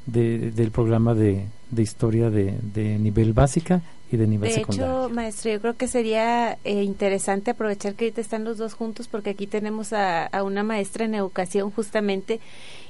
del 0.06 0.70
programa 0.70 1.14
de, 1.14 1.46
de 1.70 1.82
historia 1.82 2.30
de, 2.30 2.54
de, 2.74 2.98
nivel 2.98 3.32
básica 3.32 3.82
y 4.10 4.16
de 4.16 4.26
nivel 4.26 4.52
secundario. 4.52 4.98
De 4.98 5.04
hecho, 5.06 5.14
maestro, 5.14 5.52
yo 5.52 5.60
creo 5.60 5.76
que 5.76 5.88
sería 5.88 6.58
eh, 6.64 6.82
interesante 6.82 7.50
aprovechar 7.50 7.94
que 7.94 8.06
ahorita 8.06 8.20
están 8.20 8.44
los 8.44 8.58
dos 8.58 8.74
juntos 8.74 9.08
porque 9.08 9.30
aquí 9.30 9.46
tenemos 9.46 9.92
a, 9.92 10.26
a 10.26 10.42
una 10.42 10.62
maestra 10.62 11.04
en 11.04 11.14
educación 11.14 11.70
justamente 11.70 12.40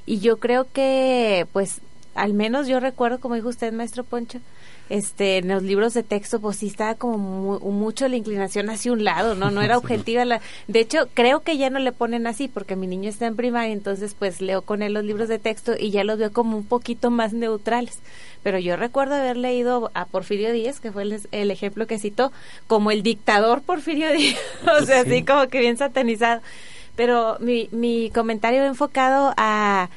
y 0.05 0.19
yo 0.19 0.39
creo 0.39 0.67
que, 0.73 1.47
pues, 1.53 1.81
al 2.15 2.35
menos 2.35 2.67
yo 2.67 2.81
recuerdo, 2.81 3.21
como 3.21 3.35
dijo 3.35 3.49
usted, 3.49 3.73
maestro 3.73 4.05
Poncho, 4.05 4.41
este, 4.89 5.39
en 5.39 5.49
los 5.49 5.63
libros 5.63 5.95
de 5.95 6.03
texto, 6.03 6.39
pues 6.41 6.59
sí 6.59 6.67
estaba 6.67 6.95
como 6.97 7.59
mucho 7.61 8.09
la 8.09 8.17
inclinación 8.17 8.69
hacia 8.69 8.93
un 8.93 9.05
lado, 9.05 9.35
¿no? 9.35 9.51
No 9.51 9.63
era 9.63 9.79
objetiva. 9.83 10.25
La, 10.25 10.41
de 10.69 10.81
hecho, 10.81 11.09
creo 11.15 11.41
que 11.41 11.57
ya 11.57 11.71
no 11.71 11.79
le 11.79 11.93
ponen 11.93 12.27
así, 12.27 12.49
porque 12.49 12.77
mi 12.77 12.87
niño 12.87 13.09
está 13.09 13.27
en 13.27 13.37
primaria, 13.37 13.73
entonces 13.73 14.15
pues 14.19 14.41
leo 14.43 14.63
con 14.63 14.83
él 14.83 14.93
los 14.93 15.05
libros 15.05 15.29
de 15.29 15.39
texto 15.39 15.73
y 15.79 15.91
ya 15.91 16.05
los 16.05 16.19
veo 16.19 16.33
como 16.33 16.59
un 16.59 16.67
poquito 16.67 17.11
más 17.11 17.33
neutrales. 17.33 18.01
Pero 18.43 18.59
yo 18.59 18.77
recuerdo 18.77 19.15
haber 19.15 19.37
leído 19.37 19.91
a 19.95 20.05
Porfirio 20.05 20.53
Díaz, 20.53 20.81
que 20.81 20.93
fue 20.93 21.05
el, 21.05 21.51
ejemplo 21.51 21.87
que 21.87 21.99
citó, 21.99 22.33
como 22.67 22.91
el 22.91 23.03
dictador 23.03 23.63
Porfirio 23.63 24.13
Díaz, 24.13 24.39
o 24.81 24.85
sea, 24.85 25.01
así 25.01 25.25
como 25.25 25.49
que 25.49 25.61
bien 25.61 25.79
satanizado. 25.79 26.43
Pero 26.97 27.39
mi, 27.41 27.69
mi 27.73 28.11
comentario 28.11 28.63
enfocado 28.65 29.33
a 29.39 29.89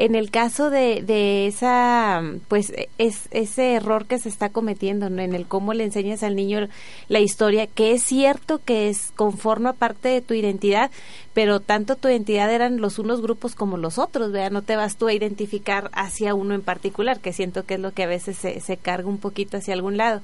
en 0.00 0.14
el 0.14 0.30
caso 0.30 0.70
de, 0.70 1.02
de 1.02 1.46
esa, 1.46 2.22
pues, 2.48 2.72
es, 2.96 3.28
ese 3.32 3.74
error 3.74 4.06
que 4.06 4.18
se 4.18 4.30
está 4.30 4.48
cometiendo, 4.48 5.08
En 5.08 5.34
el 5.34 5.46
cómo 5.46 5.74
le 5.74 5.84
enseñas 5.84 6.22
al 6.22 6.36
niño 6.36 6.68
la 7.08 7.20
historia, 7.20 7.66
que 7.66 7.92
es 7.92 8.02
cierto 8.02 8.62
que 8.64 8.88
es 8.88 9.12
conforma 9.14 9.74
parte 9.74 10.08
de 10.08 10.22
tu 10.22 10.32
identidad, 10.32 10.90
pero 11.34 11.60
tanto 11.60 11.96
tu 11.96 12.08
identidad 12.08 12.50
eran 12.50 12.80
los 12.80 12.98
unos 12.98 13.20
grupos 13.20 13.54
como 13.54 13.76
los 13.76 13.98
otros, 13.98 14.32
vea, 14.32 14.48
no 14.48 14.62
te 14.62 14.74
vas 14.74 14.96
tú 14.96 15.06
a 15.06 15.12
identificar 15.12 15.90
hacia 15.92 16.34
uno 16.34 16.54
en 16.54 16.62
particular, 16.62 17.20
que 17.20 17.34
siento 17.34 17.66
que 17.66 17.74
es 17.74 17.80
lo 17.80 17.92
que 17.92 18.04
a 18.04 18.06
veces 18.06 18.38
se, 18.38 18.58
se 18.60 18.78
carga 18.78 19.06
un 19.06 19.18
poquito 19.18 19.58
hacia 19.58 19.74
algún 19.74 19.98
lado. 19.98 20.22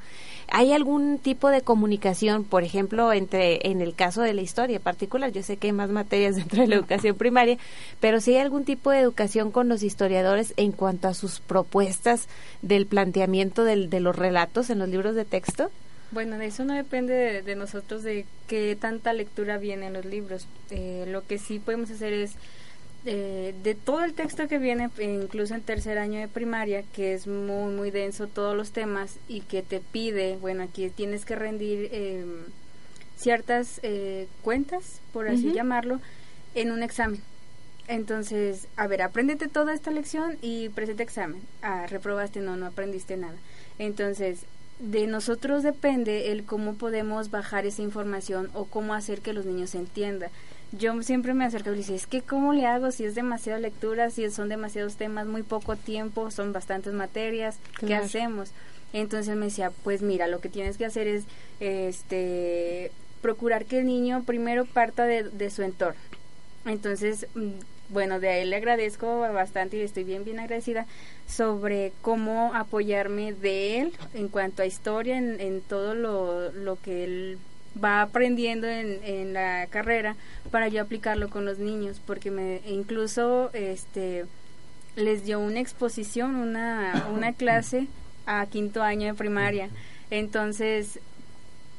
¿Hay 0.49 0.73
algún 0.73 1.19
tipo 1.19 1.49
de 1.51 1.63
comunicación, 1.63 2.45
por 2.45 2.63
ejemplo, 2.63 3.13
entre 3.13 3.69
en 3.69 3.81
el 3.81 3.95
caso 3.95 4.23
de 4.23 4.33
la 4.33 4.43
historia 4.43 4.79
particular? 4.79 5.33
Yo 5.33 5.43
sé 5.43 5.57
que 5.57 5.69
hay 5.69 5.73
más 5.73 5.91
materias 5.91 6.37
dentro 6.37 6.63
de 6.63 6.69
la 6.69 6.77
educación 6.77 7.17
primaria, 7.17 7.59
pero 8.01 8.21
si 8.21 8.33
hay 8.35 8.39
algún 8.39 8.65
tipo 8.65 8.91
de 8.91 9.01
educación 9.01 9.51
con 9.51 9.69
los 9.69 9.83
historiadores 9.83 10.55
en 10.57 10.73
cuanto 10.73 11.09
a 11.09 11.15
sus 11.15 11.41
propuestas 11.41 12.29
del 12.63 12.87
planteamiento 12.87 13.65
del, 13.65 13.91
de 13.91 14.01
los 14.01 14.15
relatos 14.15 14.71
en 14.71 14.79
los 14.79 14.89
libros 14.89 15.15
de 15.15 15.25
texto. 15.25 15.71
Bueno, 16.13 16.39
de 16.39 16.47
eso 16.47 16.65
no 16.65 16.75
depende 16.75 17.43
de, 17.43 17.57
nosotros 17.57 18.05
de 18.05 18.27
qué 18.47 18.77
tanta 18.81 19.13
lectura 19.13 19.59
viene 19.59 19.89
en 19.89 19.95
los 19.95 20.05
libros. 20.05 20.47
Eh, 20.71 21.05
lo 21.09 21.27
que 21.27 21.39
sí 21.39 21.59
podemos 21.59 21.91
hacer 21.91 22.13
es 22.13 22.33
eh, 23.09 23.55
de 23.63 23.77
todo 23.77 24.03
el 24.03 24.15
texto 24.15 24.49
que 24.49 24.59
viene, 24.59 24.91
incluso 24.99 25.55
en 25.55 25.63
tercer 25.63 25.97
año 25.97 26.19
de 26.19 26.27
primaria, 26.27 26.83
que 26.93 27.15
es 27.15 27.29
muy, 27.29 27.73
muy 27.73 27.93
denso 27.93 28.27
todos 28.27 28.57
los 28.57 28.73
temas 28.73 29.15
y 29.29 29.43
que 29.43 29.63
te 29.63 29.79
pide, 29.79 30.37
bueno, 30.39 30.65
aquí 30.65 30.91
tienes 30.91 31.25
que 31.25 31.37
rendir 31.37 31.89
em, 31.93 32.43
ciertas 33.17 33.79
eh, 33.85 34.27
cuentas, 34.43 35.01
por 35.13 35.29
así 35.29 35.53
llamarlo, 35.53 36.01
en 36.57 36.73
un 36.73 36.83
examen. 36.83 37.23
Entonces, 37.87 38.67
a 38.77 38.89
ver, 38.89 39.03
apréndete 39.03 39.47
toda 39.47 39.73
esta 39.73 39.93
lección 39.93 40.37
y 40.43 40.71
presente 40.71 41.05
examen. 41.05 41.41
Ah, 41.63 41.87
reprobaste, 41.87 42.41
no, 42.41 42.57
no 42.57 42.67
aprendiste 42.67 43.17
nada. 43.17 43.37
Entonces, 43.79 44.41
de 44.81 45.07
nosotros 45.07 45.63
depende 45.63 46.33
el 46.33 46.45
cómo 46.45 46.75
podemos 46.75 47.31
bajar 47.31 47.67
esa 47.67 47.83
información 47.83 48.51
o 48.53 48.65
cómo 48.65 48.95
hacer 48.95 49.21
que 49.21 49.33
los 49.33 49.47
niños 49.47 49.77
entiendan 49.77 50.31
yo 50.73 51.01
siempre 51.03 51.35
me 51.35 51.45
acerco 51.45 51.71
y 51.71 51.77
le 51.77 51.83
digo, 51.83 51.95
es 51.95 52.07
que 52.07 52.23
cómo 52.23 52.53
le 52.53 52.67
hago 52.67 52.91
si 52.91 53.05
es 53.05 53.15
demasiada 53.15 53.59
lectura, 53.59 54.11
si 54.11 54.29
son 54.31 54.49
demasiados 54.49 54.97
temas, 54.97 55.27
muy 55.27 55.43
poco 55.43 55.77
tiempo, 55.77 56.31
son 56.31 56.53
bastantes 56.53 56.93
materias, 56.93 57.59
¿qué 57.79 57.95
hacemos? 57.95 58.51
Entonces 58.93 59.37
me 59.37 59.47
decía, 59.47 59.73
pues 59.85 60.03
mira, 60.03 60.27
lo 60.27 60.41
que 60.41 60.49
tienes 60.49 60.77
que 60.77 60.87
hacer 60.87 61.07
es 61.07 61.25
este 61.61 62.91
procurar 63.23 63.65
que 63.65 63.81
el 63.81 63.87
niño 63.87 64.23
primero 64.25 64.65
parta 64.65 65.05
de, 65.05 65.25
de 65.25 65.51
su 65.51 65.63
entorno. 65.63 66.01
Entonces, 66.65 67.27
mm, 67.35 67.51
bueno, 67.89 68.21
de 68.21 68.29
ahí 68.29 68.45
le 68.45 68.57
agradezco 68.57 69.21
bastante 69.21 69.77
y 69.77 69.81
estoy 69.81 70.05
bien, 70.05 70.25
bien 70.25 70.41
agradecida 70.41 70.87
sobre 71.29 71.93
cómo 72.03 72.53
apoyarme 72.55 73.33
de 73.33 73.81
él 73.81 73.93
en 74.15 74.29
cuanto 74.29 74.63
a 74.63 74.67
historia, 74.67 75.17
en, 75.19 75.41
en 75.41 75.61
todo 75.61 75.95
lo, 75.95 76.53
lo 76.53 76.77
que 76.77 77.05
él 77.05 77.39
va 77.83 78.03
aprendiendo 78.03 78.67
en, 78.67 79.01
en 79.05 79.33
la 79.33 79.67
carrera 79.69 80.17
para 80.51 80.69
yo 80.69 80.83
aplicarlo 80.83 81.29
con 81.29 81.45
los 81.45 81.59
niños 81.59 82.01
porque 82.07 82.31
me 82.31 82.61
incluso 82.67 83.51
este 83.53 84.25
les 84.95 85.25
dio 85.25 85.39
una 85.41 85.61
exposición 85.61 86.37
una 86.37 87.07
una 87.13 87.33
clase 87.35 87.87
a 88.27 88.45
quinto 88.47 88.83
año 88.83 89.07
de 89.07 89.15
primaria. 89.15 89.71
Entonces 90.11 90.99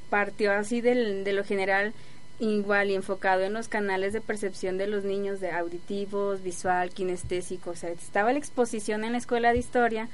partió 0.09 0.53
así 0.53 0.81
del, 0.81 1.23
de 1.23 1.33
lo 1.33 1.43
general 1.43 1.93
igual 2.39 2.89
y 2.89 2.95
enfocado 2.95 3.41
en 3.41 3.53
los 3.53 3.67
canales 3.67 4.13
de 4.13 4.21
percepción 4.21 4.77
de 4.77 4.87
los 4.87 5.03
niños 5.03 5.39
de 5.39 5.51
auditivos, 5.51 6.43
visual, 6.43 6.91
kinestésico, 6.91 7.71
o 7.71 7.75
sea, 7.75 7.89
estaba 7.89 8.31
la 8.31 8.37
exposición 8.37 9.03
en 9.03 9.13
la 9.13 9.17
escuela 9.17 9.51
de 9.53 9.59
historia 9.59 10.07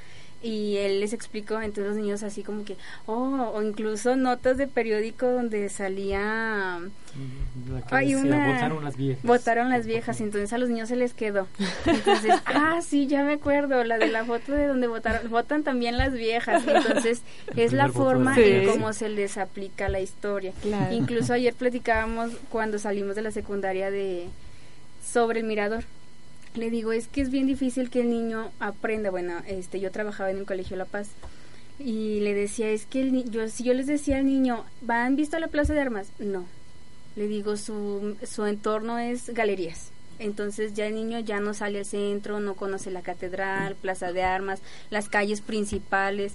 y 0.44 0.76
él 0.76 1.00
les 1.00 1.14
explicó, 1.14 1.62
entonces 1.62 1.94
los 1.94 1.96
niños 1.96 2.22
así 2.22 2.44
como 2.44 2.66
que, 2.66 2.76
oh, 3.06 3.52
o 3.56 3.64
incluso 3.64 4.18
notas 4.18 4.58
de 4.58 4.68
periódico 4.68 5.26
donde 5.26 5.70
salía... 5.70 6.80
hay 7.90 8.16
una... 8.16 8.54
Votaron 8.54 8.84
las 8.84 8.98
viejas. 8.98 9.24
Votaron 9.24 9.70
las 9.70 9.86
viejas, 9.86 10.20
entonces 10.20 10.52
a 10.52 10.58
los 10.58 10.70
niños 10.70 10.90
se 10.90 10.98
les 10.98 11.14
quedó. 11.14 11.48
Entonces, 11.86 12.34
ah, 12.46 12.80
sí, 12.86 13.08
ya 13.08 13.24
me 13.24 13.34
acuerdo, 13.34 13.86
la 13.86 13.98
de 13.98 14.10
la 14.10 14.26
foto 14.26 14.52
de 14.52 14.68
donde 14.68 14.88
votaron, 14.88 15.30
votan 15.32 15.64
también 15.64 15.98
las 15.98 16.12
viejas, 16.12 16.68
entonces 16.68 17.22
es 17.56 17.72
la 17.72 17.88
forma 17.88 18.36
en 18.38 18.68
cómo 18.68 18.92
se 18.92 19.08
les 19.08 19.38
aplica 19.38 19.88
la 19.88 20.02
historia. 20.02 20.52
Incluso 20.92 21.34
ayer 21.34 21.54
platicábamos 21.54 22.32
cuando 22.50 22.80
salimos 22.80 23.16
de 23.16 23.22
la 23.22 23.32
secundaria 23.32 23.92
de 23.92 24.28
sobre 25.06 25.40
el 25.40 25.46
mirador 25.46 25.86
le 26.56 26.70
digo, 26.70 26.92
es 26.92 27.08
que 27.08 27.22
es 27.22 27.30
bien 27.30 27.48
difícil 27.48 27.90
que 27.90 28.02
el 28.02 28.10
niño 28.10 28.52
aprenda. 28.60 29.10
Bueno, 29.10 29.42
este, 29.48 29.80
yo 29.80 29.92
trabajaba 29.92 30.32
en 30.32 30.38
el 30.38 30.46
Colegio 30.46 30.78
La 30.78 30.86
Paz 30.86 31.10
y 31.80 32.20
le 32.22 32.34
decía, 32.34 32.70
es 32.70 32.86
que 32.86 33.02
el 33.02 33.30
yo, 33.30 33.48
si 33.50 33.64
yo 33.64 33.74
les 33.74 33.88
decía 33.88 34.18
al 34.18 34.26
niño, 34.26 34.66
¿van 34.82 35.16
visto 35.16 35.38
a 35.38 35.40
la 35.40 35.48
Plaza 35.48 35.74
de 35.74 35.82
Armas? 35.82 36.08
No. 36.20 36.46
Le 37.16 37.28
digo, 37.28 37.58
su, 37.58 38.16
su 38.26 38.46
entorno 38.46 38.98
es 39.00 39.30
galerías. 39.30 39.92
Entonces 40.20 40.74
ya 40.74 40.88
el 40.88 40.96
niño 40.96 41.20
ya 41.20 41.40
no 41.40 41.54
sale 41.54 41.80
al 41.80 41.86
centro, 41.86 42.40
no 42.40 42.56
conoce 42.56 42.92
la 42.92 43.02
catedral, 43.02 43.76
Plaza 43.76 44.12
de 44.12 44.24
Armas, 44.24 44.62
las 44.90 45.10
calles 45.10 45.42
principales. 45.42 46.34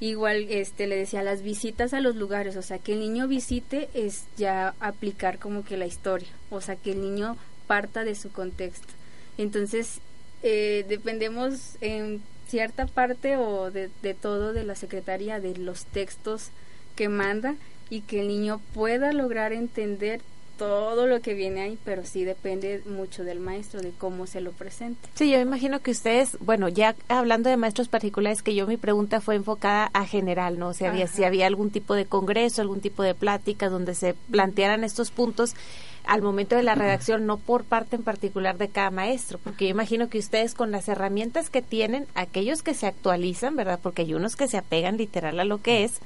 Igual 0.00 0.46
este 0.50 0.86
le 0.86 0.96
decía 0.96 1.22
las 1.22 1.42
visitas 1.42 1.92
a 1.94 2.00
los 2.00 2.16
lugares, 2.16 2.56
o 2.56 2.62
sea, 2.62 2.78
que 2.78 2.94
el 2.94 3.00
niño 3.00 3.28
visite 3.28 3.88
es 3.94 4.24
ya 4.36 4.74
aplicar 4.80 5.38
como 5.38 5.64
que 5.64 5.76
la 5.76 5.86
historia, 5.86 6.28
o 6.48 6.60
sea, 6.60 6.76
que 6.76 6.92
el 6.92 7.02
niño 7.02 7.36
parta 7.66 8.04
de 8.04 8.14
su 8.14 8.32
contexto. 8.32 8.99
Entonces, 9.42 10.00
eh, 10.42 10.84
dependemos 10.86 11.76
en 11.80 12.22
cierta 12.46 12.86
parte 12.86 13.38
o 13.38 13.70
de, 13.70 13.90
de 14.02 14.12
todo 14.12 14.52
de 14.52 14.64
la 14.64 14.74
secretaría 14.74 15.40
de 15.40 15.56
los 15.56 15.86
textos 15.86 16.50
que 16.94 17.08
manda 17.08 17.54
y 17.88 18.02
que 18.02 18.20
el 18.20 18.28
niño 18.28 18.60
pueda 18.74 19.12
lograr 19.12 19.54
entender 19.54 20.20
todo 20.60 21.06
lo 21.06 21.22
que 21.22 21.32
viene 21.32 21.62
ahí, 21.62 21.78
pero 21.86 22.04
sí 22.04 22.22
depende 22.22 22.82
mucho 22.84 23.24
del 23.24 23.40
maestro, 23.40 23.80
de 23.80 23.92
cómo 23.92 24.26
se 24.26 24.42
lo 24.42 24.52
presente. 24.52 25.08
Sí, 25.14 25.30
yo 25.30 25.38
me 25.38 25.42
imagino 25.42 25.80
que 25.80 25.90
ustedes, 25.90 26.36
bueno, 26.40 26.68
ya 26.68 26.94
hablando 27.08 27.48
de 27.48 27.56
maestros 27.56 27.88
particulares, 27.88 28.42
que 28.42 28.54
yo 28.54 28.66
mi 28.66 28.76
pregunta 28.76 29.22
fue 29.22 29.36
enfocada 29.36 29.88
a 29.94 30.04
general, 30.04 30.58
¿no? 30.58 30.68
O 30.68 30.74
sea, 30.74 30.90
había, 30.90 31.06
si 31.06 31.24
había 31.24 31.46
algún 31.46 31.70
tipo 31.70 31.94
de 31.94 32.04
congreso, 32.04 32.60
algún 32.60 32.82
tipo 32.82 33.02
de 33.02 33.14
plática 33.14 33.70
donde 33.70 33.94
se 33.94 34.12
plantearan 34.30 34.84
estos 34.84 35.10
puntos 35.10 35.54
al 36.04 36.20
momento 36.20 36.56
de 36.56 36.62
la 36.62 36.74
redacción, 36.74 37.24
no 37.24 37.38
por 37.38 37.64
parte 37.64 37.96
en 37.96 38.02
particular 38.02 38.58
de 38.58 38.68
cada 38.68 38.90
maestro, 38.90 39.38
porque 39.42 39.64
yo 39.64 39.70
imagino 39.70 40.10
que 40.10 40.18
ustedes 40.18 40.52
con 40.52 40.72
las 40.72 40.88
herramientas 40.88 41.48
que 41.48 41.62
tienen, 41.62 42.06
aquellos 42.14 42.62
que 42.62 42.74
se 42.74 42.86
actualizan, 42.86 43.56
¿verdad? 43.56 43.80
Porque 43.82 44.02
hay 44.02 44.12
unos 44.12 44.36
que 44.36 44.46
se 44.46 44.58
apegan 44.58 44.98
literal 44.98 45.40
a 45.40 45.44
lo 45.44 45.62
que 45.62 45.84
es, 45.84 46.00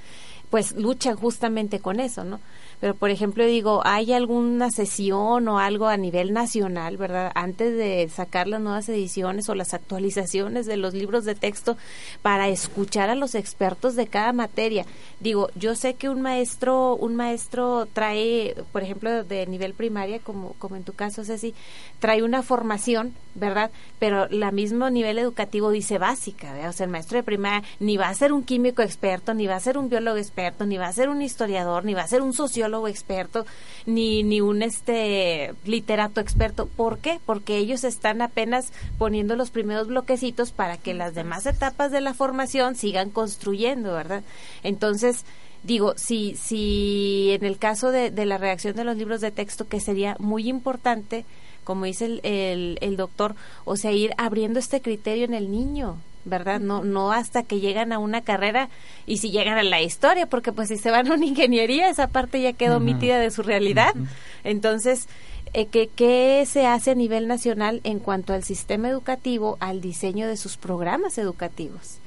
pues 0.49 0.77
luchan 0.77 1.17
justamente 1.17 1.81
con 1.81 1.99
eso, 1.99 2.23
¿no? 2.23 2.39
Pero, 2.85 2.97
por 2.97 3.09
ejemplo, 3.09 3.47
digo, 3.47 3.81
¿hay 3.87 4.13
alguna 4.13 4.71
sesión 4.71 5.49
o 5.49 5.59
algo 5.59 5.87
a 5.87 5.97
nivel 5.97 6.35
nacional, 6.35 6.99
verdad? 6.99 7.33
Antes 7.35 7.75
de 7.79 8.07
sacar 8.11 8.47
las 8.47 8.61
nuevas 8.61 8.87
ediciones 8.91 9.49
o 9.49 9.55
las 9.55 9.73
actualizaciones 9.73 10.67
de 10.67 10.77
los 10.77 10.93
libros 10.93 11.25
de 11.25 11.35
texto 11.35 11.79
para 12.21 12.49
escuchar 12.49 13.09
a 13.09 13.15
los 13.15 13.35
expertos 13.37 13.97
de 13.97 14.07
cada 14.07 14.35
materia. 14.35 14.85
Digo, 15.19 15.49
yo 15.55 15.77
sé 15.77 15.95
que 15.95 16.11
un 16.11 16.21
maestro, 16.21 16.95
un 16.95 17.17
maestro 17.17 17.89
trae, 17.91 18.55
por 18.71 18.83
ejemplo, 18.83 19.25
de 19.25 19.47
nivel 19.47 19.73
primaria, 19.73 20.19
como, 20.19 20.53
como 20.59 20.77
en 20.77 20.85
tu 20.85 20.93
caso, 20.93 21.25
Ceci, 21.25 21.55
trae 22.01 22.23
una 22.23 22.43
formación, 22.43 23.15
¿verdad? 23.35 23.71
Pero 23.99 24.29
la 24.29 24.51
mismo 24.51 24.91
nivel 24.91 25.17
educativo 25.19 25.71
dice 25.71 25.97
básica, 25.97 26.53
¿verdad? 26.53 26.69
O 26.69 26.73
sea, 26.75 26.85
el 26.85 26.93
maestro 26.93 27.17
de 27.17 27.23
primaria 27.23 27.67
ni 27.81 27.97
va 27.97 28.11
a 28.11 28.15
ser 28.15 28.35
un 28.35 28.45
químico 28.45 28.83
experto, 28.83 29.33
ni 29.33 29.47
va 29.47 29.57
a 29.57 29.61
ser 29.61 29.79
un 29.79 29.89
biólogo 29.89 30.19
experto, 30.19 30.67
ni 30.67 30.77
va 30.77 30.89
a 30.89 30.93
ser 30.93 31.09
un 31.09 31.23
historiador, 31.23 31.87
ni 31.87 31.95
va 31.95 32.03
a 32.03 32.09
ser 32.09 32.21
un 32.21 32.35
sociólogo 32.35 32.74
experto 32.89 33.47
ni, 33.87 34.23
ni 34.23 34.41
un 34.41 34.63
este 34.63 35.55
literato 35.65 36.21
experto. 36.21 36.67
¿Por 36.67 36.99
qué? 36.99 37.21
Porque 37.25 37.57
ellos 37.57 37.85
están 37.85 38.23
apenas 38.23 38.73
poniendo 38.99 39.37
los 39.37 39.51
primeros 39.51 39.89
bloquecitos 39.89 40.51
para 40.51 40.77
que 40.77 40.95
las 40.95 41.15
demás 41.15 41.47
etapas 41.47 41.91
de 41.91 42.01
la 42.01 42.15
formación 42.15 42.75
sigan 42.77 43.11
construyendo, 43.11 43.93
¿verdad? 43.93 44.23
Entonces, 44.63 45.25
digo, 45.63 45.95
si, 45.97 46.37
si 46.37 47.31
en 47.33 47.45
el 47.45 47.59
caso 47.59 47.91
de, 47.91 48.11
de 48.11 48.27
la 48.27 48.39
redacción 48.39 48.77
de 48.77 48.85
los 48.85 48.97
libros 48.97 49.21
de 49.21 49.31
texto, 49.31 49.67
que 49.67 49.81
sería 49.81 50.17
muy 50.19 50.49
importante, 50.49 51.25
como 51.65 51.87
dice 51.87 52.05
el, 52.05 52.21
el, 52.23 52.79
el 52.81 52.97
doctor, 52.97 53.35
o 53.65 53.77
sea, 53.77 53.93
ir 53.93 54.13
abriendo 54.19 54.59
este 54.59 54.81
criterio 54.81 55.25
en 55.25 55.35
el 55.35 55.51
niño, 55.51 55.97
¿verdad? 56.25 56.61
No, 56.61 56.85
no 56.85 57.13
hasta 57.13 57.43
que 57.43 57.61
llegan 57.61 57.93
a 57.93 57.99
una 57.99 58.23
carrera 58.23 58.69
y 59.07 59.19
si 59.19 59.31
llegan 59.31 59.59
a 59.59 59.63
la 59.63 59.83
historia, 59.83 60.27
porque 60.27 60.53
pues 60.53 60.69
si 60.69 60.77
se 60.77 60.91
van 60.91 61.11
a 61.11 61.15
una 61.15 61.25
ingeniería, 61.27 61.89
esa 61.89 62.09
parte 62.09 62.41
ya 62.41 62.53
quedó 62.53 62.79
omitida 62.79 63.19
de 63.19 63.31
su 63.31 63.43
realidad. 63.43 63.95
Entonces, 64.43 65.07
eh, 65.53 65.67
¿qué, 65.67 65.89
¿qué 65.95 66.45
se 66.47 66.67
hace 66.67 66.91
a 66.91 66.95
nivel 66.95 67.29
nacional 67.29 67.81
en 67.85 67.99
cuanto 67.99 68.33
al 68.33 68.43
sistema 68.45 68.89
educativo, 68.89 69.57
al 69.61 69.81
diseño 69.81 70.27
de 70.27 70.37
sus 70.37 70.57
programas 70.57 71.19
educativos? 71.19 71.99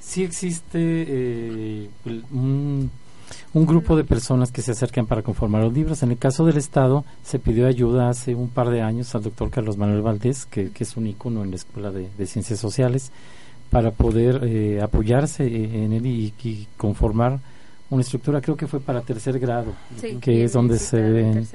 Sí 0.00 0.22
existe 0.22 0.78
eh, 0.78 1.88
un, 2.30 2.90
un 3.54 3.66
grupo 3.66 3.96
de 3.96 4.04
personas 4.04 4.52
que 4.52 4.62
se 4.62 4.70
acercan 4.70 5.06
para 5.06 5.22
conformar 5.22 5.64
los 5.64 5.72
libros. 5.72 6.04
En 6.04 6.12
el 6.12 6.18
caso 6.18 6.44
del 6.44 6.58
Estado, 6.58 7.04
se 7.24 7.40
pidió 7.40 7.66
ayuda 7.66 8.08
hace 8.08 8.36
un 8.36 8.48
par 8.48 8.70
de 8.70 8.82
años 8.82 9.14
al 9.16 9.24
doctor 9.24 9.50
Carlos 9.50 9.76
Manuel 9.76 10.02
Valdés, 10.02 10.46
que, 10.46 10.70
que 10.70 10.84
es 10.84 10.96
un 10.96 11.08
ícono 11.08 11.42
en 11.42 11.50
la 11.50 11.56
Escuela 11.56 11.90
de, 11.90 12.08
de 12.16 12.26
Ciencias 12.26 12.60
Sociales, 12.60 13.10
para 13.70 13.90
poder 13.90 14.40
eh, 14.44 14.80
apoyarse 14.82 15.44
en 15.46 15.92
él 15.92 16.06
y, 16.06 16.32
y, 16.42 16.66
conformar 16.76 17.38
una 17.90 18.02
estructura, 18.02 18.40
creo 18.40 18.56
que 18.56 18.66
fue 18.66 18.80
para 18.80 19.00
tercer 19.00 19.38
grado, 19.38 19.72
Sí, 20.00 20.18
que 20.20 20.44
es 20.44 20.52
donde 20.52 20.78
se 20.78 21.00
ven, 21.00 21.46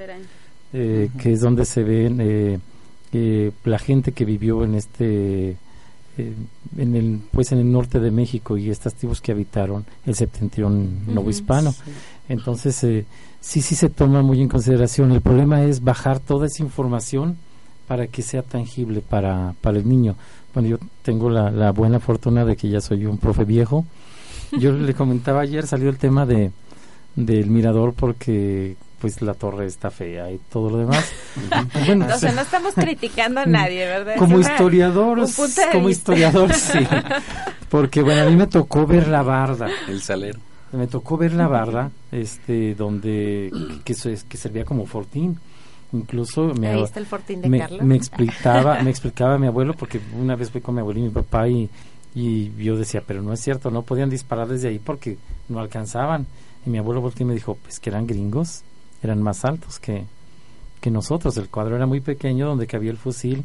eh, 0.72 1.10
que 1.18 1.32
es 1.32 1.40
donde 1.40 1.64
se 1.64 1.82
ven 1.82 2.18
eh, 2.20 2.58
eh, 3.12 3.52
la 3.64 3.78
gente 3.78 4.12
que 4.12 4.24
vivió 4.24 4.64
en 4.64 4.74
este 4.74 5.56
eh, 6.18 6.34
en 6.76 6.94
el 6.94 7.20
pues 7.30 7.52
en 7.52 7.58
el 7.58 7.70
norte 7.70 8.00
de 8.00 8.10
México 8.10 8.56
y 8.56 8.70
estas 8.70 8.94
tribus 8.94 9.20
que 9.20 9.32
habitaron 9.32 9.84
el 10.06 10.14
septentrión 10.14 11.00
Ujú, 11.04 11.12
novohispano. 11.12 11.74
Entonces 12.28 12.82
eh, 12.84 13.04
sí 13.40 13.60
sí 13.60 13.74
se 13.74 13.90
toma 13.90 14.22
muy 14.22 14.40
en 14.40 14.48
consideración. 14.48 15.12
El 15.12 15.20
problema 15.20 15.62
es 15.64 15.82
bajar 15.82 16.20
toda 16.20 16.46
esa 16.46 16.62
información 16.62 17.36
para 17.86 18.06
que 18.06 18.22
sea 18.22 18.42
tangible 18.42 19.00
para 19.00 19.54
para 19.60 19.78
el 19.78 19.86
niño 19.88 20.16
bueno 20.54 20.68
yo 20.68 20.78
tengo 21.02 21.30
la, 21.30 21.50
la 21.50 21.72
buena 21.72 22.00
fortuna 22.00 22.44
de 22.44 22.56
que 22.56 22.68
ya 22.68 22.80
soy 22.80 23.06
un 23.06 23.18
profe 23.18 23.44
viejo 23.44 23.84
yo 24.52 24.72
le 24.88 24.94
comentaba 24.94 25.40
ayer 25.40 25.66
salió 25.66 25.88
el 25.90 25.98
tema 25.98 26.26
de 26.26 26.50
del 27.16 27.48
mirador 27.50 27.92
porque 27.94 28.76
pues 29.00 29.20
la 29.20 29.34
torre 29.34 29.66
está 29.66 29.90
fea 29.90 30.30
y 30.30 30.38
todo 30.50 30.70
lo 30.70 30.78
demás 30.78 31.04
bueno, 31.86 32.06
o 32.14 32.18
sea, 32.18 32.32
no 32.32 32.40
estamos 32.42 32.72
criticando 32.74 33.40
a 33.40 33.46
nadie, 33.46 33.84
¿verdad? 33.86 34.14
como 34.16 34.38
historiadores 34.38 35.36
de 35.36 35.62
como 35.72 35.88
vista. 35.88 36.12
historiador 36.14 36.52
sí 36.54 36.78
porque 37.68 38.02
bueno 38.02 38.22
a 38.22 38.24
mí 38.26 38.36
me 38.36 38.46
tocó 38.46 38.86
ver 38.86 39.08
la 39.08 39.22
barda 39.22 39.68
El 39.88 40.00
salero. 40.02 40.38
me 40.72 40.86
tocó 40.86 41.16
ver 41.16 41.32
la 41.34 41.48
barda 41.48 41.90
este 42.12 42.74
donde 42.74 43.50
que, 43.84 43.94
se- 43.94 44.20
que 44.28 44.36
servía 44.36 44.64
como 44.64 44.86
fortín 44.86 45.38
incluso 45.92 46.52
me, 46.54 46.68
Ahí 46.68 46.82
está 46.82 47.00
el 47.00 47.06
fortín 47.06 47.42
de 47.42 47.48
me, 47.48 47.58
Carlos. 47.58 47.82
me 47.82 47.96
explicaba 47.96 48.82
me 48.82 48.90
explicaba 48.90 49.38
mi 49.38 49.46
abuelo 49.46 49.74
porque 49.74 50.00
una 50.18 50.36
vez 50.36 50.50
fui 50.50 50.60
con 50.60 50.74
mi 50.74 50.80
abuelo 50.80 51.00
y 51.00 51.02
mi 51.04 51.10
papá 51.10 51.48
y, 51.48 51.68
y 52.14 52.52
yo 52.62 52.76
decía 52.76 53.02
pero 53.06 53.22
no 53.22 53.32
es 53.32 53.40
cierto 53.40 53.70
no 53.70 53.82
podían 53.82 54.10
disparar 54.10 54.48
desde 54.48 54.68
ahí 54.68 54.78
porque 54.78 55.18
no 55.48 55.60
alcanzaban 55.60 56.26
y 56.64 56.70
mi 56.70 56.78
abuelo 56.78 57.00
volteó 57.00 57.24
y 57.24 57.28
me 57.28 57.34
dijo 57.34 57.56
pues 57.62 57.78
que 57.78 57.90
eran 57.90 58.06
gringos 58.06 58.62
eran 59.02 59.22
más 59.22 59.44
altos 59.44 59.78
que 59.78 60.04
que 60.80 60.90
nosotros 60.90 61.36
el 61.36 61.48
cuadro 61.48 61.76
era 61.76 61.86
muy 61.86 62.00
pequeño 62.00 62.46
donde 62.46 62.66
cabía 62.66 62.90
el 62.90 62.98
fusil 62.98 63.44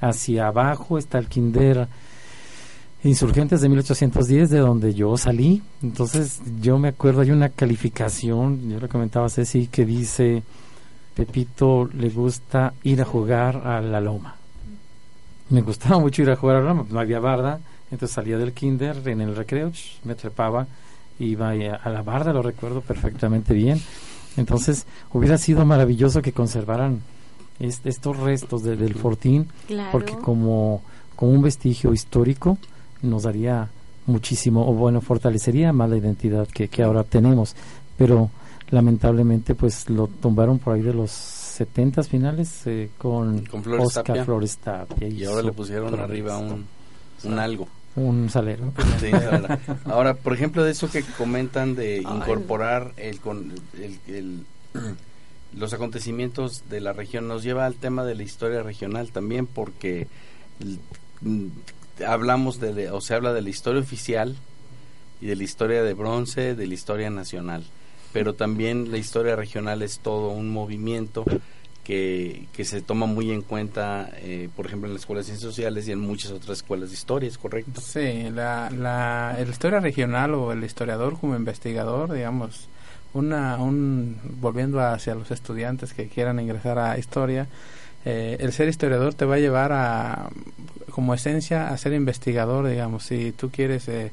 hacia 0.00 0.48
abajo 0.48 0.98
está 0.98 1.18
el 1.18 1.28
kinder 1.28 1.88
Insurgentes 3.04 3.60
de 3.60 3.68
1810, 3.68 4.50
de 4.50 4.58
donde 4.58 4.92
yo 4.92 5.16
salí. 5.16 5.62
Entonces, 5.82 6.40
yo 6.60 6.78
me 6.78 6.88
acuerdo, 6.88 7.20
hay 7.20 7.30
una 7.30 7.48
calificación, 7.48 8.68
yo 8.68 8.80
le 8.80 8.88
comentaba 8.88 9.26
a 9.26 9.28
Ceci, 9.28 9.68
que 9.68 9.86
dice, 9.86 10.42
Pepito 11.18 11.88
le 11.94 12.10
gusta 12.10 12.72
ir 12.84 13.02
a 13.02 13.04
jugar 13.04 13.56
a 13.66 13.80
la 13.80 14.00
loma. 14.00 14.36
Me 15.50 15.62
gustaba 15.62 15.98
mucho 16.04 16.22
ir 16.22 16.30
a 16.30 16.36
jugar 16.36 16.56
a 16.56 16.60
la 16.60 16.68
loma, 16.68 16.86
no 16.88 17.00
había 17.00 17.18
barda, 17.18 17.58
entonces 17.90 18.14
salía 18.14 18.38
del 18.38 18.52
kinder 18.52 18.96
en 19.08 19.20
el 19.20 19.34
recreo, 19.34 19.70
sh, 19.72 19.98
me 20.04 20.14
trepaba, 20.14 20.68
iba 21.18 21.48
a, 21.50 21.74
a 21.82 21.90
la 21.90 22.02
barda, 22.02 22.32
lo 22.32 22.40
recuerdo 22.42 22.82
perfectamente 22.82 23.52
bien. 23.52 23.80
Entonces, 24.36 24.86
hubiera 25.12 25.38
sido 25.38 25.66
maravilloso 25.66 26.22
que 26.22 26.30
conservaran 26.32 27.00
est- 27.58 27.84
estos 27.84 28.16
restos 28.18 28.62
de- 28.62 28.76
del 28.76 28.94
fortín, 28.94 29.48
Claro. 29.66 29.88
porque 29.90 30.14
como, 30.14 30.82
como 31.16 31.32
un 31.32 31.42
vestigio 31.42 31.92
histórico 31.92 32.58
nos 33.02 33.24
daría 33.24 33.68
muchísimo, 34.06 34.68
o 34.70 34.72
bueno, 34.72 35.00
fortalecería 35.00 35.72
más 35.72 35.90
la 35.90 35.96
identidad 35.96 36.46
que, 36.46 36.68
que 36.68 36.84
ahora 36.84 37.02
tenemos. 37.02 37.56
Pero 37.96 38.30
lamentablemente, 38.70 39.54
pues 39.54 39.88
lo 39.90 40.06
tumbaron 40.08 40.58
por 40.58 40.74
ahí 40.74 40.82
de 40.82 40.94
los 40.94 41.10
70 41.10 42.02
finales 42.04 42.66
eh, 42.66 42.90
con, 42.98 43.44
Con 43.46 43.62
Flores 43.64 43.86
Oscar 43.86 44.04
Tapia. 44.04 44.24
Flores 44.24 44.58
Tapia. 44.58 45.08
Y 45.08 45.24
ahora 45.24 45.42
le 45.42 45.52
pusieron 45.52 45.88
Flores 45.88 46.04
arriba 46.04 46.38
un, 46.38 46.66
un 47.24 47.38
algo. 47.38 47.66
un 47.96 48.28
salero. 48.30 48.72
Sí, 49.00 49.10
ahora, 49.86 50.14
por 50.14 50.32
ejemplo, 50.34 50.62
de 50.64 50.70
eso 50.72 50.88
que 50.90 51.02
comentan 51.02 51.74
de 51.74 51.98
incorporar 52.02 52.92
el, 52.96 53.18
con, 53.20 53.52
el, 53.80 53.98
el- 54.14 54.44
los 55.56 55.72
acontecimientos 55.72 56.64
de 56.68 56.80
la 56.80 56.92
región, 56.92 57.26
nos 57.26 57.42
lleva 57.42 57.64
al 57.66 57.74
tema 57.74 58.04
de 58.04 58.14
la 58.14 58.22
historia 58.22 58.62
regional 58.62 59.10
también, 59.12 59.46
porque 59.46 60.06
mm, 61.22 61.46
hablamos 62.06 62.60
de- 62.60 62.90
o 62.90 63.00
se 63.00 63.14
habla 63.14 63.32
de 63.32 63.42
la 63.42 63.48
historia 63.48 63.80
oficial 63.80 64.36
y 65.20 65.26
de 65.26 65.34
la 65.36 65.42
historia 65.42 65.82
de 65.82 65.94
bronce, 65.94 66.54
de 66.54 66.66
la 66.66 66.74
historia 66.74 67.10
nacional, 67.10 67.64
pero 68.12 68.34
también 68.34 68.90
la 68.90 68.98
historia 68.98 69.36
regional 69.36 69.82
es 69.82 69.98
todo 70.00 70.30
un 70.30 70.50
movimiento 70.50 71.24
que, 71.88 72.46
que 72.52 72.66
se 72.66 72.82
toma 72.82 73.06
muy 73.06 73.30
en 73.30 73.40
cuenta, 73.40 74.10
eh, 74.16 74.50
por 74.54 74.66
ejemplo, 74.66 74.88
en 74.88 74.92
las 74.92 75.00
escuelas 75.00 75.24
de 75.24 75.32
ciencias 75.32 75.54
sociales 75.54 75.88
y 75.88 75.92
en 75.92 76.00
muchas 76.00 76.32
otras 76.32 76.58
escuelas 76.58 76.90
de 76.90 76.94
historia, 76.94 77.28
¿es 77.28 77.38
correcto? 77.38 77.80
Sí, 77.80 78.28
la, 78.30 78.68
la, 78.70 79.38
historia 79.48 79.80
regional 79.80 80.34
o 80.34 80.52
el 80.52 80.62
historiador 80.64 81.18
como 81.18 81.34
investigador, 81.34 82.12
digamos, 82.12 82.68
una, 83.14 83.56
un, 83.56 84.20
volviendo 84.38 84.80
hacia 84.80 85.14
los 85.14 85.30
estudiantes 85.30 85.94
que 85.94 86.08
quieran 86.08 86.38
ingresar 86.40 86.78
a 86.78 86.98
historia, 86.98 87.46
eh, 88.04 88.36
el 88.38 88.52
ser 88.52 88.68
historiador 88.68 89.14
te 89.14 89.24
va 89.24 89.36
a 89.36 89.38
llevar 89.38 89.72
a, 89.72 90.28
como 90.90 91.14
esencia, 91.14 91.68
a 91.68 91.78
ser 91.78 91.94
investigador, 91.94 92.68
digamos, 92.68 93.04
si 93.04 93.32
tú 93.32 93.50
quieres 93.50 93.88
eh, 93.88 94.12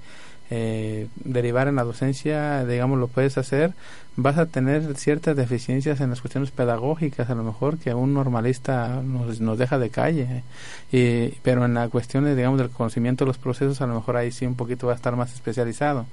eh, 0.51 1.07
derivar 1.23 1.67
en 1.67 1.75
la 1.75 1.83
docencia, 1.83 2.65
digamos, 2.65 2.99
lo 2.99 3.07
puedes 3.07 3.37
hacer, 3.37 3.73
vas 4.15 4.37
a 4.37 4.45
tener 4.45 4.95
ciertas 4.95 5.35
deficiencias 5.35 5.99
en 6.01 6.09
las 6.09 6.21
cuestiones 6.21 6.51
pedagógicas, 6.51 7.29
a 7.29 7.35
lo 7.35 7.43
mejor 7.43 7.77
que 7.77 7.93
un 7.93 8.13
normalista 8.13 9.01
nos, 9.03 9.41
nos 9.41 9.57
deja 9.57 9.79
de 9.79 9.89
calle, 9.89 10.43
y, 10.91 11.29
pero 11.41 11.65
en 11.65 11.73
las 11.73 11.89
cuestiones, 11.89 12.35
digamos, 12.35 12.59
del 12.59 12.69
conocimiento 12.69 13.25
de 13.25 13.29
los 13.29 13.37
procesos, 13.37 13.81
a 13.81 13.87
lo 13.87 13.95
mejor 13.95 14.17
ahí 14.17 14.31
sí 14.31 14.45
un 14.45 14.55
poquito 14.55 14.87
va 14.87 14.93
a 14.93 14.95
estar 14.95 15.15
más 15.15 15.33
especializado. 15.33 16.05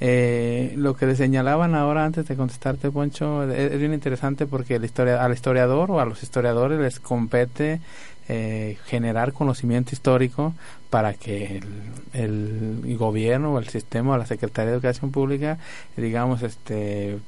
Eh, 0.00 0.74
lo 0.76 0.94
que 0.94 1.06
le 1.06 1.16
señalaban 1.16 1.74
ahora 1.74 2.04
antes 2.04 2.26
de 2.28 2.36
contestarte, 2.36 2.90
Poncho, 2.90 3.42
es, 3.50 3.72
es 3.72 3.78
bien 3.78 3.94
interesante 3.94 4.46
porque 4.46 4.76
el 4.76 4.84
historia, 4.84 5.24
al 5.24 5.32
historiador 5.32 5.90
o 5.90 6.00
a 6.00 6.04
los 6.04 6.22
historiadores 6.22 6.78
les 6.78 7.00
compete 7.00 7.80
eh, 8.30 8.76
generar 8.84 9.32
conocimiento 9.32 9.94
histórico 9.94 10.52
para 10.90 11.14
que 11.14 11.60
el, 12.12 12.96
gobierno 12.98 13.54
o 13.54 13.58
el 13.58 13.68
sistema 13.68 14.14
o 14.14 14.18
la 14.18 14.26
Secretaría 14.26 14.70
de 14.70 14.76
Educación 14.76 15.10
Pública, 15.10 15.58
digamos, 15.96 16.42
este 16.42 17.18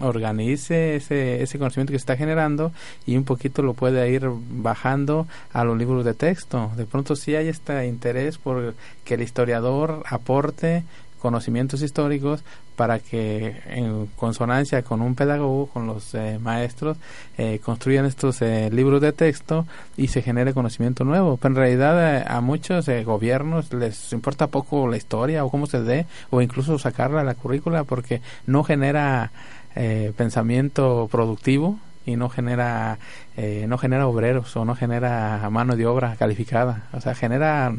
organice 0.00 0.96
ese, 0.96 1.40
ese 1.42 1.58
conocimiento 1.58 1.92
que 1.92 1.98
se 1.98 2.02
está 2.02 2.16
generando 2.16 2.72
y 3.06 3.16
un 3.16 3.22
poquito 3.22 3.62
lo 3.62 3.74
puede 3.74 4.10
ir 4.10 4.28
bajando 4.28 5.28
a 5.52 5.62
los 5.62 5.78
libros 5.78 6.04
de 6.04 6.14
texto. 6.14 6.72
De 6.76 6.84
pronto 6.84 7.14
sí 7.14 7.36
hay 7.36 7.46
este 7.48 7.86
interés 7.86 8.38
por 8.38 8.74
que 9.04 9.14
el 9.14 9.22
historiador 9.22 10.02
aporte 10.06 10.82
conocimientos 11.24 11.80
históricos 11.80 12.44
para 12.76 12.98
que 12.98 13.56
en 13.66 14.08
consonancia 14.14 14.82
con 14.82 15.00
un 15.00 15.14
pedagogo, 15.14 15.68
con 15.68 15.86
los 15.86 16.14
eh, 16.14 16.38
maestros, 16.38 16.98
eh, 17.38 17.60
construyan 17.64 18.04
estos 18.04 18.42
eh, 18.42 18.68
libros 18.70 19.00
de 19.00 19.12
texto 19.12 19.64
y 19.96 20.08
se 20.08 20.20
genere 20.20 20.52
conocimiento 20.52 21.02
nuevo. 21.02 21.38
Pero 21.38 21.54
en 21.54 21.56
realidad 21.56 22.18
eh, 22.18 22.24
a 22.28 22.42
muchos 22.42 22.86
eh, 22.88 23.04
gobiernos 23.04 23.72
les 23.72 24.12
importa 24.12 24.48
poco 24.48 24.86
la 24.86 24.98
historia 24.98 25.46
o 25.46 25.50
cómo 25.50 25.66
se 25.66 25.82
dé 25.82 26.04
o 26.28 26.42
incluso 26.42 26.78
sacarla 26.78 27.22
a 27.22 27.24
la 27.24 27.34
currícula 27.34 27.84
porque 27.84 28.20
no 28.46 28.62
genera 28.62 29.32
eh, 29.74 30.12
pensamiento 30.14 31.08
productivo 31.10 31.78
y 32.06 32.16
no 32.16 32.28
genera 32.28 32.98
eh, 33.36 33.66
no 33.68 33.78
genera 33.78 34.06
obreros 34.06 34.54
o 34.56 34.64
no 34.64 34.74
genera 34.74 35.48
mano 35.50 35.76
de 35.76 35.86
obra 35.86 36.16
calificada. 36.16 36.88
O 36.92 37.00
sea 37.00 37.14
genera 37.14 37.72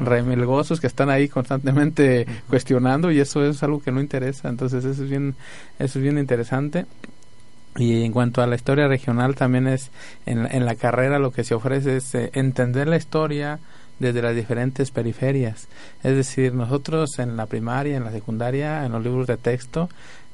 remilgosos 0.00 0.80
que 0.80 0.86
están 0.86 1.10
ahí 1.10 1.28
constantemente 1.28 2.26
cuestionando 2.48 3.10
y 3.10 3.20
eso 3.20 3.44
es 3.44 3.62
algo 3.62 3.80
que 3.82 3.92
no 3.92 4.00
interesa. 4.00 4.48
Entonces 4.48 4.84
eso 4.84 5.02
es 5.02 5.10
bien 5.10 5.34
eso 5.78 5.98
es 5.98 6.02
bien 6.02 6.18
interesante. 6.18 6.86
Y 7.76 8.04
en 8.04 8.12
cuanto 8.12 8.42
a 8.42 8.46
la 8.46 8.54
historia 8.54 8.86
regional 8.86 9.34
también 9.34 9.66
es 9.66 9.90
en, 10.26 10.46
en 10.52 10.66
la 10.66 10.74
carrera 10.74 11.18
lo 11.18 11.30
que 11.32 11.42
se 11.42 11.54
ofrece 11.54 11.96
es 11.96 12.14
eh, 12.14 12.30
entender 12.34 12.86
la 12.86 12.96
historia 12.96 13.60
desde 13.98 14.20
las 14.20 14.34
diferentes 14.34 14.90
periferias. 14.90 15.68
Es 16.02 16.14
decir 16.14 16.52
nosotros 16.52 17.18
en 17.18 17.36
la 17.36 17.46
primaria 17.46 17.96
en 17.96 18.04
la 18.04 18.12
secundaria 18.12 18.84
en 18.84 18.92
los 18.92 19.02
libros 19.02 19.26
de 19.26 19.38
texto 19.38 19.88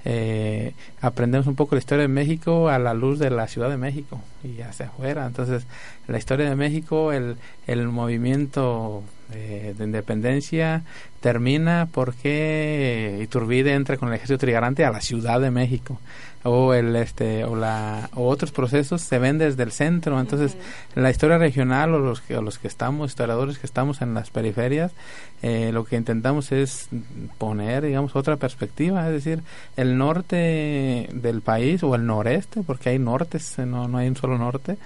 eh, 0.05 0.75
aprendemos 1.01 1.47
un 1.47 1.55
poco 1.55 1.75
la 1.75 1.81
historia 1.81 2.03
de 2.03 2.09
México 2.09 2.69
a 2.69 2.79
la 2.79 2.95
luz 2.95 3.19
de 3.19 3.31
la 3.31 3.49
Ciudad 3.49 3.69
de 3.69 3.77
México 3.77 4.21
y 4.45 4.61
hacia 4.63 4.87
afuera. 4.87 5.27
Entonces, 5.27 5.67
la 6.07 6.19
historia 6.19 6.49
de 6.49 6.57
México, 6.57 7.13
el, 7.13 7.37
el 7.67 7.89
movimiento 7.89 9.03
de, 9.31 9.75
independencia 9.79 10.83
termina 11.21 11.89
porque 11.93 13.19
Iturbide 13.23 13.75
entra 13.75 13.97
con 13.97 14.09
el 14.09 14.15
ejército 14.15 14.39
trigarante 14.39 14.85
a 14.85 14.91
la 14.91 15.01
Ciudad 15.01 15.41
de 15.41 15.51
México 15.51 16.01
o 16.49 16.75
el 16.75 16.97
este 16.97 17.45
o 17.45 17.55
la 17.57 18.11
o 18.15 18.29
otros 18.29 18.53
procesos 18.53 19.03
se 19.03 19.19
ven 19.19 19.39
desde 19.39 19.63
el 19.63 19.73
centro. 19.73 20.19
Entonces 20.21 20.57
la 20.95 21.11
historia 21.11 21.39
regional 21.39 21.95
o 21.95 21.99
los 21.99 22.21
que 22.21 22.35
los 22.41 22.59
que 22.59 22.69
estamos 22.69 23.11
historiadores 23.11 23.59
que 23.59 23.67
estamos 23.67 24.01
en 24.03 24.15
las 24.15 24.31
periferias 24.31 24.93
eh, 25.43 25.71
lo 25.73 25.85
que 25.85 25.97
intentamos 25.97 26.51
es 26.53 26.89
poner 27.39 27.85
digamos 27.85 28.17
otra 28.17 28.37
perspectiva. 28.37 29.07
Es 29.07 29.13
decir 29.13 29.43
el 29.77 29.99
norte 29.99 31.09
del 31.13 31.43
país 31.43 31.83
o 31.83 31.95
el 31.95 32.07
noreste 32.07 32.63
porque 32.63 32.91
hay 32.91 32.99
nortes 32.99 33.59
no 33.59 33.89
no 33.89 33.99
hay 33.99 34.09
un 34.09 34.17
solo 34.17 34.39
norte 34.39 34.79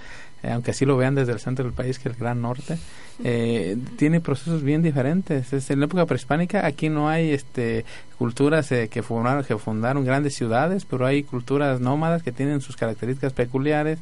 eh, 0.43 0.51
aunque 0.51 0.71
así 0.71 0.85
lo 0.85 0.97
vean 0.97 1.15
desde 1.15 1.31
el 1.31 1.39
centro 1.39 1.63
del 1.63 1.73
país, 1.73 1.97
que 1.99 2.09
es 2.09 2.15
el 2.15 2.19
Gran 2.19 2.41
Norte, 2.41 2.77
eh, 3.23 3.77
tiene 3.97 4.19
procesos 4.19 4.61
bien 4.61 4.83
diferentes. 4.83 5.53
Es, 5.53 5.71
en 5.71 5.79
la 5.79 5.85
época 5.85 6.05
prehispánica 6.05 6.65
aquí 6.65 6.89
no 6.89 7.07
hay 7.07 7.31
este, 7.31 7.85
culturas 8.17 8.69
eh, 8.73 8.89
que, 8.89 9.03
fundaron, 9.03 9.45
que 9.45 9.57
fundaron 9.57 10.03
grandes 10.03 10.35
ciudades, 10.35 10.83
pero 10.83 11.05
hay 11.05 11.23
culturas 11.23 11.79
nómadas 11.79 12.23
que 12.23 12.33
tienen 12.33 12.59
sus 12.59 12.75
características 12.75 13.33
peculiares 13.33 13.99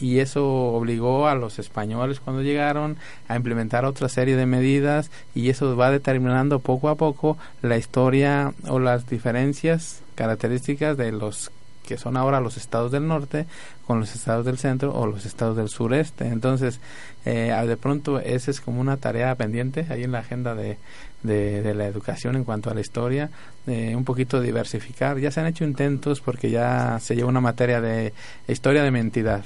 y 0.00 0.20
eso 0.20 0.48
obligó 0.48 1.28
a 1.28 1.34
los 1.34 1.58
españoles 1.58 2.20
cuando 2.20 2.40
llegaron 2.40 2.96
a 3.28 3.36
implementar 3.36 3.84
otra 3.84 4.08
serie 4.08 4.34
de 4.34 4.46
medidas 4.46 5.10
y 5.34 5.50
eso 5.50 5.76
va 5.76 5.90
determinando 5.90 6.60
poco 6.60 6.88
a 6.88 6.94
poco 6.94 7.36
la 7.60 7.76
historia 7.76 8.54
o 8.66 8.78
las 8.78 9.06
diferencias 9.10 10.00
características 10.14 10.96
de 10.96 11.12
los 11.12 11.50
que 11.88 11.96
son 11.96 12.18
ahora 12.18 12.40
los 12.40 12.58
estados 12.58 12.92
del 12.92 13.08
norte 13.08 13.46
con 13.86 13.98
los 13.98 14.14
estados 14.14 14.44
del 14.44 14.58
centro 14.58 14.94
o 14.94 15.06
los 15.06 15.24
estados 15.24 15.56
del 15.56 15.70
sureste. 15.70 16.26
Entonces, 16.26 16.80
eh, 17.24 17.50
de 17.66 17.76
pronto, 17.78 18.20
esa 18.20 18.50
es 18.50 18.60
como 18.60 18.82
una 18.82 18.98
tarea 18.98 19.34
pendiente 19.36 19.86
ahí 19.88 20.04
en 20.04 20.12
la 20.12 20.18
agenda 20.18 20.54
de, 20.54 20.76
de, 21.22 21.74
la 21.74 21.86
educación 21.86 22.36
en 22.36 22.44
cuanto 22.44 22.68
a 22.68 22.74
la 22.74 22.82
historia, 22.82 23.30
eh, 23.66 23.96
un 23.96 24.04
poquito 24.04 24.42
diversificar. 24.42 25.18
Ya 25.18 25.30
se 25.30 25.40
han 25.40 25.46
hecho 25.46 25.64
intentos 25.64 26.20
porque 26.20 26.50
ya 26.50 26.98
se 27.00 27.16
lleva 27.16 27.30
una 27.30 27.40
materia 27.40 27.80
de 27.80 28.12
historia 28.46 28.82
de 28.82 28.90
mentidad 28.90 29.42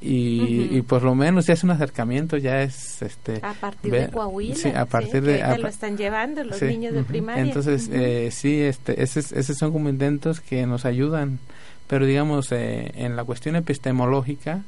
y, 0.00 0.82
por 0.82 1.02
lo 1.02 1.14
menos 1.14 1.46
ya 1.46 1.54
es 1.54 1.64
un 1.64 1.70
acercamiento, 1.70 2.36
ya 2.36 2.62
es 2.62 3.00
este 3.02 3.40
a 3.42 3.54
partir 3.54 3.92
de 3.92 4.08
Coahuila, 4.08 4.54
sí, 4.54 4.68
a 4.68 4.84
partir 4.84 5.22
de 5.22 5.38
te 5.38 5.58
lo 5.58 5.68
están 5.68 5.96
llevando 5.96 6.44
los 6.44 6.60
niños 6.62 6.94
de 6.94 7.02
primaria. 7.02 7.42
Entonces 7.42 7.88
eh, 7.92 8.30
sí, 8.30 8.60
este, 8.60 9.02
esos, 9.02 9.32
esos 9.32 9.56
son 9.56 9.72
como 9.72 9.88
intentos 9.88 10.40
que 10.40 10.66
nos 10.66 10.84
ayudan, 10.84 11.38
pero 11.86 12.04
digamos 12.04 12.52
eh, 12.52 12.92
en 12.94 13.16
la 13.16 13.24
cuestión 13.24 13.56
epistemológica 13.56 14.62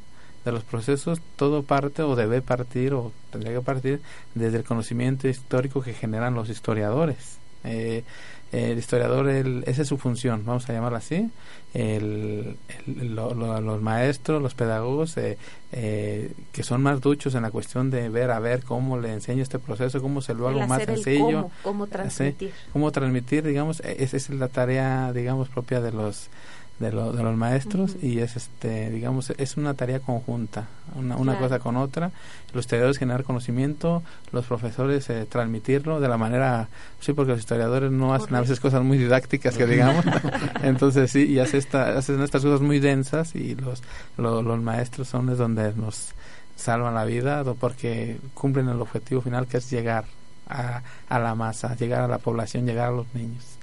de 0.44 0.52
los 0.52 0.64
procesos 0.64 1.20
todo 1.36 1.62
parte 1.62 2.02
o 2.02 2.16
debe 2.16 2.40
partir 2.40 2.94
o 2.94 3.12
tendría 3.30 3.52
que 3.52 3.60
partir 3.60 4.00
desde 4.34 4.58
el 4.58 4.64
conocimiento 4.64 5.28
histórico 5.28 5.82
que 5.82 5.92
generan 5.92 6.34
los 6.34 6.48
historiadores. 6.48 7.38
Eh, 7.64 8.04
el 8.50 8.78
historiador, 8.78 9.28
esa 9.28 9.82
es 9.82 9.88
su 9.88 9.98
función, 9.98 10.44
vamos 10.44 10.68
a 10.68 10.72
llamarla 10.72 10.98
así. 10.98 11.30
El, 11.74 12.56
los 12.86 13.82
maestros, 13.82 14.40
los 14.40 14.54
pedagogos, 14.54 15.16
eh, 15.18 15.36
eh, 15.72 16.32
que 16.52 16.62
son 16.62 16.82
más 16.82 17.02
duchos 17.02 17.34
en 17.34 17.42
la 17.42 17.50
cuestión 17.50 17.90
de 17.90 18.08
ver 18.08 18.30
a 18.30 18.38
ver 18.38 18.64
cómo 18.64 18.98
le 18.98 19.12
enseño 19.12 19.42
este 19.42 19.58
proceso, 19.58 20.00
cómo 20.00 20.22
se 20.22 20.32
lo 20.32 20.48
hago 20.48 20.66
más 20.66 20.84
sencillo. 20.84 21.50
Cómo, 21.62 21.86
transmitir. 21.86 22.52
cómo 22.72 22.90
transmitir, 22.90 23.44
digamos, 23.44 23.80
e, 23.80 24.02
esa 24.02 24.16
es 24.16 24.30
la 24.30 24.48
tarea, 24.48 25.12
digamos, 25.12 25.50
propia 25.50 25.82
de 25.82 25.92
los 25.92 26.30
de, 26.78 26.90
de 26.90 26.92
los 27.22 27.36
maestros 27.36 27.96
y 28.00 28.20
es 28.20 28.36
este 28.36 28.90
digamos 28.90 29.30
es 29.30 29.56
una 29.56 29.74
tarea 29.74 30.00
conjunta 30.00 30.66
una, 30.94 31.16
una 31.16 31.38
cosa 31.38 31.58
con 31.58 31.76
otra. 31.76 32.10
Los 32.52 32.64
historiadores 32.64 32.98
generar 32.98 33.24
conocimiento 33.24 34.02
los 34.32 34.46
profesores 34.46 35.08
eh, 35.10 35.26
transmitirlo 35.28 36.00
de 36.00 36.08
la 36.08 36.16
manera 36.16 36.68
sí 37.00 37.12
porque 37.12 37.32
los 37.32 37.40
historiadores 37.40 37.90
no 37.90 38.14
hacen 38.14 38.34
a 38.34 38.40
veces 38.40 38.60
cosas 38.60 38.82
muy 38.82 38.98
didácticas 38.98 39.56
que 39.56 39.66
digamos. 39.66 40.04
Entonces 40.62 41.10
sí 41.10 41.24
y 41.24 41.38
hace 41.40 41.58
esta, 41.58 41.98
hacen 41.98 42.22
estas 42.22 42.42
cosas 42.42 42.60
muy 42.60 42.78
densas 42.78 43.34
y 43.34 43.54
los, 43.54 43.82
los 44.16 44.62
maestros 44.62 45.08
son 45.08 45.28
es 45.30 45.38
donde 45.38 45.72
nos 45.74 46.12
salvan 46.56 46.94
la 46.94 47.04
vida 47.04 47.44
porque 47.54 48.18
cumplen 48.34 48.68
el 48.68 48.80
objetivo 48.80 49.20
final 49.20 49.46
que 49.46 49.58
es 49.58 49.70
llegar 49.70 50.04
a, 50.48 50.82
a 51.08 51.18
la 51.18 51.34
masa 51.34 51.76
llegar 51.76 52.02
a 52.02 52.08
la 52.08 52.18
población 52.18 52.66
llegar 52.66 52.88
a 52.88 52.92
los 52.92 53.14
niños 53.14 53.57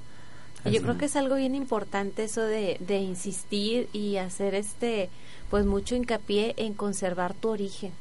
yo 0.71 0.81
creo 0.81 0.97
que 0.97 1.05
es 1.05 1.15
algo 1.15 1.35
bien 1.35 1.55
importante 1.55 2.23
eso 2.23 2.41
de, 2.41 2.77
de 2.79 2.97
insistir 2.99 3.87
y 3.93 4.17
hacer 4.17 4.55
este, 4.55 5.09
pues 5.49 5.65
mucho 5.65 5.95
hincapié 5.95 6.53
en 6.57 6.73
conservar 6.73 7.33
tu 7.33 7.49
origen, 7.49 7.91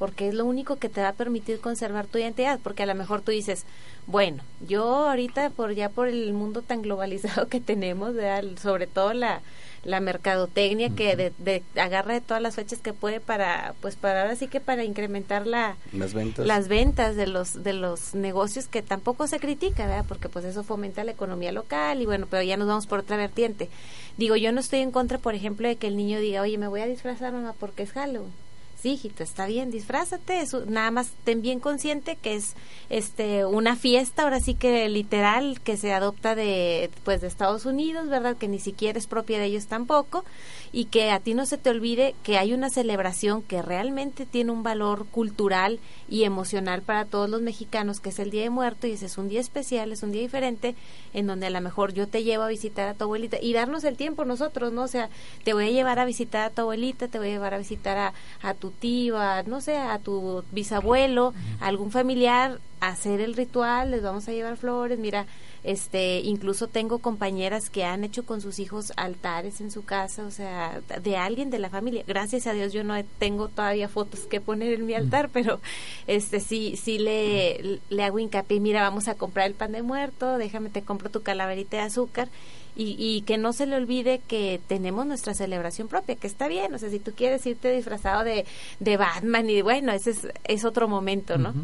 porque 0.00 0.28
es 0.28 0.34
lo 0.34 0.46
único 0.46 0.76
que 0.76 0.88
te 0.88 1.02
va 1.02 1.08
a 1.08 1.12
permitir 1.12 1.60
conservar 1.60 2.06
tu 2.06 2.16
identidad, 2.16 2.58
porque 2.62 2.84
a 2.84 2.86
lo 2.86 2.94
mejor 2.94 3.20
tú 3.20 3.32
dices, 3.32 3.66
bueno, 4.06 4.42
yo 4.66 4.82
ahorita 5.10 5.50
por 5.50 5.74
ya 5.74 5.90
por 5.90 6.08
el 6.08 6.32
mundo 6.32 6.62
tan 6.62 6.80
globalizado 6.80 7.48
que 7.48 7.60
tenemos, 7.60 8.14
sobre 8.60 8.86
todo 8.86 9.12
la 9.12 9.42
la 9.84 10.00
mercadotecnia 10.00 10.90
que 10.90 11.16
de, 11.16 11.62
agarra 11.76 12.14
de 12.14 12.20
todas 12.20 12.42
las 12.42 12.54
fechas 12.56 12.80
que 12.80 12.92
puede 12.92 13.18
para 13.20 13.74
pues 13.80 13.96
para 13.96 14.22
ahora 14.22 14.36
sí 14.36 14.46
que 14.46 14.60
para 14.60 14.84
incrementar 14.84 15.46
la 15.46 15.76
las 15.92 16.12
ventas. 16.12 16.46
las 16.46 16.68
ventas 16.68 17.16
de 17.16 17.26
los 17.26 17.62
de 17.62 17.72
los 17.72 18.14
negocios 18.14 18.66
que 18.66 18.82
tampoco 18.82 19.26
se 19.26 19.40
critica 19.40 19.86
¿verdad? 19.86 20.04
porque 20.06 20.28
pues 20.28 20.44
eso 20.44 20.64
fomenta 20.64 21.02
la 21.02 21.12
economía 21.12 21.50
local 21.50 22.02
y 22.02 22.06
bueno 22.06 22.26
pero 22.28 22.42
ya 22.42 22.58
nos 22.58 22.68
vamos 22.68 22.86
por 22.86 23.00
otra 23.00 23.16
vertiente. 23.16 23.70
Digo 24.18 24.36
yo 24.36 24.52
no 24.52 24.60
estoy 24.60 24.80
en 24.80 24.90
contra 24.90 25.16
por 25.16 25.34
ejemplo 25.34 25.66
de 25.66 25.76
que 25.76 25.86
el 25.86 25.96
niño 25.96 26.20
diga 26.20 26.42
oye 26.42 26.58
me 26.58 26.68
voy 26.68 26.82
a 26.82 26.86
disfrazar 26.86 27.32
mamá 27.32 27.54
porque 27.58 27.84
es 27.84 27.92
Halloween 27.92 28.32
sí, 28.80 28.92
hijito, 28.92 29.22
está 29.22 29.46
bien, 29.46 29.70
disfrázate, 29.70 30.44
nada 30.66 30.90
más 30.90 31.10
ten 31.24 31.42
bien 31.42 31.60
consciente 31.60 32.16
que 32.16 32.34
es 32.34 32.54
este 32.88 33.44
una 33.44 33.76
fiesta, 33.76 34.22
ahora 34.22 34.40
sí 34.40 34.54
que 34.54 34.88
literal, 34.88 35.60
que 35.60 35.76
se 35.76 35.92
adopta 35.92 36.34
de 36.34 36.90
pues 37.04 37.20
de 37.20 37.26
Estados 37.26 37.66
Unidos, 37.66 38.08
¿verdad? 38.08 38.36
Que 38.36 38.48
ni 38.48 38.58
siquiera 38.58 38.98
es 38.98 39.06
propia 39.06 39.38
de 39.38 39.46
ellos 39.46 39.66
tampoco, 39.66 40.24
y 40.72 40.86
que 40.86 41.10
a 41.10 41.20
ti 41.20 41.34
no 41.34 41.46
se 41.46 41.58
te 41.58 41.70
olvide 41.70 42.14
que 42.22 42.38
hay 42.38 42.54
una 42.54 42.70
celebración 42.70 43.42
que 43.42 43.62
realmente 43.62 44.26
tiene 44.26 44.52
un 44.52 44.62
valor 44.62 45.06
cultural 45.06 45.78
y 46.08 46.24
emocional 46.24 46.82
para 46.82 47.04
todos 47.04 47.28
los 47.28 47.42
mexicanos, 47.42 48.00
que 48.00 48.08
es 48.08 48.18
el 48.18 48.30
Día 48.30 48.42
de 48.42 48.50
Muerto, 48.50 48.86
y 48.86 48.92
ese 48.92 49.06
es 49.06 49.18
un 49.18 49.28
día 49.28 49.40
especial, 49.40 49.92
es 49.92 50.02
un 50.02 50.12
día 50.12 50.22
diferente, 50.22 50.74
en 51.12 51.26
donde 51.26 51.46
a 51.46 51.50
lo 51.50 51.60
mejor 51.60 51.92
yo 51.92 52.08
te 52.08 52.24
llevo 52.24 52.44
a 52.44 52.48
visitar 52.48 52.88
a 52.88 52.94
tu 52.94 53.04
abuelita, 53.04 53.38
y 53.40 53.52
darnos 53.52 53.84
el 53.84 53.96
tiempo 53.96 54.24
nosotros, 54.24 54.72
¿no? 54.72 54.82
O 54.82 54.88
sea, 54.88 55.10
te 55.44 55.52
voy 55.52 55.66
a 55.66 55.70
llevar 55.70 55.98
a 55.98 56.04
visitar 56.04 56.42
a 56.42 56.50
tu 56.50 56.62
abuelita, 56.62 57.08
te 57.08 57.18
voy 57.18 57.28
a 57.28 57.32
llevar 57.32 57.54
a 57.54 57.58
visitar 57.58 57.96
a, 57.98 58.12
a 58.42 58.54
tu 58.54 58.69
tío, 58.70 59.18
a, 59.18 59.42
no 59.42 59.60
sé, 59.60 59.76
a 59.76 59.98
tu 59.98 60.44
bisabuelo, 60.52 61.34
a 61.60 61.66
algún 61.66 61.90
familiar, 61.90 62.58
a 62.80 62.88
hacer 62.88 63.20
el 63.20 63.34
ritual, 63.34 63.90
les 63.90 64.02
vamos 64.02 64.28
a 64.28 64.32
llevar 64.32 64.56
flores, 64.56 64.98
mira, 64.98 65.26
este, 65.62 66.20
incluso 66.20 66.68
tengo 66.68 67.00
compañeras 67.00 67.68
que 67.68 67.84
han 67.84 68.02
hecho 68.02 68.24
con 68.24 68.40
sus 68.40 68.58
hijos 68.58 68.92
altares 68.96 69.60
en 69.60 69.70
su 69.70 69.84
casa, 69.84 70.24
o 70.24 70.30
sea, 70.30 70.80
de 71.02 71.16
alguien 71.16 71.50
de 71.50 71.58
la 71.58 71.68
familia. 71.68 72.02
Gracias 72.06 72.46
a 72.46 72.54
Dios 72.54 72.72
yo 72.72 72.82
no 72.82 72.94
tengo 73.18 73.48
todavía 73.48 73.88
fotos 73.88 74.20
que 74.20 74.40
poner 74.40 74.72
en 74.72 74.86
mi 74.86 74.94
altar, 74.94 75.28
pero 75.32 75.60
este 76.06 76.40
sí 76.40 76.76
sí 76.76 76.98
le 76.98 77.80
le 77.90 78.04
hago 78.04 78.18
hincapié, 78.18 78.60
mira, 78.60 78.82
vamos 78.82 79.08
a 79.08 79.14
comprar 79.14 79.46
el 79.46 79.54
pan 79.54 79.72
de 79.72 79.82
muerto, 79.82 80.38
déjame 80.38 80.70
te 80.70 80.82
compro 80.82 81.10
tu 81.10 81.22
calaverita 81.22 81.76
de 81.76 81.82
azúcar 81.82 82.28
y, 82.76 82.96
y, 82.98 83.22
que 83.22 83.38
no 83.38 83.52
se 83.52 83.66
le 83.66 83.76
olvide 83.76 84.20
que 84.26 84.60
tenemos 84.66 85.06
nuestra 85.06 85.34
celebración 85.34 85.88
propia, 85.88 86.16
que 86.16 86.26
está 86.26 86.48
bien, 86.48 86.74
o 86.74 86.78
sea, 86.78 86.90
si 86.90 86.98
tú 86.98 87.12
quieres 87.12 87.44
irte 87.46 87.74
disfrazado 87.74 88.24
de, 88.24 88.46
de 88.78 88.96
Batman 88.96 89.48
y 89.50 89.62
bueno, 89.62 89.92
ese 89.92 90.10
es, 90.10 90.28
es 90.44 90.64
otro 90.64 90.88
momento, 90.88 91.36
¿no? 91.38 91.54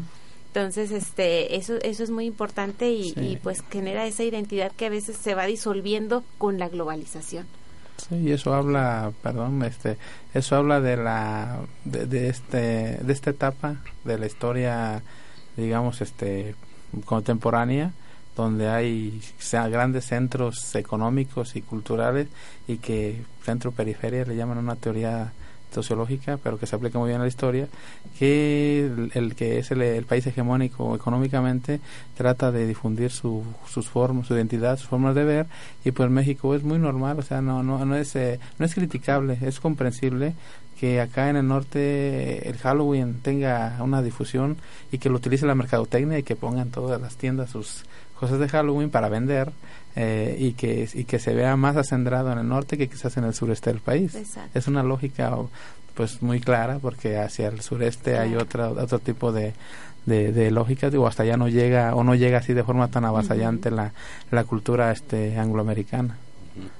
Entonces, 0.47 0.91
este, 0.91 1.55
eso, 1.55 1.75
eso 1.83 2.03
es 2.03 2.09
muy 2.09 2.25
importante 2.25 2.89
y, 2.89 3.13
y, 3.15 3.37
pues 3.41 3.63
genera 3.69 4.05
esa 4.05 4.23
identidad 4.23 4.71
que 4.71 4.87
a 4.87 4.89
veces 4.89 5.17
se 5.17 5.35
va 5.35 5.45
disolviendo 5.45 6.23
con 6.37 6.57
la 6.57 6.67
globalización. 6.67 7.45
Sí, 7.97 8.15
y 8.15 8.31
eso 8.31 8.53
habla, 8.53 9.11
perdón, 9.21 9.63
este, 9.63 9.97
eso 10.33 10.55
habla 10.55 10.81
de 10.81 10.97
la, 10.97 11.59
de, 11.83 12.05
de 12.05 12.29
este, 12.29 12.97
de 13.01 13.13
esta 13.13 13.31
etapa 13.31 13.77
de 14.03 14.17
la 14.17 14.25
historia, 14.25 15.01
digamos, 15.55 16.01
este, 16.01 16.55
contemporánea, 17.05 17.91
donde 18.43 18.69
hay 18.69 19.21
grandes 19.51 20.05
centros 20.05 20.75
económicos 20.75 21.55
y 21.55 21.61
culturales 21.61 22.27
y 22.67 22.77
que 22.77 23.21
centro 23.43 23.71
periferia 23.71 24.25
le 24.25 24.35
llaman 24.35 24.59
una 24.59 24.75
teoría 24.75 25.33
sociológica, 25.73 26.37
pero 26.41 26.57
que 26.57 26.65
se 26.65 26.75
aplica 26.75 26.97
muy 26.97 27.09
bien 27.09 27.19
a 27.19 27.23
la 27.23 27.27
historia, 27.27 27.67
que 28.17 28.89
el, 29.13 29.35
que 29.35 29.59
es 29.59 29.71
el, 29.71 30.05
país 30.05 30.25
hegemónico 30.25 30.95
económicamente 30.95 31.79
trata 32.15 32.51
de 32.51 32.65
difundir 32.65 33.11
su, 33.11 33.43
sus 33.67 33.87
formas, 33.89 34.27
su 34.27 34.35
identidad, 34.35 34.77
sus 34.77 34.87
formas 34.87 35.13
de 35.15 35.23
ver, 35.23 35.45
y 35.83 35.91
pues 35.91 36.09
México 36.09 36.55
es 36.55 36.63
muy 36.63 36.79
normal, 36.79 37.19
o 37.19 37.21
sea, 37.21 37.41
no, 37.41 37.63
no, 37.63 37.85
no, 37.85 37.95
es, 37.95 38.15
eh, 38.15 38.39
no 38.57 38.65
es 38.65 38.73
criticable, 38.73 39.37
es 39.41 39.59
comprensible 39.59 40.33
que 40.79 41.01
acá 41.01 41.29
en 41.29 41.37
el 41.37 41.47
norte 41.47 42.47
el 42.47 42.57
Halloween 42.57 43.19
tenga 43.21 43.77
una 43.81 44.01
difusión 44.01 44.57
y 44.91 44.99
que 44.99 45.09
lo 45.09 45.15
utilice 45.15 45.47
la 45.47 45.55
mercadotecnia 45.55 46.19
y 46.19 46.23
que 46.23 46.35
pongan 46.35 46.69
todas 46.69 47.01
las 47.01 47.15
tiendas 47.15 47.49
sus 47.49 47.83
cosas 48.19 48.39
de 48.39 48.49
Halloween 48.49 48.89
para 48.89 49.09
vender 49.09 49.51
eh, 49.95 50.35
y, 50.39 50.53
que, 50.53 50.87
y 50.93 51.05
que 51.05 51.19
se 51.19 51.33
vea 51.33 51.55
más 51.55 51.75
acendrado 51.77 52.31
en 52.31 52.39
el 52.39 52.47
norte 52.47 52.77
que 52.77 52.87
quizás 52.87 53.17
en 53.17 53.23
el 53.23 53.33
sureste 53.33 53.71
del 53.71 53.79
país. 53.79 54.15
Es 54.53 54.67
una 54.67 54.83
lógica 54.83 55.35
pues 55.93 56.21
muy 56.21 56.39
clara 56.39 56.77
porque 56.79 57.17
hacia 57.17 57.47
el 57.47 57.61
sureste 57.61 58.17
hay 58.17 58.35
otra, 58.35 58.69
otro 58.69 58.99
tipo 58.99 59.31
de, 59.31 59.53
de, 60.05 60.51
lógica, 60.51 60.89
digo, 60.89 61.07
hasta 61.07 61.25
ya 61.25 61.37
no 61.37 61.47
llega 61.49 61.95
o 61.95 62.03
no 62.03 62.15
llega 62.15 62.37
así 62.37 62.53
de 62.53 62.63
forma 62.63 62.87
tan 62.89 63.05
avasallante 63.05 63.71
la, 63.71 63.93
la 64.31 64.43
cultura 64.43 64.91
este 64.91 65.37
angloamericana. 65.37 66.17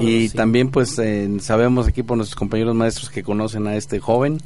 y 0.00 0.28
también 0.30 0.70
pues 0.70 1.00
sabemos 1.40 1.86
aquí 1.86 2.02
por 2.02 2.16
nuestros 2.16 2.36
compañeros 2.36 2.74
maestros 2.74 3.10
que 3.10 3.22
conocen 3.22 3.66
a 3.68 3.76
este 3.76 4.00
joven 4.00 4.38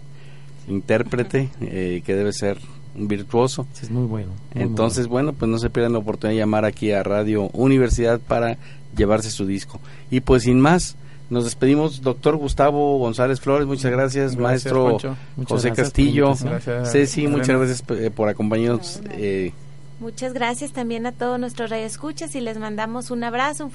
intérprete 0.68 1.50
eh, 1.60 2.02
que 2.04 2.14
debe 2.14 2.32
ser 2.32 2.58
un 2.94 3.08
virtuoso. 3.08 3.66
es 3.80 3.90
muy 3.90 4.06
bueno. 4.06 4.32
Entonces, 4.54 5.06
bueno. 5.08 5.32
pues 5.32 5.50
no 5.50 5.58
se 5.58 5.70
pierdan 5.70 5.92
la 5.92 5.98
oportunidad 5.98 6.34
de 6.34 6.38
llamar 6.40 6.64
aquí 6.64 6.92
a 6.92 7.02
Radio 7.02 7.48
Universidad 7.52 8.20
para 8.20 8.58
llevarse 8.96 9.30
su 9.30 9.46
disco. 9.46 9.80
Y 10.10 10.20
pues 10.20 10.42
sin 10.42 10.60
más, 10.60 10.96
nos 11.30 11.44
despedimos, 11.44 12.02
doctor 12.02 12.36
Gustavo 12.36 12.98
González 12.98 13.40
Flores, 13.40 13.66
muchas 13.66 13.90
gracias, 13.90 14.36
maestro 14.36 14.98
José 15.48 15.72
Castillo, 15.72 16.34
Ceci, 16.84 17.26
muchas 17.26 17.56
gracias 17.56 17.84
eh, 17.88 18.10
por 18.10 18.28
acompañarnos. 18.28 19.00
Eh. 19.12 19.52
Muchas 20.02 20.32
gracias 20.32 20.72
también 20.72 21.06
a 21.06 21.12
todos 21.12 21.38
nuestros 21.38 21.70
radioescuchas 21.70 22.34
y 22.34 22.40
les 22.40 22.58
mandamos 22.58 23.12
un 23.12 23.22
abrazo. 23.22 23.64
Un 23.64 23.70